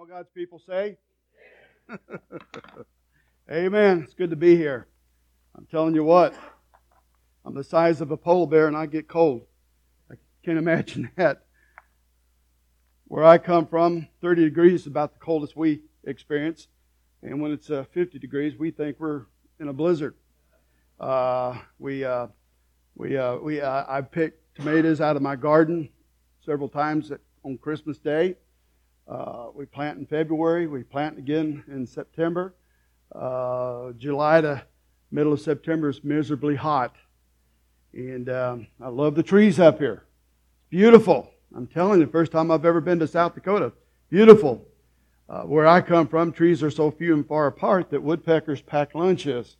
all 0.00 0.06
God's 0.06 0.30
people 0.34 0.58
say? 0.66 0.96
Amen. 3.52 4.00
It's 4.02 4.14
good 4.14 4.30
to 4.30 4.36
be 4.36 4.56
here. 4.56 4.88
I'm 5.54 5.66
telling 5.66 5.94
you 5.94 6.04
what, 6.04 6.34
I'm 7.44 7.54
the 7.54 7.62
size 7.62 8.00
of 8.00 8.10
a 8.10 8.16
polar 8.16 8.46
bear 8.46 8.66
and 8.66 8.74
I 8.74 8.86
get 8.86 9.08
cold. 9.08 9.42
I 10.10 10.14
can't 10.42 10.56
imagine 10.56 11.10
that. 11.16 11.42
Where 13.08 13.24
I 13.24 13.36
come 13.36 13.66
from, 13.66 14.08
30 14.22 14.44
degrees 14.44 14.80
is 14.82 14.86
about 14.86 15.12
the 15.12 15.18
coldest 15.18 15.54
we 15.54 15.82
experience. 16.04 16.68
And 17.22 17.42
when 17.42 17.52
it's 17.52 17.68
uh, 17.68 17.84
50 17.92 18.18
degrees, 18.18 18.56
we 18.58 18.70
think 18.70 18.98
we're 18.98 19.26
in 19.58 19.68
a 19.68 19.74
blizzard. 19.74 20.14
Uh, 20.98 21.58
we, 21.78 22.06
uh, 22.06 22.28
we, 22.94 23.18
uh, 23.18 23.36
we, 23.36 23.60
uh, 23.60 23.84
I 23.86 24.00
picked 24.00 24.56
tomatoes 24.56 25.02
out 25.02 25.16
of 25.16 25.20
my 25.20 25.36
garden 25.36 25.90
several 26.42 26.70
times 26.70 27.12
on 27.44 27.58
Christmas 27.58 27.98
Day. 27.98 28.36
Uh, 29.10 29.46
we 29.54 29.66
plant 29.66 29.98
in 29.98 30.06
February. 30.06 30.68
We 30.68 30.84
plant 30.84 31.18
again 31.18 31.64
in 31.66 31.84
September. 31.84 32.54
Uh, 33.12 33.90
July 33.98 34.40
to 34.40 34.62
middle 35.10 35.32
of 35.32 35.40
September 35.40 35.88
is 35.88 36.04
miserably 36.04 36.54
hot. 36.54 36.94
And 37.92 38.30
um, 38.30 38.68
I 38.80 38.88
love 38.88 39.16
the 39.16 39.22
trees 39.24 39.58
up 39.58 39.80
here. 39.80 40.04
Beautiful. 40.68 41.28
I'm 41.56 41.66
telling 41.66 42.00
you, 42.00 42.06
first 42.06 42.30
time 42.30 42.52
I've 42.52 42.64
ever 42.64 42.80
been 42.80 43.00
to 43.00 43.08
South 43.08 43.34
Dakota. 43.34 43.72
Beautiful. 44.10 44.64
Uh, 45.28 45.42
where 45.42 45.66
I 45.66 45.80
come 45.80 46.06
from, 46.06 46.32
trees 46.32 46.62
are 46.62 46.70
so 46.70 46.92
few 46.92 47.14
and 47.14 47.26
far 47.26 47.48
apart 47.48 47.90
that 47.90 48.02
woodpeckers 48.02 48.62
pack 48.62 48.94
lunches. 48.94 49.56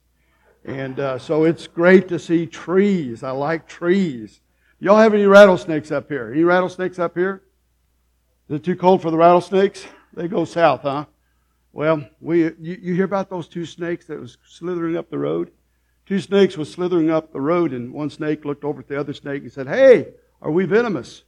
And 0.64 1.01
uh, 1.01 1.18
so 1.18 1.42
it's 1.42 1.66
great 1.66 2.06
to 2.09 2.20
see 2.20 2.46
trees. 2.46 3.24
I 3.24 3.32
like 3.32 3.66
trees. 3.66 4.40
Y'all 4.78 4.98
have 4.98 5.14
any 5.14 5.26
rattlesnakes 5.26 5.90
up 5.90 6.09
here? 6.09 6.30
Any 6.32 6.45
rattlesnakes 6.45 7.01
up 7.01 7.16
here? 7.16 7.42
Is 8.50 8.56
it 8.56 8.64
too 8.64 8.74
cold 8.74 9.00
for 9.00 9.12
the 9.12 9.16
rattlesnakes? 9.16 9.86
They 10.12 10.27
go 10.27 10.45
south, 10.45 10.82
huh? 10.82 11.04
Well, 11.72 12.04
we 12.20 12.42
you, 12.42 12.78
you 12.82 12.95
hear 12.95 13.04
about 13.04 13.30
those 13.30 13.46
two 13.46 13.64
snakes 13.64 14.06
that 14.06 14.18
was 14.18 14.38
slithering 14.45 14.96
up 14.96 15.09
the 15.09 15.18
road? 15.18 15.52
Two 16.04 16.18
snakes 16.18 16.56
was 16.56 16.68
slithering 16.68 17.10
up 17.10 17.32
the 17.32 17.40
road, 17.40 17.73
and 17.73 17.93
one 17.93 18.10
snake 18.10 18.45
looked 18.45 18.65
over 18.65 18.80
at 18.80 18.88
the 18.88 18.98
other 18.98 19.15
snake 19.15 19.43
and 19.43 19.52
said, 19.52 19.68
"Hey, 19.68 20.15
are 20.43 20.51
we 20.51 20.65
venomous?" 20.65 21.23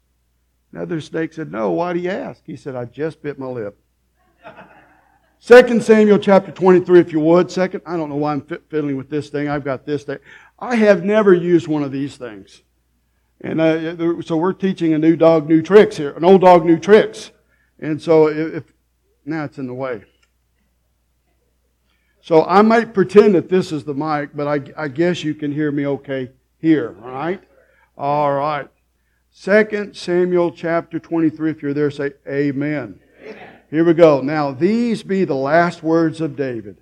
Another 0.72 1.00
snake 1.00 1.32
said, 1.32 1.52
"No. 1.52 1.70
Why 1.70 1.92
do 1.92 2.00
you 2.00 2.10
ask?" 2.10 2.42
He 2.44 2.56
said, 2.56 2.74
"I 2.74 2.86
just 2.86 3.22
bit 3.22 3.38
my 3.38 3.46
lip." 3.46 3.78
Second 5.38 5.84
Samuel 5.84 6.18
chapter 6.18 6.50
23, 6.50 6.98
if 6.98 7.12
you 7.12 7.20
would. 7.20 7.52
Second, 7.52 7.82
I 7.86 7.96
don't 7.96 8.08
know 8.08 8.16
why 8.16 8.32
I'm 8.32 8.40
fiddling 8.40 8.96
with 8.96 9.10
this 9.10 9.28
thing. 9.28 9.48
I've 9.48 9.64
got 9.64 9.86
this 9.86 10.02
thing. 10.02 10.18
I 10.58 10.74
have 10.74 11.04
never 11.04 11.32
used 11.32 11.68
one 11.68 11.84
of 11.84 11.92
these 11.92 12.16
things. 12.16 12.62
And 13.42 13.60
uh, 13.60 14.22
so 14.22 14.36
we're 14.36 14.52
teaching 14.52 14.94
a 14.94 14.98
new 14.98 15.16
dog, 15.16 15.48
new 15.48 15.62
tricks 15.62 15.96
here, 15.96 16.12
an 16.12 16.24
old 16.24 16.42
dog, 16.42 16.64
new 16.64 16.78
tricks. 16.78 17.32
And 17.80 18.00
so 18.00 18.28
if, 18.28 18.72
now 19.24 19.44
it's 19.44 19.58
in 19.58 19.66
the 19.66 19.74
way. 19.74 20.04
So 22.20 22.44
I 22.44 22.62
might 22.62 22.94
pretend 22.94 23.34
that 23.34 23.48
this 23.48 23.72
is 23.72 23.82
the 23.82 23.94
mic, 23.94 24.30
but 24.32 24.46
I, 24.46 24.84
I 24.84 24.88
guess 24.88 25.24
you 25.24 25.34
can 25.34 25.50
hear 25.50 25.72
me 25.72 25.86
okay 25.86 26.30
here, 26.58 26.96
all 27.02 27.10
right? 27.10 27.42
All 27.98 28.32
right. 28.32 28.68
Second 29.30 29.96
Samuel 29.96 30.52
chapter 30.52 31.00
23, 31.00 31.50
if 31.50 31.62
you're 31.62 31.74
there, 31.74 31.90
say 31.90 32.12
amen. 32.28 33.00
amen. 33.20 33.60
Here 33.70 33.82
we 33.84 33.94
go. 33.94 34.20
Now, 34.20 34.52
these 34.52 35.02
be 35.02 35.24
the 35.24 35.34
last 35.34 35.82
words 35.82 36.20
of 36.20 36.36
David. 36.36 36.78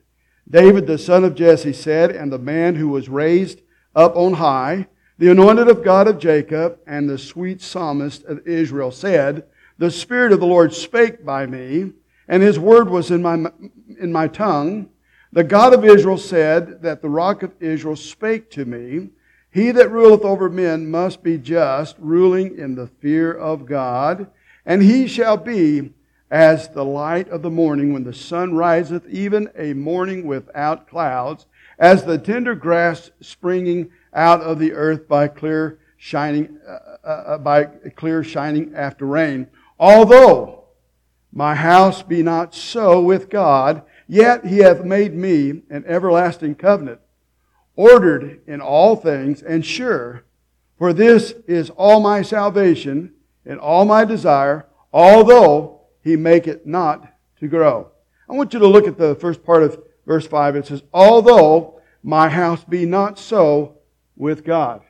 David, 0.48 0.86
the 0.86 0.98
son 0.98 1.24
of 1.24 1.36
Jesse, 1.36 1.72
said, 1.72 2.11
and 2.11 2.30
the 2.30 2.39
man 2.39 2.74
who 2.74 2.89
was 2.89 3.08
raised 3.08 3.62
up 3.95 4.17
on 4.17 4.34
high, 4.34 4.89
the 5.20 5.30
anointed 5.30 5.68
of 5.68 5.84
God 5.84 6.08
of 6.08 6.18
Jacob 6.18 6.78
and 6.86 7.06
the 7.06 7.18
sweet 7.18 7.60
psalmist 7.60 8.24
of 8.24 8.46
Israel 8.46 8.90
said, 8.90 9.44
The 9.77 9.90
Spirit 9.90 10.32
of 10.32 10.40
the 10.40 10.46
Lord 10.46 10.72
spake 10.72 11.27
by 11.27 11.44
me, 11.44 11.92
and 12.27 12.42
his 12.42 12.58
word 12.58 12.88
was 12.88 13.10
in 13.10 13.20
my, 13.20 13.52
in 14.00 14.12
my 14.12 14.28
tongue. 14.28 14.88
The 15.30 15.44
God 15.44 15.74
of 15.74 15.84
Israel 15.84 16.16
said 16.16 16.80
that 16.80 17.02
the 17.02 17.10
rock 17.10 17.42
of 17.42 17.52
Israel 17.60 17.96
spake 17.96 18.50
to 18.52 18.64
me. 18.64 19.10
He 19.50 19.70
that 19.72 19.90
ruleth 19.90 20.22
over 20.22 20.48
men 20.48 20.90
must 20.90 21.22
be 21.22 21.36
just, 21.36 21.96
ruling 21.98 22.56
in 22.56 22.74
the 22.74 22.86
fear 22.86 23.30
of 23.30 23.66
God. 23.66 24.27
And 24.64 24.83
he 24.83 25.06
shall 25.06 25.36
be 25.36 25.90
as 26.30 26.70
the 26.70 26.84
light 26.84 27.28
of 27.28 27.42
the 27.42 27.50
morning 27.50 27.92
when 27.92 28.05
the 28.05 28.14
sun 28.14 28.55
riseth, 28.55 29.06
even 29.11 29.50
a 29.55 29.74
morning 29.74 30.27
without 30.27 30.89
clouds, 30.89 31.45
as 31.78 32.05
the 32.05 32.16
tender 32.16 32.55
grass 32.55 33.11
springing 33.20 33.90
out 34.12 34.40
of 34.40 34.58
the 34.58 34.72
earth 34.72 35.08
by 35.08 35.28
clear 35.28 35.78
shining, 35.96 36.58
uh, 36.66 36.96
uh, 37.04 37.06
uh, 37.06 37.38
by 37.38 37.64
clear 37.64 38.24
shining 38.24 38.74
after 38.74 39.06
rain. 39.06 39.46
Although 39.78 40.64
my 41.32 41.54
house 41.54 42.02
be 42.02 42.22
not 42.22 42.54
so 42.54 43.00
with 43.00 43.30
God, 43.30 43.82
yet 44.08 44.46
he 44.46 44.58
hath 44.58 44.84
made 44.84 45.14
me 45.14 45.62
an 45.70 45.84
everlasting 45.86 46.56
covenant, 46.56 47.00
ordered 47.76 48.40
in 48.46 48.60
all 48.60 48.96
things 48.96 49.42
and 49.42 49.64
sure. 49.64 50.24
For 50.78 50.92
this 50.92 51.34
is 51.46 51.70
all 51.70 52.00
my 52.00 52.22
salvation 52.22 53.12
and 53.44 53.60
all 53.60 53.84
my 53.84 54.04
desire, 54.04 54.66
although 54.92 55.82
he 56.02 56.16
make 56.16 56.46
it 56.48 56.66
not 56.66 57.12
to 57.38 57.48
grow. 57.48 57.90
I 58.28 58.32
want 58.32 58.54
you 58.54 58.60
to 58.60 58.66
look 58.66 58.86
at 58.86 58.96
the 58.96 59.14
first 59.14 59.44
part 59.44 59.62
of 59.62 59.82
verse 60.06 60.27
5. 60.27 60.56
It 60.56 60.66
says, 60.66 60.82
Although 60.92 61.80
my 62.02 62.28
house 62.28 62.64
be 62.64 62.86
not 62.86 63.18
so 63.18 63.80
with 64.20 64.45
God. 64.45 64.83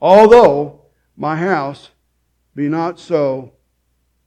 Although 0.00 0.82
my 1.16 1.36
house 1.36 1.90
be 2.54 2.68
not 2.68 3.00
so 3.00 3.52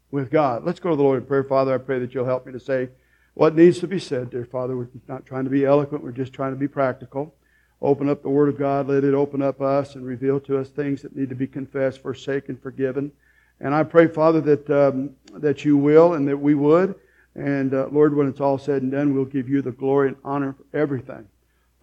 with 0.10 0.32
God. 0.32 0.66
Let's 0.66 0.80
go 0.80 0.90
to 0.90 0.96
the 0.96 1.04
Lord 1.04 1.22
in 1.22 1.28
prayer. 1.28 1.44
Father, 1.44 1.76
I 1.76 1.78
pray 1.78 2.00
that 2.00 2.14
you'll 2.14 2.26
help 2.26 2.46
me 2.48 2.54
to 2.54 2.60
say 2.60 2.90
what 3.36 3.56
needs 3.56 3.80
to 3.80 3.88
be 3.88 4.00
said, 4.00 4.32
dear 4.32 4.46
Father. 4.46 4.76
We're 4.76 4.88
not 5.08 5.28
trying 5.28 5.44
to 5.44 5.52
be 5.52 5.64
eloquent, 5.64 6.04
we're 6.04 6.12
just 6.12 6.34
trying 6.34 6.54
to 6.54 6.60
be 6.60 6.68
practical. 6.68 7.36
Open 7.84 8.10
up 8.10 8.24
the 8.24 8.30
Word 8.30 8.50
of 8.50 8.58
God, 8.58 8.88
let 8.88 9.04
it 9.04 9.14
open 9.14 9.44
up 9.44 9.62
us 9.62 9.94
and 9.94 10.04
reveal 10.04 10.40
to 10.42 10.58
us 10.58 10.70
things 10.70 11.04
that 11.04 11.16
need 11.16 11.30
to 11.30 11.36
be 11.36 11.46
confessed, 11.46 12.02
forsaken, 12.02 12.58
forgiven. 12.58 13.12
And 13.60 13.76
I 13.76 13.84
pray, 13.84 14.08
Father, 14.08 14.42
that, 14.42 14.70
um, 14.72 15.12
that 15.34 15.64
you 15.64 15.78
will 15.78 16.16
and 16.16 16.28
that 16.28 16.38
we 16.38 16.56
would. 16.56 16.96
And 17.36 17.76
uh, 17.76 17.90
Lord, 17.92 18.16
when 18.16 18.28
it's 18.28 18.42
all 18.42 18.58
said 18.58 18.82
and 18.82 18.92
done, 18.92 19.14
we'll 19.14 19.26
give 19.26 19.48
you 19.48 19.62
the 19.62 19.72
glory 19.72 20.08
and 20.08 20.18
honor 20.24 20.54
for 20.54 20.78
everything. 20.78 21.28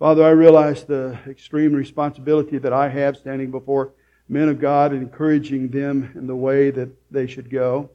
Father, 0.04 0.22
I 0.22 0.32
realize 0.32 0.84
the 0.84 1.18
extreme 1.26 1.72
responsibility 1.72 2.58
that 2.58 2.74
I 2.74 2.90
have 2.90 3.16
standing 3.16 3.50
before 3.50 3.94
men 4.28 4.50
of 4.50 4.60
God 4.60 4.92
encouraging 4.92 5.70
them 5.70 6.12
in 6.14 6.26
the 6.26 6.36
way 6.36 6.70
that 6.72 6.90
they 7.10 7.26
should 7.26 7.48
go. 7.48 7.88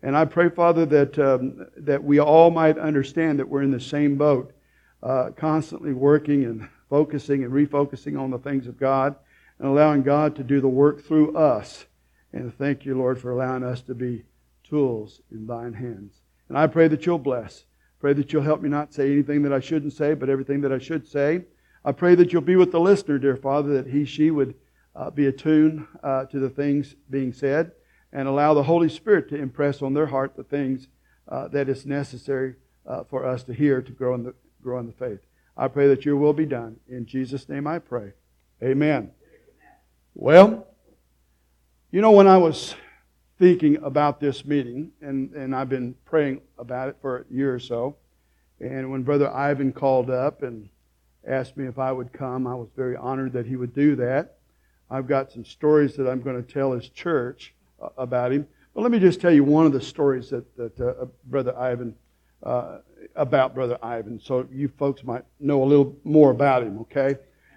And 0.00 0.16
I 0.16 0.26
pray, 0.26 0.48
Father, 0.48 0.86
that, 0.86 1.18
um, 1.18 1.66
that 1.78 2.04
we 2.04 2.20
all 2.20 2.52
might 2.52 2.78
understand 2.78 3.40
that 3.40 3.48
we're 3.48 3.64
in 3.64 3.72
the 3.72 3.80
same 3.80 4.14
boat, 4.14 4.52
uh, 5.02 5.30
constantly 5.36 5.92
working 5.92 6.44
and 6.44 6.68
focusing 6.88 7.42
and 7.42 7.52
refocusing 7.52 8.16
on 8.16 8.30
the 8.30 8.38
things 8.38 8.68
of 8.68 8.78
God 8.78 9.16
and 9.58 9.66
allowing 9.66 10.04
God 10.04 10.36
to 10.36 10.44
do 10.44 10.60
the 10.60 10.68
work 10.68 11.02
through 11.02 11.36
us. 11.36 11.86
And 12.32 12.56
thank 12.56 12.84
you, 12.84 12.96
Lord, 12.96 13.20
for 13.20 13.32
allowing 13.32 13.64
us 13.64 13.82
to 13.82 13.94
be 13.96 14.22
tools 14.62 15.20
in 15.32 15.48
thine 15.48 15.72
hands. 15.72 16.20
And 16.48 16.56
I 16.56 16.68
pray 16.68 16.86
that 16.86 17.04
you'll 17.06 17.18
bless. 17.18 17.64
Pray 17.98 18.12
that 18.12 18.32
you'll 18.32 18.42
help 18.42 18.62
me 18.62 18.68
not 18.68 18.94
say 18.94 19.10
anything 19.10 19.42
that 19.42 19.52
I 19.52 19.58
shouldn't 19.58 19.94
say, 19.94 20.14
but 20.14 20.28
everything 20.28 20.60
that 20.60 20.72
I 20.72 20.78
should 20.78 21.08
say. 21.08 21.42
I 21.86 21.92
pray 21.92 22.16
that 22.16 22.32
you'll 22.32 22.42
be 22.42 22.56
with 22.56 22.72
the 22.72 22.80
listener, 22.80 23.16
dear 23.16 23.36
Father, 23.36 23.80
that 23.80 23.86
he, 23.86 24.04
she 24.04 24.32
would 24.32 24.56
uh, 24.96 25.08
be 25.10 25.28
attuned 25.28 25.86
uh, 26.02 26.24
to 26.24 26.40
the 26.40 26.50
things 26.50 26.96
being 27.08 27.32
said 27.32 27.70
and 28.12 28.26
allow 28.26 28.54
the 28.54 28.64
Holy 28.64 28.88
Spirit 28.88 29.28
to 29.28 29.36
impress 29.36 29.82
on 29.82 29.94
their 29.94 30.06
heart 30.06 30.34
the 30.36 30.42
things 30.42 30.88
uh, 31.28 31.46
that 31.46 31.68
is 31.68 31.86
necessary 31.86 32.56
uh, 32.88 33.04
for 33.04 33.24
us 33.24 33.44
to 33.44 33.54
hear 33.54 33.80
to 33.80 33.92
grow 33.92 34.16
in, 34.16 34.24
the, 34.24 34.34
grow 34.60 34.80
in 34.80 34.86
the 34.86 34.92
faith. 34.92 35.20
I 35.56 35.68
pray 35.68 35.86
that 35.86 36.04
your 36.04 36.16
will 36.16 36.32
be 36.32 36.44
done. 36.44 36.76
In 36.88 37.06
Jesus' 37.06 37.48
name 37.48 37.68
I 37.68 37.78
pray. 37.78 38.14
Amen. 38.60 39.12
Well, 40.12 40.66
you 41.92 42.00
know, 42.00 42.10
when 42.10 42.26
I 42.26 42.36
was 42.36 42.74
thinking 43.38 43.76
about 43.76 44.18
this 44.18 44.44
meeting, 44.44 44.90
and, 45.00 45.32
and 45.34 45.54
I've 45.54 45.68
been 45.68 45.94
praying 46.04 46.40
about 46.58 46.88
it 46.88 46.96
for 47.00 47.18
a 47.18 47.24
year 47.32 47.54
or 47.54 47.60
so. 47.60 47.96
And 48.60 48.90
when 48.90 49.04
Brother 49.04 49.32
Ivan 49.32 49.72
called 49.72 50.10
up 50.10 50.42
and 50.42 50.68
asked 51.26 51.56
me 51.56 51.66
if 51.66 51.78
I 51.78 51.92
would 51.92 52.12
come, 52.12 52.46
I 52.46 52.54
was 52.54 52.68
very 52.76 52.96
honored 52.96 53.32
that 53.32 53.46
he 53.46 53.56
would 53.56 53.74
do 53.74 53.96
that. 53.96 54.36
I've 54.90 55.06
got 55.06 55.32
some 55.32 55.44
stories 55.44 55.96
that 55.96 56.08
I'm 56.08 56.22
going 56.22 56.42
to 56.42 56.52
tell 56.52 56.72
his 56.72 56.88
church 56.88 57.54
uh, 57.82 57.88
about 57.98 58.32
him. 58.32 58.46
But 58.74 58.82
let 58.82 58.90
me 58.90 58.98
just 58.98 59.20
tell 59.20 59.32
you 59.32 59.42
one 59.42 59.66
of 59.66 59.72
the 59.72 59.80
stories 59.80 60.30
that, 60.30 60.56
that 60.56 60.80
uh, 60.80 61.02
uh, 61.02 61.06
Brother 61.24 61.56
Ivan, 61.58 61.94
uh, 62.42 62.78
about 63.16 63.54
Brother 63.54 63.78
Ivan, 63.82 64.20
so 64.22 64.46
you 64.52 64.68
folks 64.78 65.02
might 65.02 65.24
know 65.40 65.62
a 65.62 65.66
little 65.66 65.96
more 66.04 66.30
about 66.30 66.62
him, 66.62 66.78
okay? 66.80 67.16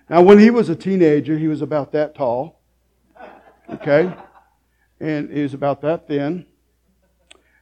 Now, 0.09 0.21
when 0.21 0.39
he 0.39 0.49
was 0.49 0.69
a 0.69 0.75
teenager, 0.75 1.37
he 1.37 1.47
was 1.47 1.61
about 1.61 1.91
that 1.91 2.15
tall, 2.15 2.61
okay? 3.69 4.11
and 4.99 5.31
he 5.31 5.41
was 5.41 5.53
about 5.53 5.81
that 5.81 6.07
thin. 6.07 6.45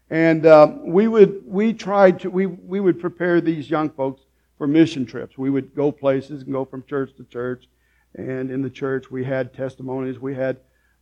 And 0.10 0.45
um, 0.45 0.88
we 0.88 1.07
would 1.07 1.44
we 1.45 1.74
tried 1.74 2.21
to 2.21 2.30
we 2.30 2.45
we 2.45 2.80
would 2.80 3.00
prepare 3.00 3.42
these 3.42 3.69
young 3.69 3.89
folks 3.89 4.21
for 4.57 4.68
mission 4.68 5.06
trips. 5.06 5.38
We 5.38 5.50
would 5.50 5.75
go 5.75 5.92
places 5.92 6.44
and 6.44 6.51
go 6.51 6.65
from 6.65 6.83
church 6.83 7.15
to 7.18 7.24
church, 7.25 7.68
and 8.15 8.50
in 8.50 8.62
the 8.62 8.69
church 8.69 9.12
we 9.12 9.24
had 9.24 9.54
testimonies. 9.54 10.19
We 10.19 10.36
had 10.36 10.57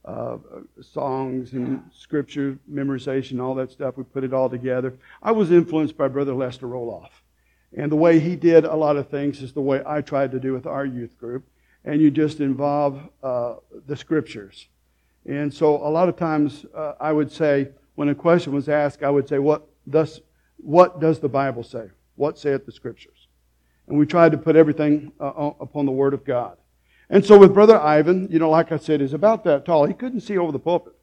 uh, 0.06 0.38
songs 0.82 1.54
and 1.54 1.84
scripture 1.94 2.60
memorization, 2.72 3.42
all 3.42 3.56
that 3.56 3.72
stuff. 3.72 3.98
We 3.98 4.04
put 4.04 4.24
it 4.24 4.34
all 4.34 4.50
together. 4.50 4.94
I 5.24 5.32
was 5.32 5.52
influenced 5.52 5.98
by 5.98 6.08
Brother 6.08 6.34
Lester 6.34 6.68
Roloff. 6.68 7.10
And 7.76 7.92
the 7.92 7.96
way 7.96 8.20
he 8.20 8.36
did 8.36 8.66
a 8.66 8.76
lot 8.76 8.98
of 8.98 9.10
things 9.10 9.42
is 9.42 9.54
the 9.54 9.62
way 9.62 9.82
I 9.86 10.02
tried 10.02 10.32
to 10.32 10.40
do 10.40 10.54
with 10.54 10.66
our 10.66 10.86
youth 10.86 11.18
group. 11.18 11.44
And 11.84 12.02
you 12.02 12.10
just 12.10 12.40
involve 12.40 13.02
uh, 13.22 13.56
the 13.86 13.98
scriptures. 13.98 14.68
And 15.26 15.54
so 15.54 15.76
a 15.76 15.90
lot 15.90 16.08
of 16.08 16.16
times 16.16 16.66
uh, 16.74 16.94
I 17.00 17.12
would 17.12 17.32
say, 17.32 17.70
when 17.96 18.10
a 18.10 18.16
question 18.16 18.54
was 18.54 18.70
asked, 18.70 19.04
I 19.04 19.10
would 19.10 19.28
say, 19.28 19.40
what, 19.40 19.68
thus, 19.88 20.20
what 20.58 21.00
does 21.00 21.20
the 21.20 21.30
Bible 21.30 21.64
say? 21.64 21.90
What 22.16 22.38
saith 22.38 22.66
the 22.66 22.72
scriptures? 22.72 23.25
And 23.88 23.98
we 23.98 24.06
tried 24.06 24.32
to 24.32 24.38
put 24.38 24.56
everything 24.56 25.12
uh, 25.20 25.52
upon 25.60 25.86
the 25.86 25.92
Word 25.92 26.14
of 26.14 26.26
God. 26.26 26.58
And 27.10 27.24
so 27.24 27.38
with 27.38 27.54
Brother 27.54 27.80
Ivan, 27.80 28.28
you 28.32 28.40
know, 28.40 28.50
like 28.50 28.72
I 28.72 28.78
said, 28.78 29.02
he's 29.02 29.14
about 29.14 29.44
that 29.44 29.66
tall. 29.66 29.86
He 29.86 29.94
couldn't 29.94 30.22
see 30.22 30.38
over 30.38 30.52
the 30.52 30.60
pulpit. 30.60 30.94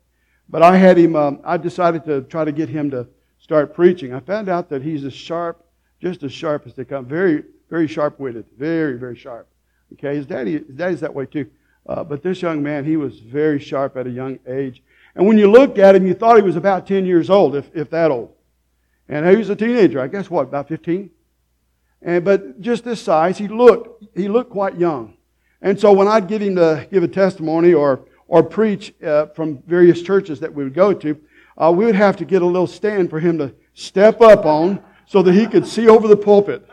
But 0.48 0.62
I 0.62 0.76
had 0.76 0.98
him, 0.98 1.14
um, 1.14 1.40
I 1.44 1.56
decided 1.56 2.04
to 2.06 2.22
try 2.22 2.44
to 2.44 2.52
get 2.52 2.68
him 2.68 2.90
to 2.90 3.06
start 3.38 3.74
preaching. 3.74 4.12
I 4.12 4.20
found 4.20 4.48
out 4.48 4.68
that 4.70 4.82
he's 4.82 5.04
as 5.04 5.14
sharp, 5.14 5.64
just 6.00 6.22
as 6.22 6.32
sharp 6.32 6.66
as 6.66 6.74
they 6.74 6.84
come. 6.84 7.06
Very, 7.06 7.44
very 7.70 7.86
sharp 7.86 8.18
witted. 8.18 8.46
Very, 8.58 8.98
very 8.98 9.16
sharp. 9.16 9.48
Okay, 9.94 10.16
his 10.16 10.26
daddy, 10.26 10.52
his 10.52 10.76
daddy's 10.76 11.00
that 11.00 11.14
way 11.14 11.26
too. 11.26 11.48
Uh, 11.86 12.02
but 12.04 12.22
this 12.22 12.42
young 12.42 12.62
man, 12.62 12.84
he 12.84 12.96
was 12.96 13.18
very 13.20 13.58
sharp 13.58 13.96
at 13.96 14.06
a 14.06 14.10
young 14.10 14.38
age. 14.46 14.82
And 15.14 15.26
when 15.26 15.38
you 15.38 15.50
looked 15.50 15.78
at 15.78 15.94
him, 15.94 16.06
you 16.06 16.14
thought 16.14 16.36
he 16.36 16.42
was 16.42 16.56
about 16.56 16.86
10 16.86 17.04
years 17.04 17.28
old, 17.28 17.54
if, 17.54 17.70
if 17.74 17.90
that 17.90 18.10
old. 18.10 18.32
And 19.08 19.28
he 19.28 19.36
was 19.36 19.50
a 19.50 19.56
teenager, 19.56 20.00
I 20.00 20.06
guess 20.06 20.30
what, 20.30 20.42
about 20.42 20.68
15? 20.68 21.10
And, 22.04 22.24
but 22.24 22.60
just 22.60 22.84
this 22.84 23.00
size, 23.00 23.38
he 23.38 23.48
looked, 23.48 24.04
he 24.14 24.28
looked 24.28 24.50
quite 24.50 24.78
young. 24.78 25.16
And 25.60 25.78
so 25.78 25.92
when 25.92 26.08
I'd 26.08 26.26
get 26.26 26.42
him 26.42 26.56
to 26.56 26.86
give 26.90 27.02
a 27.02 27.08
testimony 27.08 27.72
or, 27.72 28.06
or 28.26 28.42
preach 28.42 28.94
uh, 29.02 29.26
from 29.26 29.62
various 29.66 30.02
churches 30.02 30.40
that 30.40 30.52
we 30.52 30.64
would 30.64 30.74
go 30.74 30.92
to, 30.92 31.20
uh, 31.56 31.72
we 31.74 31.84
would 31.84 31.94
have 31.94 32.16
to 32.16 32.24
get 32.24 32.42
a 32.42 32.46
little 32.46 32.66
stand 32.66 33.10
for 33.10 33.20
him 33.20 33.38
to 33.38 33.54
step 33.74 34.20
up 34.20 34.44
on 34.44 34.82
so 35.06 35.22
that 35.22 35.32
he 35.32 35.46
could 35.46 35.66
see 35.66 35.88
over 35.88 36.08
the 36.08 36.16
pulpit. 36.16 36.68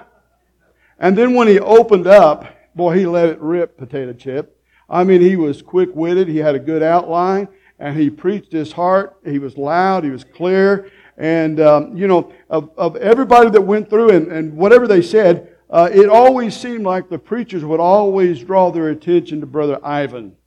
And 0.97 1.17
then 1.17 1.35
when 1.35 1.47
he 1.47 1.59
opened 1.59 2.07
up, 2.07 2.45
boy, 2.75 2.97
he 2.97 3.05
let 3.05 3.29
it 3.29 3.39
rip, 3.39 3.77
potato 3.77 4.13
chip. 4.13 4.59
I 4.89 5.03
mean, 5.03 5.21
he 5.21 5.35
was 5.35 5.61
quick 5.61 5.89
witted. 5.93 6.27
He 6.27 6.37
had 6.37 6.55
a 6.55 6.59
good 6.59 6.81
outline 6.81 7.47
and 7.77 7.97
he 7.97 8.09
preached 8.09 8.51
his 8.51 8.71
heart. 8.71 9.17
He 9.23 9.39
was 9.39 9.57
loud. 9.57 10.03
He 10.03 10.09
was 10.09 10.23
clear. 10.23 10.91
And, 11.19 11.60
um, 11.60 11.98
you 11.98 12.07
know, 12.07 12.31
of, 12.50 12.71
of 12.77 12.95
everybody 12.95 13.50
that 13.50 13.62
went 13.62 13.89
through 13.89 14.12
and, 14.12 14.31
and 14.31 14.56
whatever 14.56 14.88
they 14.88 15.01
said, 15.01 15.54
uh, 15.69 15.89
it 15.92 16.07
always 16.07 16.56
seemed 16.56 16.86
like 16.86 17.10
the 17.10 17.19
preachers 17.19 17.63
would 17.63 17.81
always 17.81 18.39
draw 18.39 18.71
their 18.71 18.89
attention 18.89 19.42
to 19.42 19.45
Brother 19.45 19.80
Ivan 19.83 20.38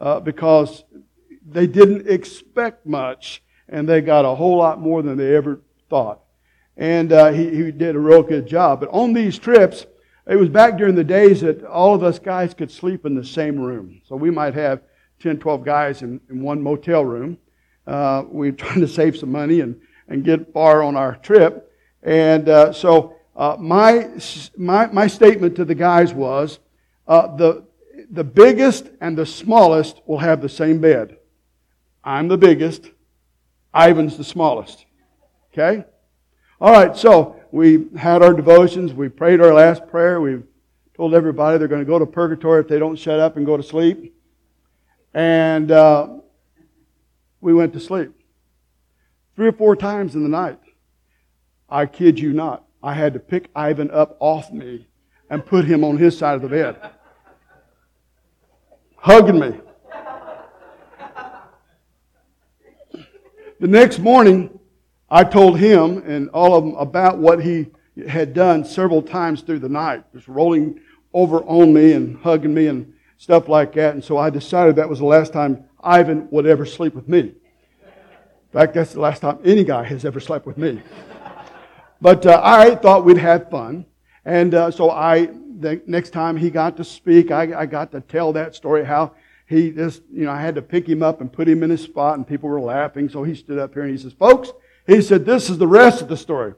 uh, 0.00 0.18
because 0.18 0.82
they 1.48 1.68
didn't 1.68 2.08
expect 2.08 2.84
much 2.86 3.40
and 3.68 3.88
they 3.88 4.00
got 4.00 4.24
a 4.24 4.34
whole 4.34 4.58
lot 4.58 4.80
more 4.80 5.00
than 5.00 5.16
they 5.16 5.34
ever 5.36 5.60
thought. 5.88 6.20
And 6.76 7.12
uh, 7.12 7.30
he, 7.30 7.48
he 7.48 7.70
did 7.70 7.94
a 7.94 7.98
real 7.98 8.22
good 8.24 8.48
job. 8.48 8.80
But 8.80 8.90
on 8.90 9.12
these 9.12 9.38
trips, 9.38 9.86
it 10.26 10.36
was 10.36 10.48
back 10.48 10.76
during 10.76 10.96
the 10.96 11.04
days 11.04 11.42
that 11.42 11.62
all 11.64 11.94
of 11.94 12.02
us 12.02 12.18
guys 12.18 12.52
could 12.52 12.72
sleep 12.72 13.06
in 13.06 13.14
the 13.14 13.24
same 13.24 13.60
room. 13.60 14.00
So 14.04 14.16
we 14.16 14.32
might 14.32 14.54
have 14.54 14.80
10, 15.20 15.38
12 15.38 15.64
guys 15.64 16.02
in, 16.02 16.20
in 16.28 16.42
one 16.42 16.60
motel 16.60 17.04
room. 17.04 17.38
Uh, 17.86 18.24
we 18.28 18.50
were 18.50 18.56
trying 18.56 18.80
to 18.80 18.88
save 18.88 19.16
some 19.16 19.30
money 19.30 19.60
and, 19.60 19.80
and 20.08 20.24
get 20.24 20.52
far 20.52 20.82
on 20.82 20.96
our 20.96 21.16
trip. 21.16 21.72
And 22.02 22.48
uh, 22.48 22.72
so 22.72 23.16
uh, 23.34 23.56
my, 23.58 24.08
my, 24.56 24.86
my 24.86 25.06
statement 25.06 25.56
to 25.56 25.64
the 25.64 25.74
guys 25.74 26.14
was 26.14 26.60
uh, 27.06 27.36
the, 27.36 27.64
the 28.10 28.24
biggest 28.24 28.90
and 29.00 29.16
the 29.16 29.26
smallest 29.26 30.00
will 30.06 30.18
have 30.18 30.40
the 30.40 30.48
same 30.48 30.80
bed. 30.80 31.18
I'm 32.04 32.28
the 32.28 32.38
biggest, 32.38 32.90
Ivan's 33.74 34.16
the 34.16 34.24
smallest. 34.24 34.86
Okay? 35.52 35.84
All 36.60 36.72
right, 36.72 36.96
so 36.96 37.40
we 37.50 37.88
had 37.96 38.22
our 38.22 38.32
devotions, 38.32 38.94
we 38.94 39.08
prayed 39.08 39.40
our 39.40 39.52
last 39.52 39.86
prayer, 39.88 40.20
we 40.20 40.38
told 40.96 41.14
everybody 41.14 41.58
they're 41.58 41.68
going 41.68 41.82
to 41.82 41.86
go 41.86 41.98
to 41.98 42.06
purgatory 42.06 42.60
if 42.60 42.68
they 42.68 42.78
don't 42.78 42.96
shut 42.96 43.20
up 43.20 43.36
and 43.36 43.44
go 43.44 43.56
to 43.56 43.62
sleep. 43.62 44.14
And 45.12 45.70
uh, 45.70 46.08
we 47.40 47.52
went 47.52 47.72
to 47.74 47.80
sleep. 47.80 48.15
Three 49.36 49.48
or 49.48 49.52
four 49.52 49.76
times 49.76 50.14
in 50.14 50.22
the 50.22 50.28
night. 50.28 50.58
I 51.68 51.86
kid 51.86 52.18
you 52.18 52.32
not. 52.32 52.64
I 52.82 52.94
had 52.94 53.12
to 53.12 53.20
pick 53.20 53.50
Ivan 53.54 53.90
up 53.90 54.16
off 54.18 54.50
me 54.50 54.86
and 55.28 55.44
put 55.44 55.66
him 55.66 55.84
on 55.84 55.98
his 55.98 56.16
side 56.16 56.36
of 56.36 56.42
the 56.42 56.48
bed, 56.48 56.76
hugging 58.96 59.38
me. 59.38 59.52
The 63.58 63.66
next 63.66 63.98
morning, 63.98 64.58
I 65.10 65.24
told 65.24 65.58
him 65.58 65.98
and 66.06 66.28
all 66.30 66.56
of 66.56 66.64
them 66.64 66.74
about 66.76 67.18
what 67.18 67.42
he 67.42 67.68
had 68.08 68.34
done 68.34 68.64
several 68.64 69.02
times 69.02 69.42
through 69.42 69.60
the 69.60 69.68
night, 69.68 70.04
just 70.12 70.28
rolling 70.28 70.80
over 71.12 71.38
on 71.44 71.72
me 71.72 71.92
and 71.92 72.16
hugging 72.18 72.54
me 72.54 72.68
and 72.68 72.92
stuff 73.16 73.48
like 73.48 73.72
that. 73.74 73.94
And 73.94 74.04
so 74.04 74.16
I 74.18 74.30
decided 74.30 74.76
that 74.76 74.88
was 74.88 74.98
the 74.98 75.06
last 75.06 75.32
time 75.32 75.64
Ivan 75.80 76.28
would 76.30 76.46
ever 76.46 76.66
sleep 76.66 76.94
with 76.94 77.08
me. 77.08 77.34
In 78.52 78.60
fact, 78.60 78.74
that's 78.74 78.92
the 78.92 79.00
last 79.00 79.20
time 79.20 79.38
any 79.44 79.64
guy 79.64 79.82
has 79.84 80.04
ever 80.04 80.20
slept 80.20 80.46
with 80.46 80.56
me. 80.56 80.80
But 82.00 82.26
uh, 82.26 82.40
I 82.42 82.74
thought 82.76 83.04
we'd 83.04 83.18
have 83.18 83.50
fun. 83.50 83.86
And 84.24 84.54
uh, 84.54 84.70
so 84.70 84.90
I, 84.90 85.26
the 85.26 85.80
next 85.86 86.10
time 86.10 86.36
he 86.36 86.50
got 86.50 86.76
to 86.76 86.84
speak, 86.84 87.30
I, 87.30 87.60
I 87.60 87.66
got 87.66 87.92
to 87.92 88.00
tell 88.00 88.32
that 88.32 88.54
story 88.54 88.84
how 88.84 89.14
he 89.46 89.70
just, 89.70 90.02
you 90.12 90.24
know, 90.24 90.32
I 90.32 90.40
had 90.40 90.56
to 90.56 90.62
pick 90.62 90.88
him 90.88 91.02
up 91.02 91.20
and 91.20 91.32
put 91.32 91.48
him 91.48 91.62
in 91.62 91.70
his 91.70 91.82
spot 91.82 92.16
and 92.16 92.26
people 92.26 92.48
were 92.48 92.60
laughing. 92.60 93.08
So 93.08 93.22
he 93.22 93.34
stood 93.34 93.58
up 93.58 93.72
here 93.72 93.82
and 93.82 93.92
he 93.92 93.98
says, 93.98 94.12
folks, 94.12 94.52
he 94.86 95.00
said, 95.00 95.24
this 95.24 95.48
is 95.48 95.58
the 95.58 95.66
rest 95.66 96.02
of 96.02 96.08
the 96.08 96.16
story. 96.16 96.54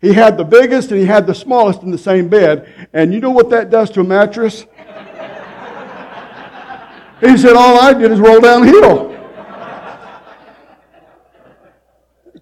He 0.00 0.14
had 0.14 0.38
the 0.38 0.44
biggest 0.44 0.90
and 0.90 1.00
he 1.00 1.06
had 1.06 1.26
the 1.26 1.34
smallest 1.34 1.82
in 1.82 1.90
the 1.90 1.98
same 1.98 2.28
bed. 2.28 2.88
And 2.92 3.12
you 3.12 3.20
know 3.20 3.30
what 3.30 3.50
that 3.50 3.68
does 3.68 3.90
to 3.90 4.00
a 4.00 4.04
mattress? 4.04 4.64
he 7.20 7.36
said, 7.36 7.54
all 7.54 7.78
I 7.78 7.92
did 7.92 8.10
is 8.10 8.18
roll 8.18 8.40
downhill. 8.40 9.10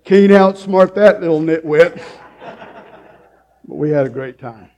Keen 0.08 0.30
outsmart 0.30 0.94
that 0.94 1.20
little 1.20 1.38
nitwit. 1.38 2.02
But 2.40 3.74
we 3.74 3.90
had 3.90 4.06
a 4.06 4.08
great 4.08 4.38
time. 4.38 4.70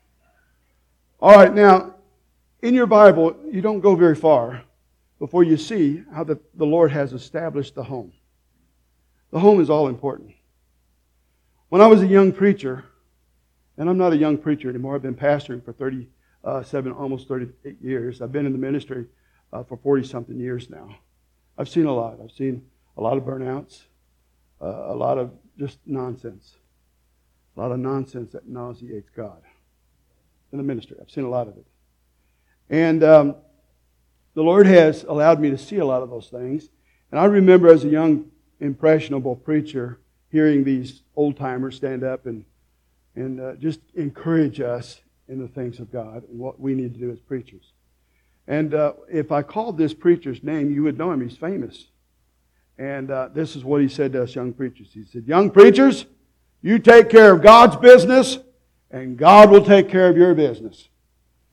All 1.21 1.37
right, 1.37 1.55
now, 1.55 1.95
in 2.63 2.75
your 2.75 2.89
Bible, 2.89 3.37
you 3.49 3.61
don't 3.61 3.79
go 3.79 3.95
very 3.95 4.17
far 4.17 4.65
before 5.21 5.45
you 5.45 5.57
see 5.57 6.03
how 6.13 6.25
the, 6.25 6.41
the 6.55 6.67
Lord 6.67 6.91
has 6.91 7.13
established 7.13 7.77
the 7.77 7.85
home. 7.85 8.13
The 9.31 9.39
home 9.39 9.61
is 9.61 9.71
all 9.71 9.87
important. 9.87 10.33
When 11.69 11.81
I 11.81 11.87
was 11.87 12.03
a 12.03 12.09
young 12.09 12.33
preacher, 12.33 12.87
and 13.79 13.89
I'm 13.89 13.99
not 13.99 14.13
a 14.13 14.17
young 14.17 14.37
preacher 14.37 14.69
anymore, 14.69 14.97
I've 14.97 15.03
been 15.03 15.15
pastoring 15.15 15.65
for 15.65 15.73
37, 15.73 16.91
almost 16.91 17.29
38 17.29 17.77
years. 17.81 18.21
I've 18.21 18.33
been 18.33 18.47
in 18.47 18.53
the 18.53 18.59
ministry 18.59 19.07
uh, 19.53 19.63
for 19.63 19.77
40 19.77 20.03
something 20.09 20.41
years 20.41 20.69
now. 20.69 20.97
I've 21.57 21.69
seen 21.69 21.87
a 21.87 21.95
lot. 21.95 22.19
I've 22.21 22.33
seen 22.33 22.67
a 22.97 23.01
lot 23.01 23.17
of 23.17 23.23
burnouts, 23.23 23.83
a 24.61 24.95
lot 24.95 25.19
of 25.19 25.33
just 25.59 25.79
nonsense. 25.87 26.55
A 27.57 27.61
lot 27.61 27.73
of 27.73 27.79
nonsense 27.79 28.33
that 28.33 28.49
nauseates 28.49 29.11
God 29.15 29.43
in 30.53 30.59
the 30.59 30.65
ministry. 30.65 30.97
I've 31.01 31.11
seen 31.11 31.25
a 31.25 31.29
lot 31.29 31.49
of 31.49 31.57
it. 31.57 31.67
And 32.69 33.03
um, 33.03 33.37
the 34.35 34.43
Lord 34.43 34.67
has 34.67 35.05
allowed 35.05 35.41
me 35.41 35.51
to 35.51 35.59
see 35.59 35.77
a 35.77 35.85
lot 35.85 36.03
of 36.03 36.11
those 36.11 36.29
things. 36.29 36.69
And 37.11 37.19
I 37.19 37.25
remember 37.25 37.69
as 37.69 37.85
a 37.85 37.89
young, 37.89 38.31
impressionable 38.61 39.37
preacher 39.37 40.01
hearing 40.31 40.63
these 40.63 41.03
old 41.17 41.37
timers 41.37 41.77
stand 41.77 42.05
up 42.05 42.27
and, 42.27 42.45
and 43.17 43.41
uh, 43.41 43.55
just 43.55 43.81
encourage 43.95 44.61
us 44.61 45.01
in 45.29 45.41
the 45.41 45.49
things 45.49 45.81
of 45.81 45.93
God 45.93 46.29
and 46.29 46.39
what 46.39 46.61
we 46.61 46.75
need 46.75 46.95
to 46.95 47.01
do 47.01 47.11
as 47.11 47.19
preachers. 47.19 47.73
And 48.47 48.75
uh, 48.75 48.95
if 49.09 49.33
I 49.33 49.43
called 49.43 49.77
this 49.77 49.95
preacher's 49.95 50.43
name, 50.43 50.73
you 50.73 50.83
would 50.85 50.99
know 50.99 51.13
him. 51.13 51.21
He's 51.21 51.37
famous. 51.37 51.89
And 52.81 53.11
uh, 53.11 53.29
this 53.35 53.57
is 53.57 53.63
what 53.63 53.83
he 53.83 53.89
said 53.89 54.15
to 54.15 54.23
us 54.23 54.35
young 54.35 54.55
preachers. 54.55 54.89
He 54.95 55.05
said, 55.05 55.27
Young 55.27 55.51
preachers, 55.51 56.07
you 56.63 56.79
take 56.79 57.11
care 57.11 57.35
of 57.35 57.43
God's 57.43 57.77
business, 57.77 58.39
and 58.91 59.19
God 59.19 59.51
will 59.51 59.63
take 59.63 59.91
care 59.91 60.09
of 60.09 60.17
your 60.17 60.35
business. 60.35 60.89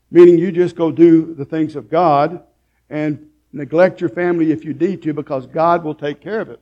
Meaning 0.10 0.38
you 0.38 0.54
just 0.54 0.78
go 0.78 0.90
do 0.90 1.34
the 1.34 1.44
things 1.44 1.76
of 1.76 1.90
God 1.90 2.44
and 2.90 3.30
neglect 3.52 4.00
your 4.00 4.10
family 4.10 4.54
if 4.54 4.64
you 4.64 4.74
need 4.74 5.02
to 5.02 5.14
because 5.14 5.46
God 5.48 5.84
will 5.84 5.96
take 5.96 6.22
care 6.22 6.40
of 6.40 6.50
it. 6.50 6.62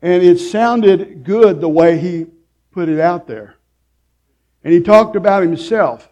And 0.00 0.22
it 0.22 0.38
sounded 0.38 1.24
good 1.24 1.60
the 1.60 1.68
way 1.68 1.98
he 1.98 2.24
put 2.70 2.88
it 2.88 3.00
out 3.00 3.26
there. 3.26 3.56
And 4.64 4.72
he 4.72 4.80
talked 4.80 5.14
about 5.14 5.42
himself 5.42 6.08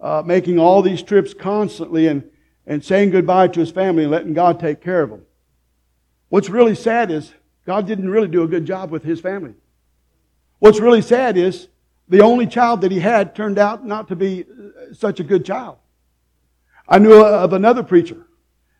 uh, 0.00 0.24
making 0.26 0.58
all 0.58 0.82
these 0.82 1.04
trips 1.04 1.32
constantly 1.32 2.08
and, 2.08 2.28
and 2.66 2.84
saying 2.84 3.10
goodbye 3.10 3.46
to 3.46 3.60
his 3.60 3.70
family 3.70 4.02
and 4.02 4.10
letting 4.10 4.34
God 4.34 4.58
take 4.58 4.80
care 4.80 5.02
of 5.02 5.10
them. 5.10 5.22
What's 6.36 6.50
really 6.50 6.74
sad 6.74 7.10
is 7.10 7.32
God 7.64 7.86
didn't 7.86 8.10
really 8.10 8.28
do 8.28 8.42
a 8.42 8.46
good 8.46 8.66
job 8.66 8.90
with 8.90 9.02
his 9.02 9.22
family. 9.22 9.54
What's 10.58 10.80
really 10.80 11.00
sad 11.00 11.38
is 11.38 11.68
the 12.10 12.20
only 12.20 12.46
child 12.46 12.82
that 12.82 12.92
he 12.92 13.00
had 13.00 13.34
turned 13.34 13.58
out 13.58 13.86
not 13.86 14.08
to 14.08 14.16
be 14.16 14.44
uh, 14.44 14.92
such 14.92 15.18
a 15.18 15.24
good 15.24 15.46
child. 15.46 15.78
I 16.86 16.98
knew 16.98 17.14
of 17.14 17.54
another 17.54 17.82
preacher, 17.82 18.26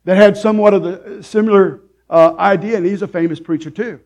that 0.05 0.19
had 0.19 0.37
somewhat 0.37 0.75
of 0.75 0.83
the 0.83 1.23
similar 1.23 1.81
uh, 2.11 2.35
idea, 2.37 2.77
and 2.77 2.85
he's 2.85 3.01
a 3.01 3.09
famous 3.09 3.41
preacher 3.41 3.71
too. 3.71 4.01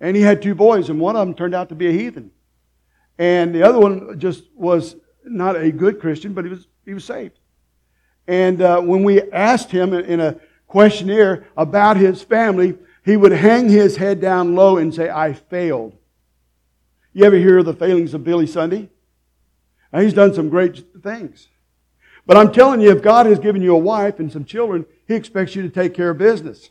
And 0.00 0.16
he 0.16 0.22
had 0.22 0.40
two 0.40 0.54
boys, 0.54 0.88
and 0.88 0.98
one 0.98 1.16
of 1.16 1.26
them 1.26 1.34
turned 1.34 1.54
out 1.54 1.68
to 1.68 1.74
be 1.74 1.88
a 1.88 1.92
heathen. 1.92 2.30
And 3.18 3.54
the 3.54 3.62
other 3.62 3.78
one 3.78 4.18
just 4.18 4.44
was 4.54 4.96
not 5.22 5.54
a 5.54 5.70
good 5.70 6.00
Christian, 6.00 6.32
but 6.32 6.46
he 6.46 6.50
was, 6.50 6.66
he 6.86 6.94
was 6.94 7.04
saved. 7.04 7.38
And 8.26 8.62
uh, 8.62 8.80
when 8.80 9.02
we 9.02 9.20
asked 9.32 9.70
him 9.70 9.92
in 9.92 10.18
a 10.18 10.40
questionnaire 10.66 11.46
about 11.58 11.98
his 11.98 12.22
family, 12.22 12.78
he 13.06 13.16
would 13.16 13.30
hang 13.30 13.68
his 13.68 13.96
head 13.96 14.20
down 14.20 14.56
low 14.56 14.78
and 14.78 14.92
say, 14.92 15.08
I 15.08 15.32
failed. 15.32 15.96
You 17.12 17.24
ever 17.24 17.36
hear 17.36 17.58
of 17.58 17.64
the 17.64 17.72
failings 17.72 18.14
of 18.14 18.24
Billy 18.24 18.48
Sunday? 18.48 18.90
Now, 19.92 20.00
he's 20.00 20.12
done 20.12 20.34
some 20.34 20.48
great 20.48 20.84
things. 21.04 21.46
But 22.26 22.36
I'm 22.36 22.52
telling 22.52 22.80
you, 22.80 22.90
if 22.90 23.04
God 23.04 23.26
has 23.26 23.38
given 23.38 23.62
you 23.62 23.76
a 23.76 23.78
wife 23.78 24.18
and 24.18 24.30
some 24.30 24.44
children, 24.44 24.84
He 25.06 25.14
expects 25.14 25.54
you 25.54 25.62
to 25.62 25.68
take 25.68 25.94
care 25.94 26.10
of 26.10 26.18
business. 26.18 26.70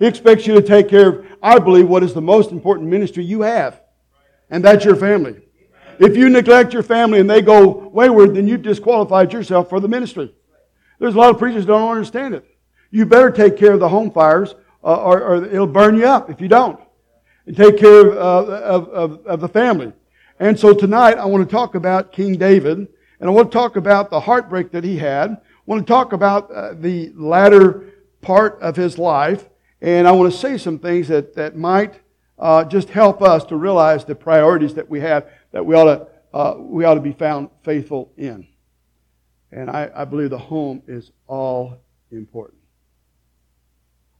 He 0.00 0.06
expects 0.06 0.48
you 0.48 0.54
to 0.54 0.62
take 0.62 0.88
care 0.88 1.08
of, 1.08 1.26
I 1.40 1.60
believe, 1.60 1.88
what 1.88 2.02
is 2.02 2.12
the 2.12 2.20
most 2.20 2.50
important 2.50 2.88
ministry 2.88 3.24
you 3.24 3.42
have. 3.42 3.80
And 4.50 4.64
that's 4.64 4.84
your 4.84 4.96
family. 4.96 5.40
If 6.00 6.16
you 6.16 6.28
neglect 6.28 6.72
your 6.72 6.82
family 6.82 7.20
and 7.20 7.30
they 7.30 7.40
go 7.40 7.88
wayward, 7.88 8.34
then 8.34 8.48
you've 8.48 8.62
disqualified 8.62 9.32
yourself 9.32 9.68
for 9.68 9.78
the 9.78 9.88
ministry. 9.88 10.34
There's 10.98 11.14
a 11.14 11.18
lot 11.18 11.30
of 11.30 11.38
preachers 11.38 11.64
don't 11.64 11.88
understand 11.88 12.34
it. 12.34 12.44
You 12.90 13.06
better 13.06 13.30
take 13.30 13.56
care 13.56 13.72
of 13.72 13.80
the 13.80 13.88
home 13.88 14.10
fires 14.10 14.56
uh, 14.86 15.02
or, 15.02 15.20
or, 15.20 15.44
it'll 15.44 15.66
burn 15.66 15.96
you 15.96 16.06
up 16.06 16.30
if 16.30 16.40
you 16.40 16.46
don't. 16.46 16.78
And 17.46 17.56
take 17.56 17.76
care 17.76 18.12
of, 18.12 18.48
uh, 18.48 18.52
of, 18.52 18.88
of, 18.88 19.26
of 19.26 19.40
the 19.40 19.48
family. 19.48 19.92
And 20.38 20.58
so 20.58 20.72
tonight 20.72 21.18
I 21.18 21.24
want 21.26 21.48
to 21.48 21.52
talk 21.52 21.74
about 21.74 22.12
King 22.12 22.38
David 22.38 22.78
and 22.78 23.28
I 23.28 23.32
want 23.32 23.50
to 23.50 23.58
talk 23.58 23.76
about 23.76 24.10
the 24.10 24.20
heartbreak 24.20 24.70
that 24.70 24.84
he 24.84 24.96
had. 24.96 25.30
I 25.30 25.38
want 25.66 25.84
to 25.84 25.92
talk 25.92 26.12
about 26.12 26.50
uh, 26.52 26.74
the 26.74 27.10
latter 27.16 27.94
part 28.20 28.60
of 28.60 28.76
his 28.76 28.96
life 28.96 29.48
and 29.80 30.06
I 30.06 30.12
want 30.12 30.32
to 30.32 30.38
say 30.38 30.56
some 30.56 30.78
things 30.78 31.08
that, 31.08 31.34
that 31.34 31.56
might 31.56 32.00
uh, 32.38 32.64
just 32.64 32.88
help 32.88 33.22
us 33.22 33.44
to 33.46 33.56
realize 33.56 34.04
the 34.04 34.14
priorities 34.14 34.74
that 34.74 34.88
we 34.88 35.00
have 35.00 35.28
that 35.52 35.64
we 35.64 35.74
ought 35.74 35.84
to, 35.84 36.06
uh, 36.32 36.54
we 36.58 36.84
ought 36.84 36.94
to 36.94 37.00
be 37.00 37.12
found 37.12 37.48
faithful 37.64 38.12
in. 38.16 38.46
And 39.50 39.68
I, 39.68 39.90
I 39.94 40.04
believe 40.04 40.30
the 40.30 40.38
home 40.38 40.82
is 40.86 41.10
all 41.26 41.78
important. 42.12 42.55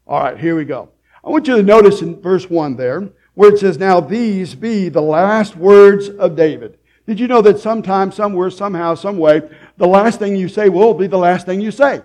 All 0.06 0.22
right, 0.22 0.38
here 0.38 0.54
we 0.54 0.64
go. 0.64 0.90
I 1.24 1.30
want 1.30 1.48
you 1.48 1.56
to 1.56 1.62
notice 1.62 2.00
in 2.00 2.20
verse 2.20 2.48
1 2.48 2.76
there 2.76 3.08
where 3.34 3.52
it 3.52 3.58
says, 3.58 3.76
Now 3.76 4.00
these 4.00 4.54
be 4.54 4.88
the 4.88 5.02
last 5.02 5.56
words 5.56 6.08
of 6.08 6.36
David. 6.36 6.78
Did 7.06 7.18
you 7.18 7.26
know 7.26 7.42
that 7.42 7.58
sometime, 7.58 8.12
somewhere, 8.12 8.50
somehow, 8.50 8.94
some 8.94 9.18
way, 9.18 9.42
the 9.76 9.86
last 9.86 10.18
thing 10.18 10.36
you 10.36 10.48
say 10.48 10.68
will 10.68 10.94
be 10.94 11.08
the 11.08 11.18
last 11.18 11.46
thing 11.46 11.60
you 11.60 11.70
say? 11.72 12.02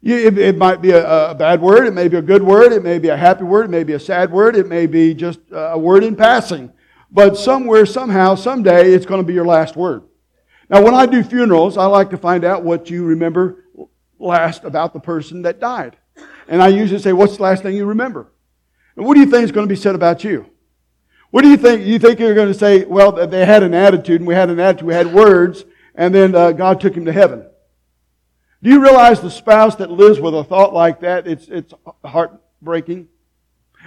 You, 0.00 0.16
it, 0.16 0.38
it, 0.38 0.56
might 0.56 0.82
be 0.82 0.90
a, 0.90 1.30
a, 1.30 1.34
bad 1.34 1.60
word, 1.60 1.86
it 1.86 1.92
may 1.92 2.08
be 2.08 2.16
a 2.16 2.22
good 2.22 2.42
word, 2.42 2.72
it 2.72 2.82
may 2.82 2.98
be 2.98 3.08
a 3.08 3.16
happy 3.16 3.44
word, 3.44 3.66
it 3.66 3.70
may 3.70 3.84
be 3.84 3.92
a 3.92 4.00
sad 4.00 4.32
word, 4.32 4.56
it 4.56 4.66
may 4.66 4.86
be 4.86 5.14
just 5.14 5.38
a 5.52 5.78
word 5.78 6.02
in 6.02 6.16
passing. 6.16 6.72
But 7.10 7.36
somewhere, 7.36 7.86
somehow, 7.86 8.34
someday, 8.34 8.92
it's 8.92 9.06
going 9.06 9.20
to 9.20 9.26
be 9.26 9.34
your 9.34 9.46
last 9.46 9.76
word. 9.76 10.02
Now, 10.68 10.82
when 10.82 10.94
I 10.94 11.06
do 11.06 11.22
funerals, 11.22 11.76
I 11.76 11.84
like 11.86 12.10
to 12.10 12.16
find 12.16 12.44
out 12.44 12.64
what 12.64 12.90
you 12.90 13.04
remember 13.04 13.64
last 14.18 14.64
about 14.64 14.92
the 14.92 15.00
person 15.00 15.42
that 15.42 15.60
died. 15.60 15.96
And 16.52 16.62
I 16.62 16.68
usually 16.68 17.00
say, 17.00 17.14
What's 17.14 17.38
the 17.38 17.44
last 17.44 17.62
thing 17.62 17.74
you 17.74 17.86
remember? 17.86 18.30
And 18.94 19.06
what 19.06 19.14
do 19.14 19.20
you 19.20 19.26
think 19.26 19.44
is 19.44 19.52
going 19.52 19.66
to 19.66 19.74
be 19.74 19.80
said 19.80 19.94
about 19.94 20.22
you? 20.22 20.50
What 21.30 21.40
do 21.40 21.48
you 21.48 21.56
think? 21.56 21.86
You 21.86 21.98
think 21.98 22.20
you're 22.20 22.34
going 22.34 22.52
to 22.52 22.58
say, 22.58 22.84
Well, 22.84 23.26
they 23.26 23.46
had 23.46 23.62
an 23.62 23.72
attitude, 23.72 24.20
and 24.20 24.28
we 24.28 24.34
had 24.34 24.50
an 24.50 24.60
attitude, 24.60 24.86
we 24.86 24.92
had 24.92 25.14
words, 25.14 25.64
and 25.94 26.14
then 26.14 26.34
uh, 26.34 26.52
God 26.52 26.78
took 26.78 26.94
him 26.94 27.06
to 27.06 27.12
heaven. 27.12 27.46
Do 28.62 28.68
you 28.68 28.82
realize 28.82 29.22
the 29.22 29.30
spouse 29.30 29.76
that 29.76 29.90
lives 29.90 30.20
with 30.20 30.34
a 30.34 30.44
thought 30.44 30.74
like 30.74 31.00
that, 31.00 31.26
it's, 31.26 31.48
it's 31.48 31.72
heartbreaking? 32.04 33.08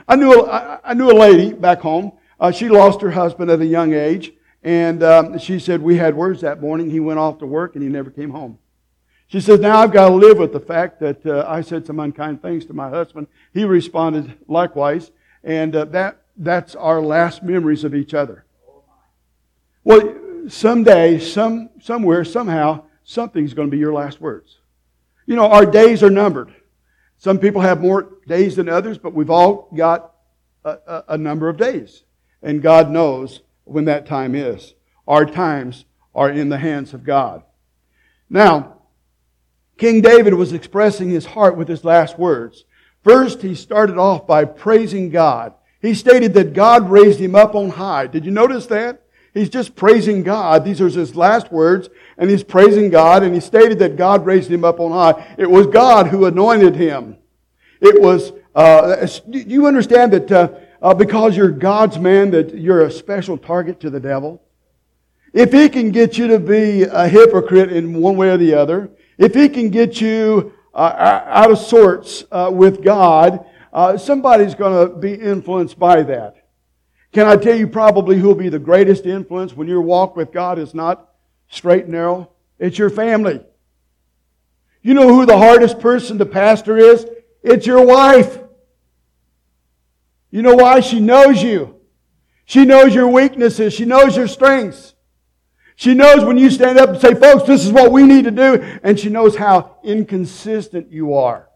I 0.07 0.15
knew, 0.15 0.33
a, 0.33 0.81
I 0.83 0.95
knew 0.95 1.11
a 1.11 1.13
lady 1.13 1.53
back 1.53 1.81
home. 1.81 2.13
Uh, 2.39 2.49
she 2.51 2.67
lost 2.67 2.99
her 3.01 3.11
husband 3.11 3.51
at 3.51 3.61
a 3.61 3.65
young 3.65 3.93
age. 3.93 4.33
And 4.63 5.03
um, 5.03 5.37
she 5.37 5.59
said, 5.59 5.83
We 5.83 5.97
had 5.97 6.15
words 6.15 6.41
that 6.41 6.61
morning. 6.61 6.89
He 6.89 6.99
went 6.99 7.19
off 7.19 7.37
to 7.39 7.45
work 7.45 7.75
and 7.75 7.83
he 7.83 7.89
never 7.89 8.09
came 8.09 8.31
home. 8.31 8.57
She 9.27 9.41
says, 9.41 9.59
Now 9.59 9.79
I've 9.79 9.91
got 9.91 10.09
to 10.09 10.15
live 10.15 10.37
with 10.37 10.53
the 10.53 10.59
fact 10.59 10.99
that 10.99 11.25
uh, 11.25 11.45
I 11.47 11.61
said 11.61 11.85
some 11.85 11.99
unkind 11.99 12.41
things 12.41 12.65
to 12.65 12.73
my 12.73 12.89
husband. 12.89 13.27
He 13.53 13.63
responded 13.65 14.37
likewise. 14.47 15.11
And 15.43 15.75
uh, 15.75 15.85
that, 15.85 16.21
that's 16.37 16.75
our 16.75 17.01
last 17.01 17.43
memories 17.43 17.83
of 17.83 17.93
each 17.93 18.13
other. 18.13 18.45
Well, 19.83 20.15
someday, 20.47 21.19
some, 21.19 21.69
somewhere, 21.79 22.25
somehow, 22.25 22.85
something's 23.03 23.53
going 23.53 23.67
to 23.69 23.71
be 23.71 23.77
your 23.77 23.93
last 23.93 24.19
words. 24.19 24.57
You 25.25 25.35
know, 25.35 25.49
our 25.49 25.65
days 25.65 26.03
are 26.03 26.09
numbered. 26.09 26.53
Some 27.17 27.39
people 27.39 27.61
have 27.61 27.81
more 27.81 28.17
days 28.27 28.55
than 28.55 28.69
others, 28.69 28.97
but 28.97 29.13
we've 29.13 29.29
all 29.29 29.69
got 29.75 30.13
a, 30.63 30.77
a, 30.87 31.03
a 31.09 31.17
number 31.17 31.49
of 31.49 31.57
days. 31.57 32.03
And 32.41 32.61
God 32.61 32.91
knows 32.91 33.41
when 33.63 33.85
that 33.85 34.05
time 34.05 34.35
is. 34.35 34.73
Our 35.07 35.25
times 35.25 35.85
are 36.13 36.29
in 36.29 36.49
the 36.49 36.57
hands 36.57 36.93
of 36.93 37.03
God. 37.03 37.43
Now, 38.29 38.74
King 39.77 40.01
David 40.01 40.33
was 40.33 40.53
expressing 40.53 41.09
his 41.09 41.25
heart 41.25 41.57
with 41.57 41.67
his 41.67 41.83
last 41.83 42.17
words. 42.17 42.65
First, 43.03 43.41
he 43.41 43.55
started 43.55 43.97
off 43.97 44.25
by 44.25 44.45
praising 44.45 45.09
God. 45.09 45.53
He 45.81 45.93
stated 45.93 46.33
that 46.33 46.53
God 46.53 46.89
raised 46.89 47.19
him 47.19 47.35
up 47.35 47.53
on 47.53 47.69
high. 47.69 48.07
Did 48.07 48.25
you 48.25 48.31
notice 48.31 48.65
that? 48.67 49.01
He's 49.33 49.49
just 49.49 49.75
praising 49.75 50.23
God. 50.23 50.63
These 50.63 50.79
are 50.79 50.87
his 50.87 51.15
last 51.15 51.51
words, 51.51 51.89
and 52.17 52.29
he's 52.29 52.43
praising 52.43 52.89
God, 52.89 53.21
and 53.21 53.35
he 53.35 53.41
stated 53.41 53.79
that 53.79 53.97
God 53.97 54.25
raised 54.25 54.49
him 54.49 54.63
up 54.63 54.79
on 54.79 54.91
high. 54.91 55.35
It 55.37 55.51
was 55.51 55.67
God 55.67 56.07
who 56.07 56.25
anointed 56.25 56.75
him. 56.75 57.17
It 57.81 58.01
was, 58.01 58.31
uh, 58.55 59.05
you 59.27 59.67
understand 59.67 60.13
that 60.13 60.31
uh, 60.31 60.49
uh, 60.81 60.93
because 60.93 61.35
you're 61.35 61.51
God's 61.51 61.99
man, 61.99 62.31
that 62.31 62.55
you're 62.55 62.83
a 62.83 62.91
special 62.91 63.37
target 63.37 63.79
to 63.81 63.89
the 63.89 63.99
devil? 63.99 64.41
If 65.33 65.51
he 65.51 65.67
can 65.67 65.91
get 65.91 66.17
you 66.17 66.27
to 66.27 66.39
be 66.39 66.83
a 66.83 67.07
hypocrite 67.07 67.71
in 67.71 67.93
one 67.93 68.15
way 68.15 68.29
or 68.29 68.37
the 68.37 68.53
other, 68.53 68.89
if 69.17 69.33
he 69.33 69.49
can 69.49 69.69
get 69.69 70.01
you 70.01 70.53
uh, 70.73 71.21
out 71.25 71.51
of 71.51 71.57
sorts 71.57 72.25
uh, 72.31 72.49
with 72.53 72.83
God, 72.83 73.45
uh, 73.71 73.97
somebody's 73.97 74.55
going 74.55 74.87
to 74.87 74.95
be 74.95 75.13
influenced 75.13 75.77
by 75.77 76.03
that. 76.03 76.47
Can 77.13 77.27
I 77.27 77.37
tell 77.37 77.55
you 77.55 77.67
probably 77.67 78.17
who 78.17 78.27
will 78.27 78.35
be 78.35 78.49
the 78.49 78.59
greatest 78.59 79.05
influence 79.05 79.53
when 79.53 79.67
your 79.67 79.81
walk 79.81 80.15
with 80.15 80.33
God 80.33 80.59
is 80.59 80.73
not 80.73 81.09
straight 81.47 81.83
and 81.83 81.93
narrow? 81.93 82.31
It's 82.59 82.77
your 82.77 82.89
family. 82.89 83.41
You 84.81 84.93
know 84.93 85.07
who 85.07 85.25
the 85.25 85.37
hardest 85.37 85.79
person 85.79 86.17
to 86.17 86.25
pastor 86.25 86.77
is? 86.77 87.05
It's 87.41 87.65
your 87.65 87.85
wife. 87.85 88.39
You 90.29 90.41
know 90.41 90.55
why? 90.55 90.81
She 90.81 90.99
knows 90.99 91.41
you. 91.41 91.75
She 92.45 92.65
knows 92.65 92.93
your 92.93 93.07
weaknesses. 93.07 93.73
She 93.73 93.85
knows 93.85 94.17
your 94.17 94.27
strengths. 94.27 94.94
She 95.75 95.93
knows 95.93 96.23
when 96.23 96.37
you 96.37 96.49
stand 96.49 96.79
up 96.79 96.89
and 96.89 97.01
say, 97.01 97.13
folks, 97.13 97.43
this 97.43 97.65
is 97.65 97.71
what 97.71 97.91
we 97.91 98.03
need 98.03 98.23
to 98.25 98.31
do. 98.31 98.61
And 98.83 98.99
she 98.99 99.09
knows 99.09 99.35
how 99.35 99.77
inconsistent 99.83 100.91
you 100.91 101.15
are. 101.15 101.49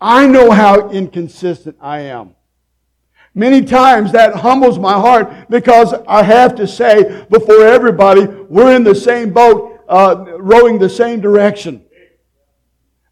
I 0.00 0.26
know 0.26 0.50
how 0.50 0.90
inconsistent 0.90 1.76
I 1.80 2.00
am. 2.00 2.34
Many 3.34 3.64
times 3.64 4.12
that 4.12 4.36
humbles 4.36 4.78
my 4.78 4.92
heart 4.92 5.48
because 5.48 5.94
I 6.06 6.22
have 6.22 6.54
to 6.56 6.66
say 6.66 7.26
before 7.30 7.66
everybody, 7.66 8.26
we're 8.26 8.76
in 8.76 8.84
the 8.84 8.94
same 8.94 9.32
boat, 9.32 9.80
uh, 9.88 10.36
rowing 10.38 10.78
the 10.78 10.90
same 10.90 11.20
direction. 11.20 11.84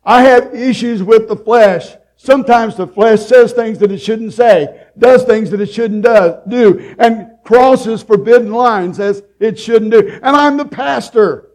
I 0.04 0.22
have 0.22 0.54
issues 0.54 1.02
with 1.02 1.28
the 1.28 1.36
flesh. 1.36 1.96
Sometimes 2.16 2.76
the 2.76 2.86
flesh 2.86 3.22
says 3.22 3.52
things 3.52 3.78
that 3.78 3.90
it 3.90 3.98
shouldn't 3.98 4.32
say, 4.32 4.86
does 4.96 5.24
things 5.24 5.50
that 5.50 5.60
it 5.60 5.72
shouldn't 5.72 6.04
do, 6.48 6.94
and 6.98 7.31
crosses 7.44 8.02
forbidden 8.02 8.52
lines 8.52 9.00
as 9.00 9.22
it 9.40 9.58
shouldn't 9.58 9.90
do. 9.90 10.08
And 10.08 10.36
I'm 10.36 10.56
the 10.56 10.64
pastor. 10.64 11.50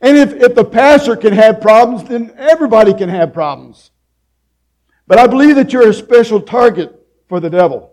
And 0.00 0.16
if, 0.16 0.32
if 0.32 0.54
the 0.54 0.64
pastor 0.64 1.16
can 1.16 1.32
have 1.32 1.60
problems, 1.60 2.08
then 2.08 2.32
everybody 2.36 2.94
can 2.94 3.08
have 3.08 3.32
problems. 3.32 3.90
But 5.06 5.18
I 5.18 5.26
believe 5.26 5.56
that 5.56 5.72
you're 5.72 5.88
a 5.88 5.94
special 5.94 6.40
target 6.40 6.96
for 7.28 7.40
the 7.40 7.50
devil. 7.50 7.92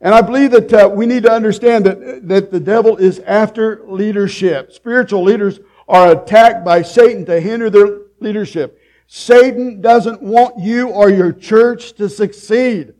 And 0.00 0.14
I 0.14 0.20
believe 0.20 0.50
that 0.50 0.72
uh, 0.72 0.88
we 0.92 1.06
need 1.06 1.22
to 1.22 1.32
understand 1.32 1.86
that, 1.86 2.28
that 2.28 2.50
the 2.50 2.60
devil 2.60 2.96
is 2.96 3.20
after 3.20 3.82
leadership. 3.86 4.72
Spiritual 4.72 5.22
leaders 5.22 5.60
are 5.88 6.10
attacked 6.10 6.64
by 6.64 6.82
Satan 6.82 7.24
to 7.26 7.40
hinder 7.40 7.70
their 7.70 8.00
leadership. 8.18 8.80
Satan 9.06 9.80
doesn't 9.80 10.20
want 10.20 10.58
you 10.58 10.88
or 10.88 11.08
your 11.10 11.32
church 11.32 11.92
to 11.94 12.08
succeed. 12.08 12.94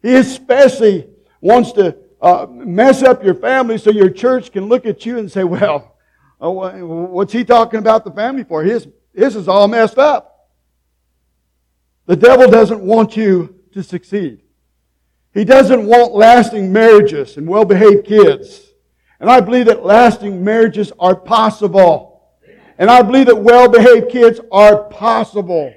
He 0.00 0.14
especially 0.14 1.08
wants 1.44 1.72
to 1.72 1.94
uh, 2.22 2.46
mess 2.48 3.02
up 3.02 3.22
your 3.22 3.34
family 3.34 3.76
so 3.76 3.90
your 3.90 4.08
church 4.08 4.50
can 4.50 4.64
look 4.64 4.86
at 4.86 5.04
you 5.04 5.18
and 5.18 5.30
say, 5.30 5.44
well, 5.44 5.94
oh, 6.40 6.52
what's 6.86 7.34
he 7.34 7.44
talking 7.44 7.78
about 7.78 8.02
the 8.02 8.10
family 8.10 8.44
for? 8.44 8.62
His, 8.62 8.88
his 9.14 9.36
is 9.36 9.46
all 9.46 9.68
messed 9.68 9.98
up. 9.98 10.48
The 12.06 12.16
devil 12.16 12.50
doesn't 12.50 12.80
want 12.80 13.14
you 13.14 13.60
to 13.72 13.82
succeed. 13.82 14.40
He 15.34 15.44
doesn't 15.44 15.84
want 15.84 16.14
lasting 16.14 16.72
marriages 16.72 17.36
and 17.36 17.46
well 17.46 17.66
behaved 17.66 18.06
kids. 18.06 18.62
And 19.20 19.30
I 19.30 19.40
believe 19.40 19.66
that 19.66 19.84
lasting 19.84 20.42
marriages 20.42 20.92
are 20.98 21.14
possible. 21.14 22.22
And 22.78 22.90
I 22.90 23.02
believe 23.02 23.26
that 23.26 23.36
well-behaved 23.36 24.10
kids 24.10 24.40
are 24.50 24.84
possible. 24.84 25.72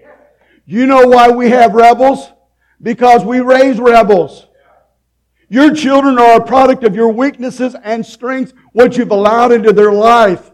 You 0.66 0.86
know 0.86 1.08
why 1.08 1.30
we 1.30 1.50
have 1.50 1.74
rebels? 1.74 2.32
Because 2.82 3.26
we 3.26 3.42
raise 3.42 3.80
rebels. 3.80 4.47
Your 5.50 5.74
children 5.74 6.20
are 6.20 6.38
a 6.38 6.46
product 6.46 6.84
of 6.84 6.96
your 6.96 7.10
weaknesses 7.10 7.76
and 7.84 8.06
strengths, 8.06 8.54
what 8.74 8.98
you've 8.98 9.12
allowed 9.12 9.52
into 9.52 9.72
their 9.72 9.94
life. 9.94 10.52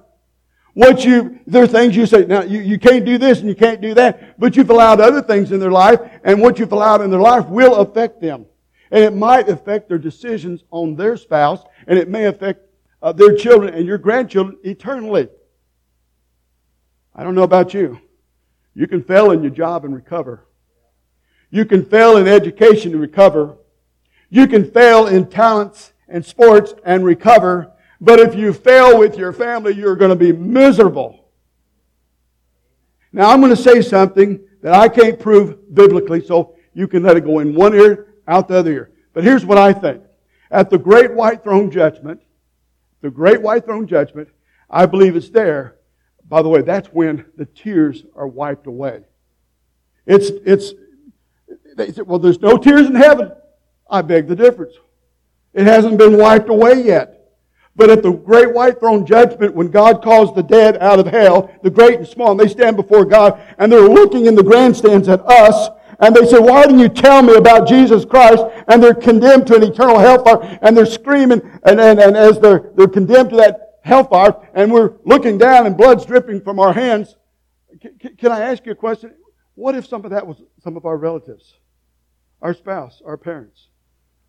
What 0.76 1.04
you, 1.06 1.40
there 1.46 1.64
are 1.64 1.68
things 1.68 1.96
you 1.96 2.06
say, 2.06 2.26
now 2.26 2.42
you, 2.42 2.60
you 2.60 2.80
can't 2.80 3.06
do 3.06 3.18
this 3.18 3.40
and 3.40 3.48
you 3.48 3.56
can't 3.56 3.82
do 3.82 3.94
that, 3.94 4.40
but 4.40 4.56
you've 4.56 4.70
allowed 4.70 5.00
other 5.00 5.22
things 5.22 5.52
in 5.52 5.60
their 5.60 5.72
life, 5.72 6.00
and 6.24 6.42
what 6.42 6.58
you've 6.58 6.72
allowed 6.72 7.02
in 7.02 7.12
their 7.12 7.22
life 7.22 7.48
will 7.48 7.76
affect 7.76 8.22
them. 8.22 8.46
And 8.90 9.04
it 9.04 9.14
might 9.14 9.50
affect 9.50 9.88
their 9.88 9.98
decisions 9.98 10.64
on 10.72 10.96
their 10.96 11.18
spouse, 11.18 11.64
and 11.88 11.98
it 11.98 12.10
may 12.10 12.26
affect 12.26 12.68
uh, 13.02 13.12
their 13.12 13.36
children 13.36 13.74
and 13.74 13.86
your 13.86 13.98
grandchildren 13.98 14.58
eternally. 14.64 15.28
I 17.16 17.24
don't 17.24 17.36
know 17.36 17.44
about 17.44 17.74
you. 17.74 18.00
You 18.74 18.88
can 18.88 19.04
fail 19.04 19.32
in 19.32 19.42
your 19.44 19.52
job 19.52 19.86
and 19.86 19.94
recover. 19.94 20.48
You 21.52 21.66
can 21.66 21.86
fail 21.86 22.18
in 22.18 22.28
education 22.28 22.94
and 22.94 23.02
recover. 23.02 23.58
You 24.34 24.48
can 24.48 24.72
fail 24.72 25.06
in 25.06 25.28
talents 25.28 25.94
and 26.08 26.25
sports 26.25 26.74
and 26.84 27.06
recover. 27.06 27.72
But 28.02 28.20
if 28.20 28.34
you 28.34 28.52
fail 28.52 28.98
with 28.98 29.16
your 29.16 29.32
family, 29.32 29.75
you're 29.75 29.96
going 29.96 30.10
to 30.10 30.16
be 30.16 30.32
miserable. 30.32 31.30
Now 33.12 33.30
I'm 33.30 33.42
going 33.42 33.56
to 33.56 33.62
say 33.62 33.84
something 33.84 34.44
that 34.63 34.74
I 34.74 34.90
can't 34.90 35.20
prove 35.20 35.75
biblically, 35.75 36.25
so 36.25 36.56
you 36.74 36.88
can 36.88 37.04
let 37.04 37.16
it 37.16 37.25
go 37.25 37.40
in 37.40 37.54
one 37.54 37.75
ear, 37.75 38.16
out 38.28 38.48
the 38.48 38.58
other 38.58 38.72
ear. 38.72 38.92
But 39.13 39.24
here's 39.24 39.46
what 39.46 39.60
I 39.60 39.72
think. 39.72 40.02
At 40.50 40.72
the 40.72 40.80
great 40.80 41.13
white 41.13 41.44
throne 41.44 41.70
judgment, 41.70 42.20
the 43.02 43.12
great 43.12 43.40
white 43.40 43.66
throne 43.66 43.86
judgment, 43.86 44.30
I 44.68 44.88
believe 44.88 45.16
it's 45.16 45.30
there. 45.30 45.75
By 46.28 46.42
the 46.42 46.50
way, 46.50 46.63
that's 46.63 46.88
when 46.88 47.24
the 47.38 47.46
tears 47.46 48.04
are 48.16 48.28
wiped 48.28 48.66
away. 48.66 49.04
It's, 50.08 50.32
it's, 50.44 50.74
they 51.75 51.92
said, 51.92 52.08
well, 52.08 52.18
there's 52.18 52.42
no 52.42 52.58
tears 52.58 52.88
in 52.88 52.96
heaven. 52.96 53.32
I 53.90 54.02
beg 54.02 54.28
the 54.28 54.36
difference. 54.36 54.75
It 55.54 55.66
hasn't 55.66 55.98
been 55.98 56.18
wiped 56.18 56.50
away 56.50 56.82
yet. 56.82 57.10
But 57.75 57.90
at 57.90 58.04
the 58.04 58.12
great 58.12 58.54
white 58.54 58.80
throne 58.80 59.06
judgment, 59.06 59.56
when 59.56 59.70
God 59.70 60.04
calls 60.04 60.34
the 60.36 60.44
dead 60.44 60.78
out 60.78 61.00
of 61.00 61.08
hell, 61.08 61.52
the 61.63 61.72
great 61.72 61.98
and 61.98 62.08
small, 62.08 62.32
and 62.32 62.40
they 62.40 62.48
stand 62.48 62.75
before 62.75 63.04
God, 63.04 63.42
and 63.58 63.72
they're 63.72 63.82
looking 63.82 64.28
in 64.28 64.36
the 64.36 64.44
grandstands 64.44 65.08
at 65.08 65.22
us, 65.22 65.70
and 66.00 66.16
they 66.16 66.25
say, 66.25 66.38
why 66.38 66.63
didn't 66.63 66.80
you 66.80 66.90
tell 66.90 67.24
me 67.24 67.36
about 67.36 67.68
Jesus 67.68 68.06
Christ? 68.06 68.44
And 68.68 68.82
they're 68.82 68.94
condemned 68.94 69.48
to 69.48 69.56
an 69.56 69.63
eternal 69.63 69.98
hellfire, 69.98 70.60
and 70.62 70.78
they're 70.78 70.86
screaming, 70.86 71.42
and, 71.66 71.80
and, 71.80 72.00
and 72.00 72.16
as 72.16 72.40
they're, 72.40 72.72
they're 72.75 72.88
condemned 72.88 73.32
to 73.32 73.38
that 73.38 73.80
hellfire, 73.82 74.36
and 74.54 74.72
we're 74.72 74.94
looking 75.04 75.38
down 75.38 75.66
and 75.66 75.75
blood's 75.75 76.06
dripping 76.06 76.42
from 76.42 76.60
our 76.60 76.74
hands. 76.74 77.16
Can, 77.82 78.16
can 78.18 78.32
I 78.32 78.42
ask 78.42 78.66
you 78.66 78.72
a 78.72 78.75
question? 78.75 79.13
What 79.56 79.75
if 79.75 79.88
some 79.88 80.06
of 80.06 80.12
that 80.12 80.25
was 80.28 80.42
some 80.63 80.78
of 80.78 80.86
our 80.86 80.98
relatives? 80.98 81.54
Our 82.42 82.54
spouse, 82.54 83.02
our 83.06 83.18
parents, 83.18 83.68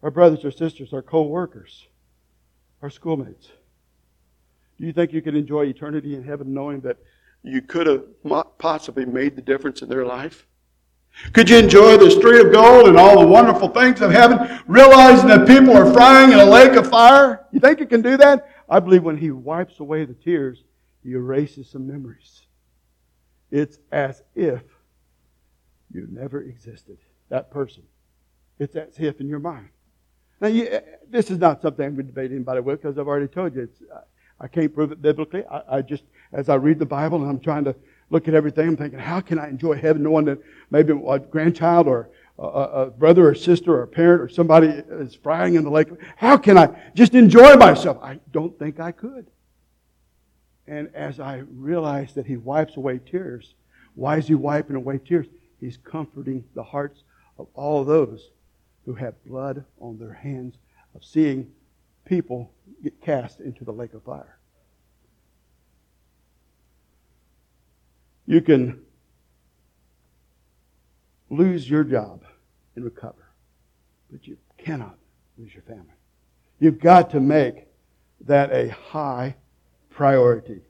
our 0.04 0.12
brothers 0.12 0.44
our 0.44 0.52
sisters, 0.52 0.92
our 0.92 1.02
co-workers? 1.02 1.88
our 2.84 2.90
schoolmates. 2.90 3.49
Do 4.78 4.84
you 4.84 4.92
think 4.92 5.14
you 5.14 5.23
can 5.23 5.34
enjoy 5.34 5.64
eternity 5.64 6.14
in 6.14 6.23
heaven 6.23 6.52
knowing 6.52 6.80
that 6.80 6.99
you 7.42 7.62
could 7.62 7.87
have 7.87 8.04
possibly 8.58 9.06
made 9.06 9.37
the 9.37 9.40
difference 9.40 9.80
in 9.80 9.88
their 9.88 10.04
life? 10.04 10.46
Could 11.32 11.49
you 11.49 11.56
enjoy 11.56 11.96
the 11.96 12.11
street 12.11 12.44
of 12.44 12.52
gold 12.52 12.88
and 12.88 12.99
all 12.99 13.18
the 13.18 13.26
wonderful 13.26 13.68
things 13.68 14.02
of 14.02 14.11
heaven, 14.11 14.61
realizing 14.66 15.28
that 15.28 15.46
people 15.46 15.75
are 15.75 15.90
frying 15.94 16.32
in 16.32 16.38
a 16.38 16.44
lake 16.44 16.73
of 16.73 16.90
fire? 16.90 17.46
You 17.52 17.61
think 17.61 17.80
you 17.80 17.87
can 17.87 18.02
do 18.02 18.18
that? 18.18 18.50
I 18.68 18.80
believe 18.80 19.02
when 19.02 19.16
He 19.16 19.30
wipes 19.30 19.80
away 19.80 20.04
the 20.04 20.12
tears, 20.12 20.62
He 21.02 21.12
erases 21.12 21.70
some 21.70 21.87
memories. 21.87 22.42
It's 23.50 23.78
as 23.92 24.23
if 24.34 24.62
you 25.90 26.06
never 26.11 26.42
existed, 26.42 26.99
that 27.30 27.50
person. 27.50 27.84
It's 28.58 28.76
as 28.76 28.99
if 28.99 29.20
in 29.20 29.28
your 29.28 29.38
mind. 29.38 29.70
Now, 30.40 30.48
you, 30.48 30.66
uh, 30.68 30.80
this 31.08 31.30
is 31.30 31.38
not 31.38 31.62
something 31.62 31.84
I'm 31.84 31.94
going 31.94 32.06
to 32.06 32.12
debate 32.12 32.32
anybody 32.32 32.60
with 32.60 32.82
because 32.82 32.98
I've 32.98 33.08
already 33.08 33.28
told 33.28 33.54
you 33.54 33.62
it's, 33.62 33.82
uh, 33.92 34.00
I 34.40 34.48
can't 34.48 34.74
prove 34.74 34.92
it 34.92 35.00
biblically. 35.00 35.44
I, 35.46 35.76
I, 35.76 35.82
just, 35.82 36.04
as 36.32 36.48
I 36.48 36.56
read 36.56 36.78
the 36.78 36.87
Bible 36.87 37.22
and 37.22 37.30
I'm 37.30 37.40
trying 37.40 37.64
to 37.64 37.74
look 38.11 38.28
at 38.28 38.35
everything, 38.35 38.68
I'm 38.68 38.76
thinking, 38.76 38.98
how 38.98 39.20
can 39.20 39.38
I 39.38 39.48
enjoy 39.48 39.76
heaven 39.76 40.02
knowing 40.02 40.24
that 40.26 40.38
maybe 40.70 40.92
a 40.92 41.18
grandchild 41.18 41.87
or 41.87 42.11
a, 42.38 42.42
a 42.42 42.87
brother 42.87 43.28
or 43.28 43.35
sister 43.35 43.74
or 43.74 43.82
a 43.82 43.88
parent 43.88 44.22
or 44.22 44.28
somebody 44.28 44.66
is 44.66 45.14
frying 45.14 45.54
in 45.54 45.64
the 45.64 45.70
lake? 45.70 45.88
How 46.16 46.37
can 46.37 46.59
I 46.59 46.68
just 46.94 47.14
enjoy 47.14 47.54
myself? 47.56 47.98
I 48.02 48.18
don't 48.32 48.59
think 48.59 48.80
I 48.80 48.92
could. 48.92 49.30
And 50.66 50.90
as 50.94 51.20
I 51.20 51.42
realize 51.50 52.14
that 52.14 52.26
He 52.26 52.37
wipes 52.37 52.76
away 52.76 52.98
tears, 52.98 53.54
why 53.94 54.18
is 54.18 54.26
He 54.26 54.35
wiping 54.35 54.76
away 54.76 54.98
tears? 54.98 55.26
He's 55.61 55.76
comforting 55.76 56.44
the 56.54 56.62
hearts 56.62 57.04
of 57.38 57.46
all 57.54 57.85
those 57.85 58.30
who 58.85 58.94
have 58.94 59.14
blood 59.25 59.64
on 59.81 59.99
their 59.99 60.12
hands 60.12 60.57
of 60.94 61.05
seeing 61.05 61.51
people 62.05 62.53
get 62.83 63.01
cast 63.01 63.40
into 63.40 63.64
the 63.64 63.73
lake 63.73 63.94
of 63.94 64.03
fire. 64.03 64.38
You 68.27 68.40
can 68.40 68.81
lose 71.31 71.68
your 71.68 71.85
job 71.85 72.23
and 72.75 72.85
recover, 72.85 73.31
but 74.11 74.27
you 74.27 74.38
cannot 74.59 74.97
lose 75.38 75.53
your 75.53 75.62
family. 75.62 75.94
You've 76.59 76.81
got 76.81 77.11
to 77.11 77.20
make 77.20 77.66
that 78.23 78.53
a 78.53 78.68
high 78.68 79.37
priority. 79.90 80.61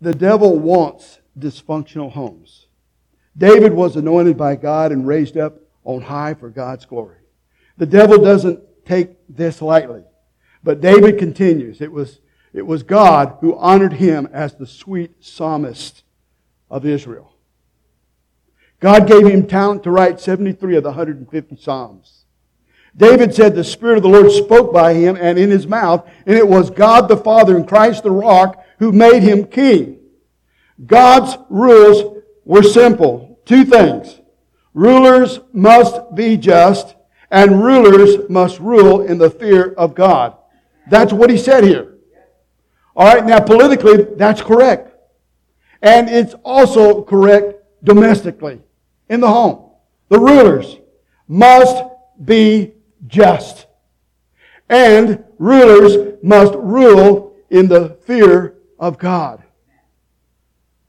The 0.00 0.14
devil 0.14 0.58
wants 0.58 1.20
dysfunctional 1.38 2.12
homes. 2.12 2.65
David 3.36 3.72
was 3.72 3.96
anointed 3.96 4.36
by 4.36 4.56
God 4.56 4.92
and 4.92 5.06
raised 5.06 5.36
up 5.36 5.58
on 5.84 6.02
high 6.02 6.34
for 6.34 6.48
God's 6.48 6.86
glory. 6.86 7.18
The 7.76 7.86
devil 7.86 8.18
doesn't 8.18 8.60
take 8.84 9.10
this 9.28 9.60
lightly. 9.60 10.04
But 10.62 10.80
David 10.80 11.18
continues. 11.18 11.80
It 11.80 11.92
was, 11.92 12.20
it 12.52 12.66
was 12.66 12.82
God 12.82 13.38
who 13.40 13.56
honored 13.56 13.94
him 13.94 14.28
as 14.32 14.54
the 14.54 14.66
sweet 14.66 15.24
psalmist 15.24 16.02
of 16.70 16.84
Israel. 16.84 17.34
God 18.80 19.06
gave 19.06 19.26
him 19.26 19.46
talent 19.46 19.84
to 19.84 19.90
write 19.90 20.20
73 20.20 20.76
of 20.76 20.82
the 20.82 20.90
150 20.90 21.56
Psalms. 21.56 22.24
David 22.96 23.34
said 23.34 23.54
the 23.54 23.64
Spirit 23.64 23.98
of 23.98 24.02
the 24.02 24.08
Lord 24.08 24.32
spoke 24.32 24.72
by 24.72 24.94
him 24.94 25.16
and 25.20 25.38
in 25.38 25.50
his 25.50 25.66
mouth, 25.66 26.08
and 26.26 26.36
it 26.36 26.48
was 26.48 26.70
God 26.70 27.08
the 27.08 27.16
Father 27.16 27.56
and 27.56 27.68
Christ 27.68 28.02
the 28.02 28.10
rock 28.10 28.64
who 28.78 28.90
made 28.90 29.22
him 29.22 29.46
king. 29.46 29.98
God's 30.84 31.36
rules 31.48 32.22
were 32.44 32.62
simple. 32.62 33.25
Two 33.46 33.64
things. 33.64 34.20
Rulers 34.74 35.40
must 35.52 36.14
be 36.14 36.36
just, 36.36 36.94
and 37.30 37.64
rulers 37.64 38.28
must 38.28 38.60
rule 38.60 39.00
in 39.00 39.16
the 39.16 39.30
fear 39.30 39.72
of 39.72 39.94
God. 39.94 40.36
That's 40.90 41.12
what 41.12 41.30
he 41.30 41.38
said 41.38 41.64
here. 41.64 41.94
All 42.94 43.06
right, 43.06 43.24
now 43.24 43.40
politically, 43.40 44.02
that's 44.16 44.42
correct. 44.42 44.92
And 45.80 46.08
it's 46.08 46.34
also 46.44 47.02
correct 47.02 47.54
domestically, 47.84 48.60
in 49.08 49.20
the 49.20 49.28
home. 49.28 49.70
The 50.08 50.18
rulers 50.18 50.76
must 51.28 51.84
be 52.24 52.72
just. 53.06 53.66
And 54.68 55.24
rulers 55.38 56.18
must 56.22 56.54
rule 56.54 57.34
in 57.50 57.68
the 57.68 57.96
fear 58.06 58.56
of 58.78 58.98
God. 58.98 59.42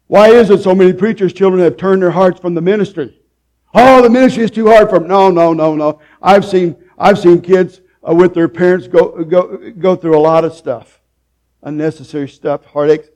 Why 0.08 0.30
is 0.30 0.50
it 0.50 0.62
so 0.62 0.74
many 0.74 0.93
preachers' 0.93 1.34
children 1.34 1.62
have 1.62 1.78
turned 1.78 2.02
their 2.02 2.12
hearts 2.12 2.39
from 2.39 2.54
the 2.54 2.62
ministry? 2.62 3.20
Oh, 3.74 4.02
the 4.02 4.10
ministry 4.10 4.43
is 4.43 4.52
too 4.52 4.67
hard 4.67 4.89
for 4.89 5.00
them. 5.00 5.08
No, 5.08 5.30
no, 5.30 5.54
no, 5.54 5.76
no. 5.76 6.00
I've 6.22 6.46
seen, 6.46 6.76
I've 6.98 7.20
seen 7.20 7.41
kids 7.41 7.82
uh, 8.08 8.15
with 8.15 8.34
their 8.34 8.48
parents 8.48 8.88
go, 8.88 9.24
go, 9.24 9.72
go 9.72 9.96
through 9.96 10.17
a 10.17 10.20
lot 10.20 10.46
of 10.46 10.54
stuff. 10.54 11.02
Unnecessary 11.62 12.30
stuff, 12.30 12.65
heartaches. 12.65 13.10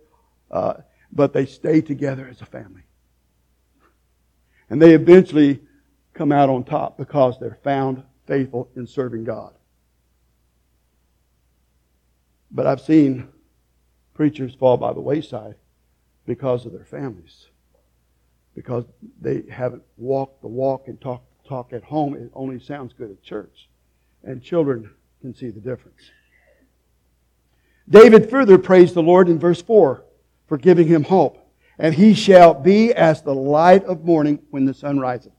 Uh, 0.50 0.74
but 1.14 1.32
they 1.34 1.46
stay 1.46 1.80
together 1.82 2.28
as 2.30 2.42
a 2.42 2.46
family. 2.46 2.84
And 4.70 4.82
they 4.82 4.94
eventually 4.94 5.62
come 6.14 6.32
out 6.32 6.50
on 6.50 6.64
top 6.64 6.98
because 6.98 7.40
they're 7.40 7.60
found 7.64 8.04
faithful 8.28 8.70
in 8.76 8.86
serving 8.86 9.24
God. 9.24 9.54
But 12.52 12.68
I've 12.68 12.82
seen 12.82 13.30
preachers 14.14 14.54
fall 14.54 14.76
by 14.76 14.92
the 14.92 15.00
wayside 15.00 15.56
because 16.32 16.66
of 16.66 16.72
their 16.72 16.86
families. 16.86 17.48
Because 18.56 18.86
they 19.20 19.44
haven't 19.52 19.84
walked 19.98 20.42
the 20.42 20.48
walk 20.48 20.88
and 20.88 21.00
talk 21.02 21.24
talk 21.46 21.74
at 21.74 21.84
home. 21.84 22.16
It 22.16 22.32
only 22.34 22.58
sounds 22.58 22.94
good 22.94 23.12
at 23.12 23.22
church. 23.22 23.68
And 24.24 24.42
children 24.42 24.90
can 25.20 25.36
see 25.36 25.50
the 25.50 25.60
difference. 25.60 26.00
David 27.90 28.30
further 28.30 28.58
praised 28.58 28.94
the 28.94 29.04
Lord 29.04 29.28
in 29.28 29.40
verse 29.40 29.62
4 29.62 30.06
for 30.48 30.58
giving 30.58 30.88
him 30.88 31.04
hope. 31.04 31.38
And 31.78 31.94
he 31.94 32.14
shall 32.14 32.54
be 32.54 32.94
as 32.94 33.22
the 33.22 33.36
light 33.36 33.84
of 33.84 34.06
morning 34.06 34.40
when 34.52 34.64
the 34.64 34.74
sun 34.74 35.00
riseth. 35.02 35.34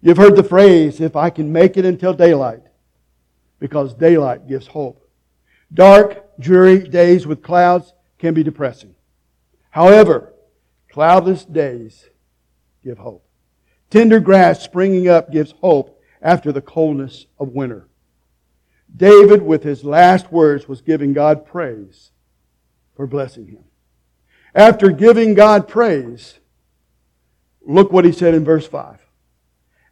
You've 0.00 0.16
heard 0.16 0.36
the 0.36 0.42
phrase, 0.42 1.02
if 1.02 1.16
I 1.16 1.28
can 1.28 1.52
make 1.52 1.76
it 1.76 1.84
until 1.84 2.14
daylight, 2.14 2.62
because 3.58 3.92
daylight 3.92 4.48
gives 4.48 4.68
hope. 4.68 5.06
Dark, 5.74 6.38
dreary 6.38 6.88
days 6.88 7.26
with 7.26 7.42
clouds 7.42 7.92
can 8.18 8.32
be 8.32 8.42
depressing. 8.42 8.94
However, 9.70 10.32
cloudless 10.90 11.44
days 11.44 12.08
give 12.82 12.98
hope. 12.98 13.24
Tender 13.90 14.20
grass 14.20 14.62
springing 14.62 15.08
up 15.08 15.30
gives 15.30 15.52
hope 15.60 16.00
after 16.20 16.52
the 16.52 16.60
coldness 16.60 17.26
of 17.38 17.50
winter. 17.50 17.88
David, 18.94 19.42
with 19.42 19.62
his 19.62 19.84
last 19.84 20.32
words, 20.32 20.68
was 20.68 20.80
giving 20.80 21.12
God 21.12 21.46
praise 21.46 22.10
for 22.96 23.06
blessing 23.06 23.46
him. 23.46 23.64
After 24.54 24.90
giving 24.90 25.34
God 25.34 25.68
praise, 25.68 26.38
look 27.64 27.92
what 27.92 28.04
he 28.04 28.12
said 28.12 28.34
in 28.34 28.44
verse 28.44 28.66
5. 28.66 28.98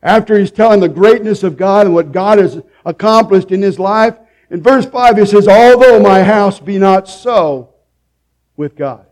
After 0.03 0.39
he's 0.39 0.51
telling 0.51 0.81
the 0.81 0.89
greatness 0.89 1.43
of 1.43 1.57
God 1.57 1.87
and 1.87 1.95
what 1.95 2.13
God 2.13 2.39
has 2.39 2.61
accomplished 2.85 3.51
in 3.51 3.63
his 3.63 3.79
life, 3.79 4.19
in 4.51 4.63
verse 4.63 4.87
5 4.87 5.19
he 5.19 5.27
says, 5.27 5.49
Although 5.49 6.01
my 6.01 6.23
house 6.23 6.59
be 6.61 6.79
not 6.79 7.09
so 7.09 7.75
with 8.57 8.77
God. 8.77 9.07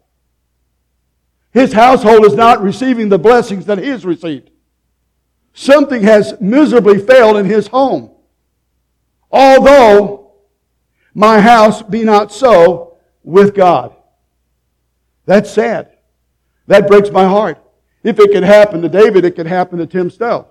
His 1.55 1.73
household 1.73 2.27
is 2.27 2.35
not 2.35 2.61
receiving 2.61 3.09
the 3.09 3.19
blessings 3.19 3.67
that 3.67 3.79
he 3.79 3.89
has 3.89 4.05
received. 4.05 4.51
Something 5.53 6.03
has 6.03 6.35
miserably 6.41 6.99
failed 6.99 7.37
in 7.37 7.47
his 7.47 7.69
home. 7.69 8.11
Although 9.31 10.33
my 11.15 11.41
house 11.41 11.81
be 11.81 12.03
not 12.03 12.33
so 12.33 12.97
with 13.23 13.55
God. 13.55 13.95
That's 15.27 15.49
sad. 15.49 15.97
That 16.67 16.89
breaks 16.89 17.11
my 17.11 17.25
heart. 17.25 17.59
If 18.03 18.19
it 18.19 18.33
could 18.33 18.43
happen 18.43 18.83
to 18.83 18.89
David, 18.89 19.25
it 19.25 19.37
could 19.37 19.47
happen 19.47 19.79
to 19.79 19.87
Tim 19.87 20.11
Stowe. 20.11 20.49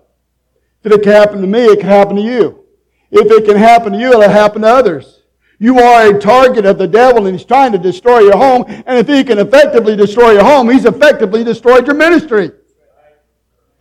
If 0.85 0.91
it 0.93 1.03
can 1.03 1.11
happen 1.11 1.41
to 1.41 1.47
me, 1.47 1.65
it 1.65 1.81
can 1.81 1.89
happen 1.89 2.15
to 2.15 2.21
you. 2.21 2.63
If 3.11 3.29
it 3.29 3.45
can 3.45 3.57
happen 3.57 3.91
to 3.91 3.99
you, 3.99 4.07
it'll 4.07 4.29
happen 4.29 4.61
to 4.61 4.69
others. 4.69 5.22
You 5.59 5.79
are 5.79 6.15
a 6.15 6.19
target 6.19 6.65
of 6.65 6.77
the 6.77 6.87
devil 6.87 7.25
and 7.27 7.35
he's 7.37 7.45
trying 7.45 7.71
to 7.71 7.77
destroy 7.77 8.19
your 8.19 8.37
home. 8.37 8.65
And 8.67 8.97
if 8.97 9.07
he 9.07 9.23
can 9.23 9.39
effectively 9.39 9.95
destroy 9.95 10.31
your 10.31 10.43
home, 10.43 10.69
he's 10.69 10.85
effectively 10.85 11.43
destroyed 11.43 11.87
your 11.87 11.95
ministry. 11.95 12.51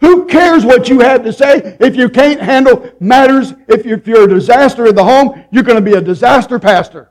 Who 0.00 0.26
cares 0.26 0.64
what 0.64 0.88
you 0.88 0.98
have 1.00 1.22
to 1.22 1.32
say 1.32 1.76
if 1.80 1.94
you 1.94 2.08
can't 2.08 2.40
handle 2.40 2.90
matters? 2.98 3.54
If 3.68 3.86
you're, 3.86 4.24
a 4.24 4.28
disaster 4.28 4.86
in 4.86 4.96
the 4.96 5.04
home, 5.04 5.44
you're 5.52 5.62
going 5.62 5.82
to 5.82 5.90
be 5.90 5.96
a 5.96 6.00
disaster 6.00 6.58
pastor. 6.58 7.10